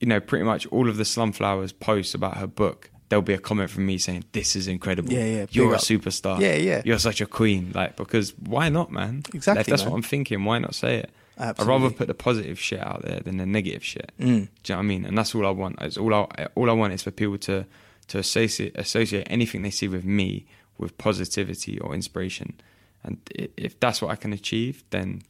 you 0.00 0.06
know, 0.06 0.20
pretty 0.20 0.44
much 0.44 0.66
all 0.66 0.88
of 0.90 0.96
the 0.98 1.04
Slumflowers 1.04 1.72
posts 1.78 2.12
about 2.14 2.36
her 2.36 2.46
book, 2.46 2.90
there'll 3.08 3.22
be 3.22 3.32
a 3.32 3.38
comment 3.38 3.70
from 3.70 3.86
me 3.86 3.96
saying, 3.96 4.24
"This 4.32 4.54
is 4.56 4.68
incredible. 4.68 5.10
Yeah, 5.12 5.24
yeah, 5.24 5.46
You're 5.50 5.70
big 5.70 5.78
a 5.78 5.82
superstar. 5.82 6.38
Yeah, 6.38 6.56
yeah. 6.56 6.82
You're 6.84 6.98
such 6.98 7.20
a 7.22 7.26
queen." 7.26 7.72
Like 7.74 7.96
because 7.96 8.34
why 8.38 8.68
not, 8.68 8.92
man? 8.92 9.22
Exactly, 9.32 9.60
Like, 9.60 9.66
if 9.68 9.70
that's 9.70 9.82
man. 9.84 9.90
what 9.92 9.96
I'm 9.96 10.02
thinking. 10.02 10.44
Why 10.44 10.58
not 10.58 10.74
say 10.74 10.96
it? 10.96 11.10
I'd 11.38 11.58
rather 11.60 11.90
put 11.90 12.08
the 12.08 12.14
positive 12.14 12.58
shit 12.58 12.80
out 12.80 13.02
there 13.02 13.20
than 13.20 13.36
the 13.36 13.46
negative 13.46 13.84
shit. 13.84 14.10
Mm. 14.18 14.24
Do 14.26 14.28
you 14.30 14.38
know 14.40 14.48
what 14.76 14.78
I 14.78 14.82
mean? 14.82 15.04
And 15.04 15.16
that's 15.16 15.34
all 15.34 15.46
I 15.46 15.50
want. 15.50 15.76
It's 15.80 15.96
all 15.96 16.12
I 16.12 16.48
all 16.54 16.68
I 16.68 16.72
want 16.72 16.92
is 16.92 17.02
for 17.02 17.10
people 17.12 17.38
to 17.38 17.64
to 18.08 18.18
associate 18.18 18.72
associate 18.78 19.26
anything 19.30 19.62
they 19.62 19.70
see 19.70 19.88
with 19.88 20.04
me 20.04 20.46
with 20.78 20.96
positivity 20.98 21.78
or 21.78 21.94
inspiration. 21.94 22.54
And 23.04 23.18
if 23.56 23.78
that's 23.80 24.02
what 24.02 24.10
I 24.10 24.16
can 24.16 24.32
achieve, 24.32 24.82
then 24.90 25.22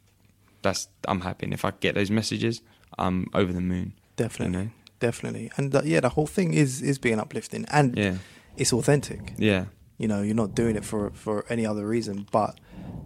that's 0.62 0.88
I'm 1.06 1.20
happy. 1.20 1.44
And 1.46 1.52
if 1.54 1.64
I 1.64 1.72
get 1.80 1.94
those 1.94 2.11
messages, 2.11 2.62
I'm 2.98 3.26
over 3.34 3.52
the 3.52 3.61
moon. 3.61 3.92
Definitely. 4.16 4.59
You 4.59 4.64
know? 4.64 4.70
Definitely. 5.00 5.50
And 5.56 5.74
uh, 5.74 5.82
yeah, 5.84 6.00
the 6.00 6.09
whole 6.11 6.26
thing 6.26 6.54
is 6.54 6.82
is 6.82 6.98
being 6.98 7.20
uplifting 7.20 7.66
and 7.70 7.96
Yeah. 7.96 8.16
it's 8.56 8.72
authentic. 8.72 9.34
Yeah. 9.36 9.66
You 9.98 10.09
know, 10.09 10.22
you're 10.22 10.34
not 10.34 10.54
doing 10.54 10.76
it 10.76 10.84
for 10.84 11.11
for 11.11 11.44
any 11.50 11.66
other 11.66 11.86
reason 11.86 12.26
but 12.32 12.59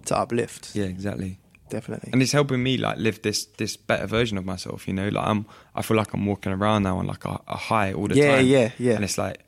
to 0.06 0.16
uplift. 0.16 0.74
Yeah. 0.74 0.84
Exactly. 0.86 1.38
Definitely. 1.76 2.10
and 2.12 2.20
it's 2.22 2.32
helping 2.32 2.62
me 2.62 2.76
like 2.86 2.98
live 3.06 3.22
this 3.22 3.46
this 3.60 3.76
better 3.90 4.06
version 4.06 4.36
of 4.40 4.44
myself 4.44 4.86
you 4.88 4.94
know 4.98 5.08
like 5.08 5.26
i'm 5.26 5.46
i 5.74 5.80
feel 5.86 5.96
like 5.96 6.12
i'm 6.14 6.26
walking 6.32 6.52
around 6.52 6.80
now 6.88 6.98
on 6.98 7.06
like 7.06 7.24
a, 7.24 7.40
a 7.48 7.56
high 7.56 7.90
all 7.96 8.08
the 8.08 8.14
Yeah, 8.16 8.36
time 8.36 8.46
yeah, 8.46 8.58
yeah. 8.58 8.70
Yeah. 8.86 8.94
And 8.96 9.04
it's 9.04 9.18
like 9.24 9.38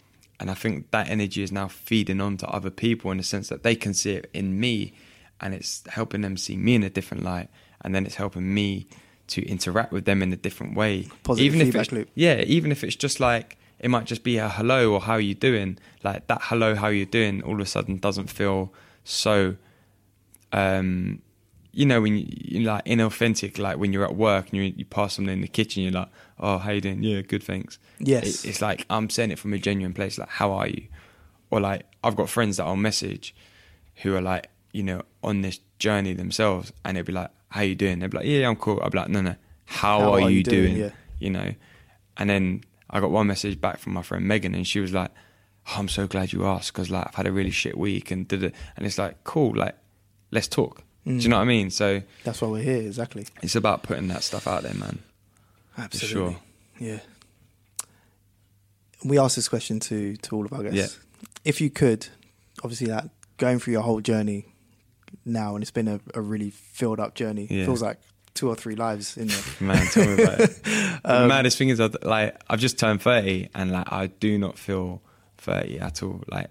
and 0.41 0.51
i 0.51 0.55
think 0.63 0.91
that 0.91 1.09
energy 1.17 1.43
is 1.43 1.53
now 1.61 1.69
feeding 1.69 2.21
on 2.27 2.37
to 2.39 2.47
other 2.49 2.71
people 2.71 3.11
in 3.13 3.19
the 3.19 3.25
sense 3.35 3.47
that 3.53 3.63
they 3.63 3.77
can 3.85 3.93
see 3.95 4.13
it 4.21 4.31
in 4.33 4.47
me 4.59 4.75
and 5.41 5.53
it's 5.55 5.83
helping 5.99 6.23
them 6.23 6.37
see 6.37 6.57
me 6.57 6.73
in 6.79 6.83
a 6.83 6.91
different 6.99 7.23
light 7.23 7.49
and 7.83 7.95
then 7.95 8.07
it's 8.07 8.17
helping 8.25 8.47
me 8.55 8.87
to 9.27 9.41
interact 9.55 9.91
with 9.93 10.05
them 10.07 10.23
in 10.23 10.33
a 10.33 10.37
different 10.47 10.73
way 10.77 11.09
Positive 11.23 11.45
even 11.47 11.61
if 11.61 11.67
feedback 11.69 11.83
it's, 11.87 11.93
loop. 11.93 12.09
yeah 12.15 12.37
even 12.57 12.73
if 12.73 12.83
it's 12.85 12.97
just 12.97 13.21
like 13.21 13.57
it 13.85 13.91
might 13.91 14.07
just 14.13 14.23
be 14.25 14.39
a 14.39 14.49
hello 14.49 14.93
or 14.95 15.01
how 15.01 15.17
you 15.29 15.35
doing 15.35 15.79
like 16.03 16.27
that 16.29 16.41
hello 16.45 16.75
how 16.75 16.89
you 16.89 17.05
doing 17.05 17.43
all 17.43 17.55
of 17.55 17.61
a 17.61 17.67
sudden 17.67 17.99
doesn't 17.99 18.31
feel 18.31 18.73
so 19.05 19.57
um, 20.53 21.21
you 21.75 21.87
know, 21.87 22.01
when 22.01 22.17
you, 22.17 22.27
you're 22.29 22.73
like 22.73 22.85
inauthentic, 22.85 23.59
like 23.59 23.79
when 23.79 23.93
you're 23.93 24.05
at 24.05 24.17
work 24.17 24.51
and 24.51 24.57
you, 24.59 24.73
you 24.77 24.85
pass 24.85 25.15
someone 25.15 25.33
in 25.35 25.41
the 25.41 25.49
kitchen, 25.49 25.83
you're 25.83 25.93
like, 25.93 26.09
"Oh, 26.39 26.59
how 26.59 26.71
you 26.71 26.81
doing? 26.81 27.03
Yeah, 27.03 27.21
good, 27.23 27.43
thanks." 27.43 27.79
Yes. 27.99 28.45
It- 28.45 28.49
it's 28.51 28.63
like 28.63 28.87
I'm 28.91 29.11
saying 29.11 29.31
it 29.33 29.39
from 29.39 29.53
a 29.53 29.59
genuine 29.59 29.93
place, 29.95 30.19
like, 30.19 30.29
"How 30.29 30.53
are 30.53 30.69
you?" 30.69 30.85
Or 31.51 31.61
like 31.61 31.83
I've 32.03 32.17
got 32.17 32.29
friends 32.31 32.57
that 32.57 32.65
I'll 32.65 32.77
message 32.77 33.35
who 34.03 34.15
are 34.15 34.21
like, 34.23 34.49
you 34.73 34.83
know, 34.83 35.03
on 35.23 35.41
this 35.43 35.61
journey 35.79 36.15
themselves, 36.15 36.73
and 36.85 36.97
they'll 36.97 37.05
be 37.05 37.13
like, 37.13 37.31
"How 37.49 37.63
you 37.63 37.75
doing?" 37.75 37.99
They'll 37.99 38.09
be 38.11 38.19
like, 38.19 38.27
"Yeah, 38.27 38.49
I'm 38.49 38.57
cool." 38.57 38.81
I'll 38.83 38.91
be 38.91 38.99
like, 38.99 39.09
"No, 39.09 39.21
no, 39.21 39.37
how, 39.67 40.01
are, 40.13 40.21
you 40.31 40.43
doing?" 40.43 40.77
Yeah. 40.77 40.91
You 41.19 41.31
know, 41.31 41.55
and 42.17 42.29
then 42.31 42.63
I 42.91 43.01
got 43.01 43.11
one 43.11 43.27
message 43.27 43.61
back 43.61 43.79
from 43.79 43.93
my 43.95 44.03
friend 44.03 44.27
Megan, 44.27 44.55
and 44.55 44.67
she 44.67 44.81
was 44.81 44.93
like, 44.93 45.11
oh, 45.69 45.75
"I'm 45.79 45.89
so 45.89 46.07
glad 46.07 46.33
you 46.33 46.45
asked 46.47 46.73
because 46.73 46.91
like 46.91 47.07
I've 47.09 47.15
had 47.15 47.27
a 47.27 47.33
really 47.33 47.51
shit 47.51 47.77
week," 47.79 48.11
and 48.11 48.27
did 48.29 48.43
it, 48.43 48.55
and 48.77 48.87
it's 48.87 48.99
like, 48.99 49.23
cool, 49.25 49.57
like 49.57 49.77
let's 50.31 50.49
talk. 50.49 50.83
Do 51.07 51.13
you 51.13 51.29
know 51.29 51.37
what 51.37 51.43
I 51.43 51.47
mean? 51.47 51.71
So 51.71 52.03
That's 52.25 52.41
why 52.41 52.49
we're 52.49 52.63
here, 52.63 52.79
exactly. 52.81 53.27
it's 53.43 53.55
about 53.57 53.83
putting 53.83 54.09
that 54.09 54.23
stuff 54.23 54.47
out 54.47 54.63
there, 54.63 54.73
man. 54.75 55.01
Absolutely. 55.77 56.33
sure. 56.33 56.37
Yeah. 56.79 57.01
We 59.05 59.19
asked 59.19 59.37
this 59.37 59.49
question 59.49 59.81
to 59.81 60.17
to 60.17 60.37
all 60.37 60.47
of 60.47 60.53
our 60.53 60.63
guests. 60.63 60.99
Yeah. 60.99 61.29
If 61.45 61.61
you 61.61 61.69
could, 61.69 62.07
obviously, 62.63 62.87
that 62.87 63.11
going 63.37 63.59
through 63.59 63.73
your 63.73 63.83
whole 63.83 64.01
journey 64.01 64.47
now, 65.27 65.55
and 65.55 65.63
it's 65.63 65.71
been 65.71 65.89
a, 65.89 66.01
a 66.15 66.21
really 66.23 66.51
filled 66.51 67.01
up 67.01 67.15
journey. 67.15 67.47
Yeah. 67.51 67.67
Feels 67.67 67.83
like 67.83 67.99
two 68.33 68.49
or 68.49 68.55
three 68.55 68.75
lives 68.77 69.17
in 69.17 69.29
there. 69.29 69.43
Man, 69.61 69.87
tell 69.89 70.07
me 70.07 70.23
about 70.23 70.41
it. 70.41 70.61
Um, 71.07 71.23
the 71.25 71.29
maddest 71.29 71.59
thing 71.59 71.69
is, 71.69 71.79
like, 72.03 72.35
I've 72.49 72.61
just 72.61 72.79
turned 72.79 73.03
thirty, 73.03 73.51
and 73.55 73.71
like, 73.73 73.93
I 73.93 74.07
do 74.07 74.39
not 74.39 74.59
feel 74.59 75.03
thirty 75.37 75.79
at 75.79 76.03
all. 76.03 76.23
Like, 76.29 76.49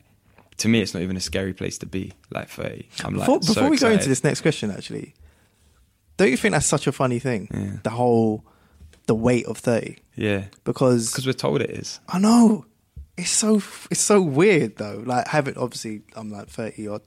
to 0.64 0.68
me, 0.70 0.82
it's 0.82 0.94
not 0.94 1.04
even 1.04 1.16
a 1.16 1.22
scary 1.22 1.54
place 1.54 1.78
to 1.80 1.86
be. 1.86 2.12
Like 2.32 2.50
thirty, 2.50 2.88
I'm 3.04 3.16
like 3.16 3.28
before 3.28 3.42
so 3.44 3.54
before 3.54 3.70
we 3.70 3.78
go 3.78 3.92
into 3.92 4.10
this 4.10 4.24
next 4.24 4.42
question, 4.42 4.72
actually, 4.72 5.14
don't 6.18 6.32
you 6.32 6.38
think 6.38 6.54
that's 6.54 6.66
such 6.66 6.88
a 6.88 6.92
funny 6.92 7.20
thing? 7.20 7.48
Yeah. 7.54 7.78
The 7.84 7.90
whole 7.92 8.44
the 9.08 9.16
weight 9.16 9.46
of 9.46 9.58
thirty, 9.58 9.98
yeah, 10.16 10.46
because 10.64 11.12
because 11.12 11.26
we're 11.28 11.34
told 11.34 11.62
it 11.62 11.70
is. 11.70 12.00
I 12.10 12.20
know 12.20 12.66
it's 13.18 13.30
so 13.30 13.62
it's 13.92 14.02
so 14.02 14.22
weird 14.22 14.78
though. 14.78 15.04
Like 15.06 15.28
having 15.28 15.58
obviously 15.58 16.02
I'm 16.16 16.32
like 16.32 16.48
thirty 16.50 16.88
odd, 16.88 17.02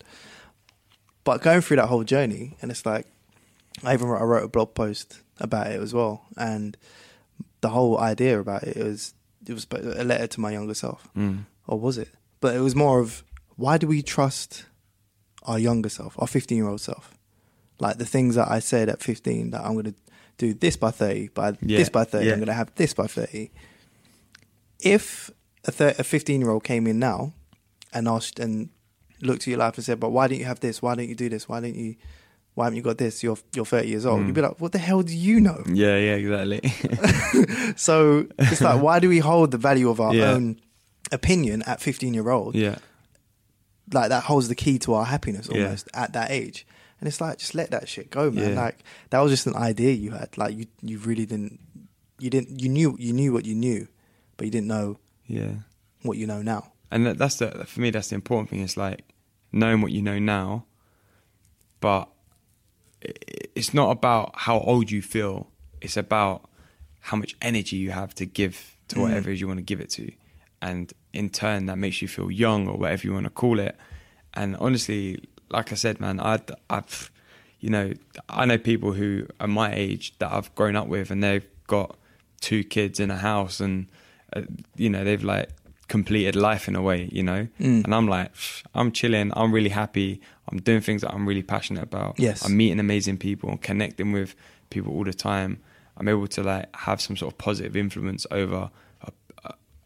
but 1.24 1.42
going 1.42 1.60
through 1.60 1.78
that 1.78 1.86
whole 1.86 2.04
journey, 2.04 2.56
and 2.62 2.70
it's 2.70 2.86
like 2.86 3.06
I 3.84 3.94
even 3.94 4.08
wrote, 4.08 4.20
I 4.20 4.24
wrote 4.24 4.44
a 4.44 4.48
blog 4.48 4.74
post 4.74 5.20
about 5.40 5.68
it 5.68 5.80
as 5.80 5.92
well, 5.94 6.24
and 6.36 6.76
the 7.60 7.68
whole 7.70 7.98
idea 7.98 8.38
about 8.38 8.62
it 8.64 8.76
was 8.76 9.14
it 9.46 9.52
was 9.52 9.66
a 9.72 10.04
letter 10.04 10.26
to 10.26 10.40
my 10.40 10.50
younger 10.50 10.74
self, 10.74 11.08
Mm. 11.16 11.44
or 11.66 11.78
was 11.80 11.96
it? 11.98 12.08
But 12.40 12.54
it 12.54 12.60
was 12.60 12.74
more 12.76 13.00
of 13.00 13.24
why 13.56 13.78
do 13.78 13.86
we 13.86 14.02
trust 14.02 14.66
our 15.44 15.58
younger 15.58 15.88
self, 15.88 16.14
our 16.18 16.26
fifteen 16.26 16.58
year 16.58 16.68
old 16.68 16.80
self, 16.80 17.14
like 17.78 17.98
the 17.98 18.04
things 18.06 18.34
that 18.36 18.50
I 18.50 18.58
said 18.60 18.88
at 18.88 19.02
fifteen 19.02 19.50
that 19.50 19.62
I'm 19.64 19.72
going 19.74 19.86
to 19.86 19.94
do 20.38 20.52
this 20.54 20.76
by 20.76 20.90
thirty, 20.90 21.28
by 21.28 21.56
Yeah, 21.60 21.78
this 21.78 21.88
by 21.88 22.04
thirty, 22.04 22.26
yeah. 22.26 22.32
I'm 22.32 22.38
going 22.38 22.46
to 22.48 22.52
have 22.54 22.74
this 22.74 22.92
by 22.94 23.06
thirty 23.06 23.50
if 24.80 25.30
a, 25.64 25.72
thir- 25.72 25.94
a 25.98 26.04
15 26.04 26.40
year 26.40 26.50
old 26.50 26.64
came 26.64 26.86
in 26.86 26.98
now 26.98 27.32
and 27.92 28.06
asked 28.08 28.38
and 28.38 28.68
looked 29.22 29.42
at 29.42 29.46
your 29.48 29.58
life 29.58 29.76
and 29.76 29.84
said, 29.84 29.98
"But 29.98 30.10
why 30.10 30.28
didn't 30.28 30.40
you 30.40 30.46
have 30.46 30.60
this? 30.60 30.82
Why 30.82 30.94
didn't 30.94 31.08
you 31.08 31.14
do 31.14 31.28
this? 31.28 31.48
Why 31.48 31.60
didn't 31.60 31.76
you? 31.76 31.96
Why 32.54 32.64
haven't 32.66 32.76
you 32.76 32.82
got 32.82 32.98
this? 32.98 33.22
You're 33.22 33.38
you're 33.54 33.64
30 33.64 33.88
years 33.88 34.04
old." 34.06 34.20
Mm. 34.20 34.26
You'd 34.26 34.34
be 34.34 34.42
like, 34.42 34.60
"What 34.60 34.72
the 34.72 34.78
hell 34.78 35.02
do 35.02 35.16
you 35.16 35.40
know?" 35.40 35.62
Yeah, 35.72 35.96
yeah, 35.96 36.14
exactly. 36.16 36.60
so 37.76 38.26
it's 38.38 38.60
like, 38.60 38.82
why 38.82 38.98
do 38.98 39.08
we 39.08 39.18
hold 39.18 39.50
the 39.50 39.58
value 39.58 39.88
of 39.88 40.00
our 40.00 40.14
Yeah. 40.14 40.32
own 40.32 40.60
opinion 41.12 41.62
at 41.62 41.80
15 41.80 42.12
year 42.14 42.28
old? 42.30 42.54
yeah, 42.54 42.76
Like 43.92 44.08
that 44.08 44.24
holds 44.24 44.48
the 44.48 44.54
key 44.54 44.78
to 44.80 44.94
our 44.94 45.04
happiness 45.04 45.48
Yeah. 45.50 45.64
almost 45.64 45.88
at 45.94 46.12
that 46.14 46.30
age. 46.30 46.66
And 47.00 47.06
it's 47.06 47.20
like, 47.20 47.38
just 47.38 47.54
let 47.54 47.70
that 47.70 47.88
shit 47.88 48.10
go, 48.10 48.30
man. 48.30 48.50
Yeah. 48.50 48.60
Like 48.60 48.78
that 49.10 49.20
was 49.20 49.30
just 49.30 49.46
an 49.46 49.54
idea 49.54 49.92
you 49.92 50.12
had. 50.12 50.36
Like 50.38 50.56
you, 50.56 50.66
you 50.82 50.98
really 50.98 51.26
didn't, 51.26 51.60
you 52.18 52.30
didn't, 52.30 52.60
you 52.60 52.68
knew, 52.68 52.96
you 52.98 53.12
knew 53.12 53.32
what 53.32 53.44
you 53.44 53.54
knew, 53.54 53.86
but 54.36 54.46
you 54.46 54.50
didn't 54.50 54.68
know 54.68 54.98
yeah. 55.26 55.52
what 56.02 56.16
you 56.16 56.26
know 56.26 56.42
now. 56.42 56.72
and 56.90 57.06
that, 57.06 57.18
that's 57.18 57.36
the 57.36 57.64
for 57.66 57.80
me 57.80 57.90
that's 57.90 58.08
the 58.08 58.14
important 58.14 58.48
thing 58.48 58.60
is 58.60 58.76
like 58.76 59.02
knowing 59.50 59.80
what 59.82 59.90
you 59.90 60.00
know 60.00 60.20
now 60.20 60.64
but 61.80 62.08
it's 63.02 63.74
not 63.74 63.90
about 63.90 64.30
how 64.36 64.60
old 64.60 64.90
you 64.90 65.02
feel 65.02 65.50
it's 65.80 65.96
about 65.96 66.48
how 67.00 67.16
much 67.16 67.36
energy 67.40 67.76
you 67.76 67.90
have 67.90 68.14
to 68.14 68.26
give 68.26 68.76
to 68.88 68.96
mm. 68.96 69.02
whatever 69.02 69.30
it 69.30 69.34
is 69.34 69.40
you 69.40 69.46
want 69.46 69.58
to 69.58 69.62
give 69.62 69.80
it 69.80 69.90
to. 69.90 70.10
And 70.60 70.92
in 71.16 71.30
turn, 71.30 71.66
that 71.66 71.78
makes 71.78 72.02
you 72.02 72.08
feel 72.08 72.30
young 72.30 72.68
or 72.68 72.76
whatever 72.76 73.06
you 73.06 73.12
want 73.12 73.24
to 73.24 73.30
call 73.30 73.58
it. 73.58 73.76
And 74.34 74.56
honestly, 74.56 75.24
like 75.50 75.72
I 75.72 75.74
said, 75.74 76.00
man, 76.00 76.20
I, 76.20 76.40
I've, 76.68 77.10
you 77.60 77.70
know, 77.70 77.92
I 78.28 78.44
know 78.44 78.58
people 78.58 78.92
who 78.92 79.26
are 79.40 79.48
my 79.48 79.74
age 79.74 80.16
that 80.18 80.32
I've 80.32 80.54
grown 80.54 80.76
up 80.76 80.88
with 80.88 81.10
and 81.10 81.22
they've 81.22 81.46
got 81.66 81.96
two 82.40 82.62
kids 82.64 83.00
in 83.00 83.10
a 83.10 83.16
house 83.16 83.60
and, 83.60 83.86
uh, 84.34 84.42
you 84.76 84.90
know, 84.90 85.04
they've 85.04 85.24
like 85.24 85.50
completed 85.88 86.36
life 86.36 86.68
in 86.68 86.76
a 86.76 86.82
way, 86.82 87.08
you 87.12 87.22
know? 87.22 87.48
Mm. 87.60 87.84
And 87.84 87.94
I'm 87.94 88.08
like, 88.08 88.32
I'm 88.74 88.92
chilling. 88.92 89.32
I'm 89.34 89.52
really 89.52 89.70
happy. 89.70 90.20
I'm 90.50 90.58
doing 90.58 90.80
things 90.80 91.02
that 91.02 91.12
I'm 91.12 91.26
really 91.26 91.42
passionate 91.42 91.82
about. 91.82 92.18
Yes. 92.18 92.44
I'm 92.44 92.56
meeting 92.56 92.80
amazing 92.80 93.18
people 93.18 93.50
and 93.50 93.60
connecting 93.60 94.12
with 94.12 94.34
people 94.70 94.92
all 94.92 95.04
the 95.04 95.14
time. 95.14 95.58
I'm 95.96 96.08
able 96.08 96.26
to 96.26 96.42
like 96.42 96.74
have 96.76 97.00
some 97.00 97.16
sort 97.16 97.32
of 97.32 97.38
positive 97.38 97.76
influence 97.76 98.26
over 98.30 98.70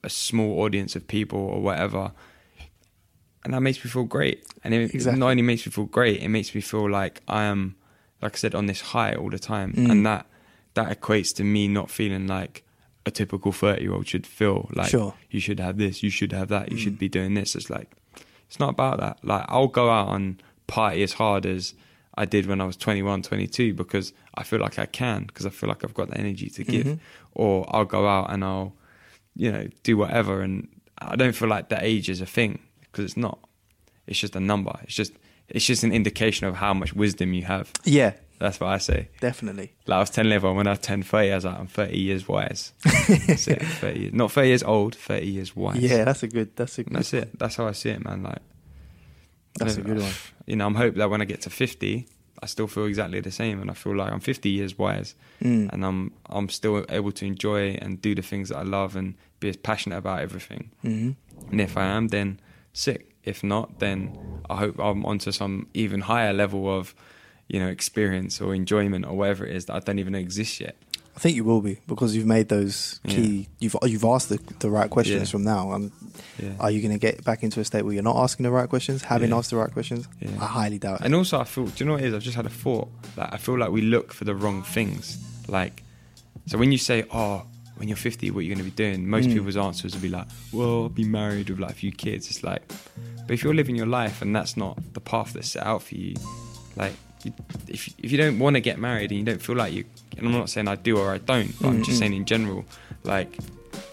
a, 0.02 0.08
small 0.10 0.60
audience 0.62 0.96
of 0.96 1.06
people 1.06 1.38
or 1.40 1.60
whatever. 1.60 2.12
And 3.44 3.54
that 3.54 3.60
makes 3.60 3.82
me 3.84 3.90
feel 3.90 4.04
great. 4.04 4.44
And 4.62 4.74
it 4.74 4.94
Exactly. 4.94 5.18
not 5.18 5.30
only 5.30 5.42
makes 5.42 5.64
me 5.66 5.72
feel 5.72 5.84
great, 5.86 6.22
it 6.22 6.28
makes 6.28 6.54
me 6.54 6.60
feel 6.60 6.90
like 6.90 7.22
I 7.26 7.44
am, 7.44 7.76
like 8.20 8.34
I 8.34 8.36
said, 8.38 8.54
on 8.54 8.66
this 8.66 8.80
high 8.80 9.14
all 9.14 9.30
the 9.30 9.38
time. 9.38 9.72
Mm. 9.72 9.90
And 9.90 10.06
that 10.06 10.26
that 10.74 11.00
equates 11.00 11.34
to 11.34 11.42
me 11.44 11.66
not 11.66 11.90
feeling 11.90 12.26
like 12.28 12.62
a 13.04 13.10
typical 13.10 13.50
30 13.50 13.82
year 13.82 13.92
old 13.92 14.06
should 14.06 14.24
feel 14.26 14.68
like 14.72 14.88
Sure. 14.90 15.14
you 15.30 15.40
should 15.40 15.58
have 15.58 15.78
this, 15.78 16.00
you 16.02 16.10
should 16.10 16.30
have 16.32 16.48
that, 16.48 16.70
you 16.70 16.76
Mm. 16.76 16.80
should 16.80 16.98
be 16.98 17.08
doing 17.08 17.34
this. 17.34 17.56
It's 17.56 17.68
like, 17.70 17.90
it's 18.46 18.60
not 18.60 18.68
about 18.70 19.00
that. 19.00 19.18
Like, 19.24 19.44
I'll 19.48 19.66
go 19.68 19.90
out 19.90 20.14
and 20.14 20.40
party 20.68 21.02
as 21.02 21.14
hard 21.14 21.44
as 21.44 21.74
I 22.16 22.24
did 22.24 22.46
when 22.46 22.60
I 22.60 22.64
was 22.66 22.76
21, 22.76 23.22
22 23.22 23.74
because 23.74 24.12
I 24.34 24.44
feel 24.44 24.60
like 24.60 24.78
I 24.78 24.86
can, 24.86 25.24
because 25.24 25.44
I 25.46 25.50
feel 25.50 25.68
like 25.68 25.82
I've 25.82 25.94
got 25.94 26.10
the 26.10 26.18
energy 26.18 26.50
to 26.50 26.62
give. 26.62 26.86
Mhm. 26.86 26.98
Or 27.34 27.64
I'll 27.74 27.84
go 27.84 28.06
out 28.06 28.30
and 28.32 28.44
I'll, 28.44 28.74
you 29.36 29.50
know, 29.52 29.66
do 29.82 29.96
whatever. 29.96 30.40
And 30.42 30.68
I 30.98 31.16
don't 31.16 31.32
feel 31.34 31.48
like 31.48 31.68
that 31.70 31.82
age 31.82 32.08
is 32.08 32.20
a 32.20 32.26
thing 32.26 32.60
because 32.82 33.04
it's 33.04 33.16
not. 33.16 33.38
It's 34.06 34.18
just 34.18 34.34
a 34.36 34.40
number. 34.40 34.72
It's 34.82 34.94
just, 34.94 35.12
it's 35.48 35.64
just 35.64 35.84
an 35.84 35.92
indication 35.92 36.46
of 36.46 36.56
how 36.56 36.74
much 36.74 36.92
wisdom 36.94 37.32
you 37.32 37.44
have. 37.44 37.70
Yeah, 37.84 38.12
That's 38.38 38.58
what 38.58 38.70
I 38.70 38.78
say. 38.78 39.08
definitely. 39.20 39.72
Like 39.86 39.96
I 39.96 40.00
was 40.00 40.10
telling 40.10 40.32
everyone 40.32 40.56
when 40.56 40.66
I 40.66 40.74
turned 40.74 41.06
30, 41.06 41.30
I 41.30 41.34
was 41.36 41.44
like, 41.44 41.58
I'm 41.58 41.66
30 41.66 41.98
years 41.98 42.26
wise. 42.28 42.72
That's 43.26 43.46
it. 43.48 43.62
30 43.62 44.00
years. 44.00 44.12
Not 44.12 44.32
30 44.32 44.48
years 44.48 44.62
old, 44.62 44.94
30 44.96 45.26
years 45.26 45.54
wise. 45.54 45.78
Yeah, 45.78 46.04
that's 46.04 46.22
a 46.22 46.28
good. 46.28 46.56
That's 46.56 46.78
a 46.78 46.82
good. 46.82 46.88
And 46.92 46.96
that's 46.96 47.12
it. 47.14 47.38
That's 47.38 47.56
how 47.56 47.68
I 47.68 47.72
see 47.72 47.90
it, 47.90 48.04
man. 48.04 48.22
Like, 48.22 48.38
That's 49.58 49.76
a 49.76 49.82
good 49.82 49.98
uh, 49.98 50.02
one. 50.02 50.12
You 50.46 50.56
know, 50.56 50.66
I'm 50.66 50.74
hoping 50.74 50.98
that 50.98 51.10
when 51.10 51.20
I 51.20 51.24
get 51.24 51.42
to 51.42 51.50
50, 51.50 52.08
I 52.42 52.46
still 52.46 52.66
feel 52.66 52.86
exactly 52.86 53.20
the 53.20 53.30
same, 53.30 53.60
and 53.60 53.70
I 53.70 53.74
feel 53.74 53.94
like 53.96 54.12
I'm 54.12 54.20
50 54.20 54.48
years 54.48 54.78
wise, 54.78 55.14
Mm. 55.42 55.68
and 55.72 55.84
I'm 55.84 56.12
I'm 56.28 56.48
still 56.48 56.84
able 56.88 57.12
to 57.12 57.24
enjoy 57.26 57.78
and 57.82 58.00
do 58.02 58.14
the 58.14 58.22
things 58.22 58.48
that 58.48 58.58
I 58.58 58.62
love 58.62 58.96
and 58.96 59.14
be 59.40 59.48
as 59.48 59.56
passionate 59.56 59.98
about 59.98 60.20
everything. 60.20 60.70
hmm 60.82 61.10
And 61.50 61.60
if 61.60 61.76
I 61.76 61.84
am, 61.84 62.08
then 62.08 62.38
sick. 62.72 63.06
If 63.24 63.42
not, 63.44 63.78
then 63.78 64.10
I 64.48 64.56
hope 64.56 64.78
I'm 64.78 65.04
onto 65.04 65.30
some 65.32 65.66
even 65.74 66.00
higher 66.02 66.32
level 66.32 66.66
of, 66.78 66.94
you 67.48 67.58
know, 67.60 67.68
experience 67.68 68.40
or 68.40 68.54
enjoyment 68.54 69.04
or 69.06 69.14
whatever 69.16 69.44
it 69.46 69.54
is 69.56 69.64
that 69.66 69.74
I 69.76 69.80
don't 69.80 69.98
even 69.98 70.14
exist 70.14 70.60
yet. 70.60 70.76
I 71.16 71.18
think 71.18 71.36
you 71.36 71.44
will 71.44 71.60
be 71.60 71.78
because 71.86 72.16
you've 72.16 72.26
made 72.26 72.48
those 72.48 72.98
key. 73.06 73.48
You've 73.58 73.76
you've 73.84 74.04
asked 74.04 74.28
the, 74.30 74.38
the 74.60 74.70
right 74.70 74.88
questions 74.88 75.22
Yeah. 75.28 75.30
from 75.32 75.44
now. 75.44 75.72
Um, 75.72 75.92
Yeah. 76.38 76.52
are 76.60 76.70
you 76.70 76.80
going 76.80 76.92
to 76.92 76.98
get 76.98 77.22
back 77.24 77.42
into 77.42 77.60
a 77.60 77.64
state 77.64 77.82
where 77.84 77.92
you're 77.92 78.02
not 78.02 78.16
asking 78.16 78.44
the 78.44 78.50
right 78.50 78.68
questions, 78.68 79.02
having 79.02 79.30
Yeah. 79.30 79.36
asked 79.38 79.50
the 79.50 79.56
right 79.56 79.70
questions? 79.72 80.08
Yeah. 80.20 80.30
I 80.40 80.46
highly 80.46 80.78
doubt 80.78 81.00
it. 81.00 81.06
And 81.06 81.14
also, 81.14 81.38
I 81.40 81.44
feel. 81.44 81.66
Do 81.66 81.72
you 81.78 81.86
know 81.86 81.92
what 81.94 82.02
it 82.02 82.06
is? 82.08 82.14
I've 82.14 82.22
just 82.22 82.36
had 82.36 82.46
a 82.46 82.50
thought. 82.50 82.88
Like, 83.16 83.34
I 83.34 83.36
feel 83.36 83.58
like 83.58 83.70
we 83.70 83.82
look 83.82 84.14
for 84.14 84.24
the 84.24 84.34
wrong 84.34 84.62
things. 84.62 85.18
Like, 85.48 85.82
so 86.46 86.56
when 86.56 86.72
you 86.72 86.78
say, 86.78 87.04
"Oh, 87.12 87.42
when 87.76 87.88
you're 87.88 87.96
50, 87.96 88.30
what 88.30 88.38
are 88.40 88.42
you 88.42 88.54
going 88.54 88.64
to 88.64 88.70
be 88.70 88.70
doing?" 88.84 89.06
Most 89.08 89.28
Mm. 89.28 89.34
people's 89.34 89.56
answers 89.58 89.94
will 89.94 90.02
be 90.02 90.08
like, 90.08 90.26
"Well, 90.52 90.84
I'll 90.84 90.88
be 90.88 91.04
married 91.04 91.50
with 91.50 91.58
like 91.58 91.72
a 91.72 91.74
few 91.74 91.92
kids." 91.92 92.30
It's 92.30 92.42
like, 92.42 92.62
but 93.26 93.34
if 93.34 93.42
you're 93.44 93.54
living 93.54 93.76
your 93.76 93.86
life 93.86 94.22
and 94.22 94.34
that's 94.34 94.56
not 94.56 94.78
the 94.94 95.00
path 95.00 95.32
that's 95.34 95.48
set 95.50 95.66
out 95.66 95.82
for 95.82 95.96
you, 95.96 96.14
like, 96.76 96.94
you, 97.26 97.32
if 97.68 97.88
if 97.98 98.10
you 98.12 98.18
don't 98.18 98.38
want 98.38 98.54
to 98.56 98.60
get 98.60 98.78
married 98.78 99.10
and 99.10 99.18
you 99.20 99.24
don't 99.26 99.40
feel 99.42 99.56
like 99.56 99.72
you, 99.72 99.84
and 100.16 100.26
I'm 100.26 100.32
not 100.32 100.50
saying 100.50 100.68
I 100.68 100.76
do 100.76 100.98
or 100.98 101.10
I 101.10 101.18
don't, 101.18 101.52
but 101.60 101.68
I'm 101.68 101.80
Mm, 101.80 101.84
just 101.84 101.98
saying 101.98 102.14
in 102.14 102.24
general, 102.24 102.64
like. 103.04 103.36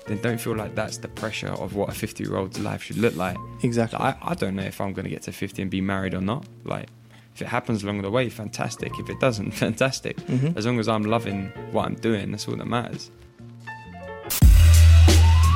Then 0.07 0.21
don't 0.21 0.39
feel 0.39 0.55
like 0.55 0.73
that's 0.73 0.97
the 0.99 1.09
pressure 1.09 1.49
of 1.49 1.75
what 1.75 1.89
a 1.89 1.91
50 1.91 2.23
year 2.23 2.37
old's 2.37 2.57
life 2.59 2.81
should 2.81 2.97
look 2.97 3.15
like. 3.17 3.35
Exactly. 3.61 3.99
I, 3.99 4.15
I 4.21 4.33
don't 4.35 4.55
know 4.55 4.63
if 4.63 4.79
I'm 4.79 4.93
going 4.93 5.03
to 5.03 5.09
get 5.09 5.21
to 5.23 5.33
50 5.33 5.61
and 5.61 5.69
be 5.69 5.81
married 5.81 6.13
or 6.13 6.21
not. 6.21 6.45
Like, 6.63 6.87
if 7.35 7.41
it 7.41 7.47
happens 7.47 7.83
along 7.83 8.01
the 8.03 8.09
way, 8.09 8.29
fantastic. 8.29 8.91
If 8.99 9.09
it 9.09 9.19
doesn't, 9.19 9.51
fantastic. 9.65 10.15
Mhm. 10.27 10.55
As 10.55 10.65
long 10.65 10.79
as 10.79 10.87
I'm 10.87 11.03
loving 11.03 11.51
what 11.71 11.85
I'm 11.85 11.95
doing, 11.95 12.31
that's 12.31 12.47
all 12.47 12.55
that 12.55 12.65
matters. 12.67 13.11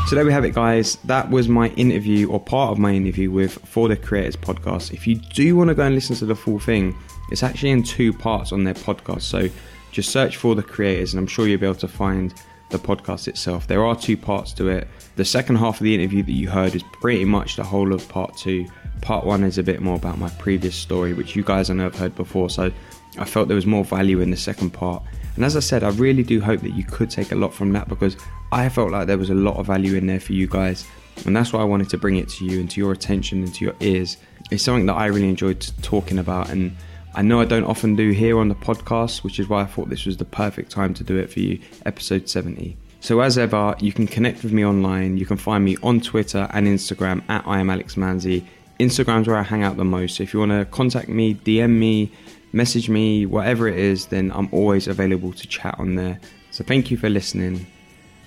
So 0.07 0.15
there 0.17 0.26
we 0.26 0.34
have 0.34 0.43
it, 0.43 0.53
guys. 0.53 0.97
That 1.05 1.30
was 1.32 1.47
my 1.47 1.69
interview, 1.69 2.30
or 2.30 2.38
part 2.39 2.72
of 2.72 2.78
my 2.78 2.91
interview 2.91 3.32
with 3.32 3.53
For 3.65 3.88
the 3.88 3.95
Creators 3.95 4.36
podcast. 4.36 4.91
If 4.93 5.07
you 5.07 5.15
do 5.15 5.55
want 5.55 5.69
to 5.69 5.74
go 5.76 5.84
and 5.84 5.95
listen 5.95 6.17
to 6.17 6.26
the 6.26 6.36
full 6.36 6.59
thing, 6.59 6.93
it's 7.32 7.44
actually 7.44 7.72
in 7.72 7.84
two 7.84 8.14
parts 8.14 8.52
on 8.52 8.64
their 8.64 8.74
podcast. 8.74 9.22
So 9.22 9.50
just 9.92 10.12
search 10.12 10.38
for 10.38 10.56
the 10.56 10.64
creators, 10.64 11.14
and 11.14 11.20
I'm 11.20 11.28
sure 11.28 11.48
you'll 11.48 11.60
be 11.60 11.66
able 11.66 11.76
to 11.76 11.88
find 11.88 12.34
the 12.70 12.78
podcast 12.78 13.28
itself. 13.28 13.68
There 13.68 13.86
are 13.86 13.96
two 13.96 14.16
parts 14.16 14.54
to 14.54 14.70
it. 14.70 14.88
The 15.16 15.26
second 15.26 15.58
half 15.58 15.80
of 15.80 15.84
the 15.84 15.94
interview 15.94 16.24
that 16.24 16.32
you 16.32 16.50
heard 16.50 16.74
is 16.74 16.84
pretty 16.94 17.26
much 17.26 17.56
the 17.56 17.64
whole 17.64 17.94
of 17.94 18.08
part 18.08 18.38
two. 18.38 18.66
Part 19.02 19.26
one 19.26 19.44
is 19.44 19.58
a 19.58 19.64
bit 19.64 19.82
more 19.82 19.96
about 19.96 20.18
my 20.18 20.30
previous 20.30 20.76
story, 20.76 21.14
which 21.14 21.36
you 21.36 21.44
guys 21.44 21.70
I 21.70 21.74
know 21.74 21.84
have 21.84 21.96
heard 21.96 22.16
before. 22.16 22.50
So 22.50 22.72
I 23.18 23.26
felt 23.26 23.48
there 23.48 23.56
was 23.56 23.66
more 23.66 23.84
value 23.84 24.22
in 24.22 24.32
the 24.32 24.38
second 24.38 24.72
part. 24.72 25.04
And 25.36 25.44
as 25.44 25.58
I 25.58 25.60
said, 25.60 25.84
I 25.84 25.90
really 25.90 26.24
do 26.24 26.40
hope 26.40 26.62
that 26.62 26.74
you 26.74 26.84
could 26.84 27.10
take 27.10 27.32
a 27.32 27.36
lot 27.36 27.54
from 27.54 27.72
that 27.74 27.88
because 27.88 28.16
I 28.52 28.70
felt 28.70 28.92
like 28.92 29.08
there 29.08 29.18
was 29.18 29.30
a 29.30 29.36
lot 29.36 29.58
of 29.58 29.68
value 29.68 29.96
in 29.96 30.08
there 30.08 30.20
for 30.20 30.34
you 30.34 30.48
guys. 30.48 30.86
And 31.26 31.36
that's 31.36 31.52
why 31.52 31.62
I 31.62 31.66
wanted 31.66 31.90
to 31.90 31.98
bring 31.98 32.16
it 32.18 32.30
to 32.30 32.46
you 32.46 32.60
and 32.60 32.70
to 32.72 32.80
your 32.80 32.92
attention 32.92 33.44
and 33.44 33.54
to 33.56 33.66
your 33.66 33.76
ears. 33.80 34.18
It's 34.50 34.64
something 34.64 34.86
that 34.86 34.96
I 34.96 35.08
really 35.08 35.30
enjoyed 35.30 35.66
talking 35.82 36.20
about. 36.20 36.50
And 36.50 36.76
I 37.14 37.22
know 37.22 37.41
I 37.41 37.45
don't 37.45 37.66
often 37.66 37.95
do 37.97 38.12
here 38.12 38.39
on 38.39 38.47
the 38.47 38.55
podcast, 38.55 39.24
which 39.24 39.39
is 39.39 39.49
why 39.49 39.64
I 39.64 39.66
thought 39.66 39.89
this 39.89 40.05
was 40.05 40.16
the 40.16 40.26
perfect 40.26 40.72
time 40.72 40.93
to 40.93 41.03
do 41.03 41.18
it 41.18 41.32
for 41.32 41.41
you, 41.41 41.59
episode 41.86 42.30
70. 42.30 42.78
So, 43.01 43.20
as 43.20 43.38
ever, 43.38 43.76
you 43.80 43.91
can 43.91 44.07
connect 44.07 44.43
with 44.43 44.53
me 44.53 44.64
online. 44.64 45.18
You 45.18 45.26
can 45.26 45.36
find 45.36 45.66
me 45.66 45.76
on 45.84 45.99
Twitter 45.99 46.47
and 46.53 46.68
Instagram 46.68 47.22
at 47.30 47.45
I 47.45 47.59
am 47.59 47.70
Alex 47.70 47.95
Manzi. 47.95 48.45
Instagram's 48.80 49.28
where 49.28 49.38
I 49.38 49.43
hang 49.43 49.64
out 49.64 49.76
the 49.76 49.84
most. 49.84 50.16
So, 50.16 50.24
if 50.24 50.34
you 50.34 50.39
want 50.39 50.51
to 50.51 50.66
contact 50.66 51.09
me, 51.09 51.36
DM 51.36 51.72
me, 51.72 52.12
message 52.53 52.88
me, 52.88 53.26
whatever 53.26 53.68
it 53.68 53.78
is, 53.78 54.05
then 54.05 54.32
I'm 54.34 54.47
always 54.53 54.88
available 54.88 55.34
to 55.34 55.47
chat 55.47 55.76
on 55.80 55.95
there. 55.95 56.20
So, 56.51 56.64
thank 56.64 56.91
you 56.91 56.97
for 56.97 57.09
listening. 57.09 57.66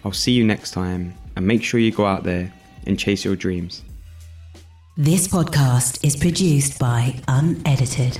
I'll 0.05 0.13
see 0.13 0.33
you 0.33 0.45
next 0.45 0.73
time, 0.73 1.15
and 1.37 1.47
make 1.47 1.63
sure 1.63 1.81
you 1.81 1.91
go 1.93 2.05
out 2.05 2.25
there 2.25 2.53
and 2.87 2.99
chase 2.99 3.25
your 3.25 3.37
dreams. 3.37 3.83
This 4.97 5.27
podcast 5.27 6.05
is 6.05 6.17
produced 6.17 6.79
by 6.79 7.15
Unedited. 7.29 8.19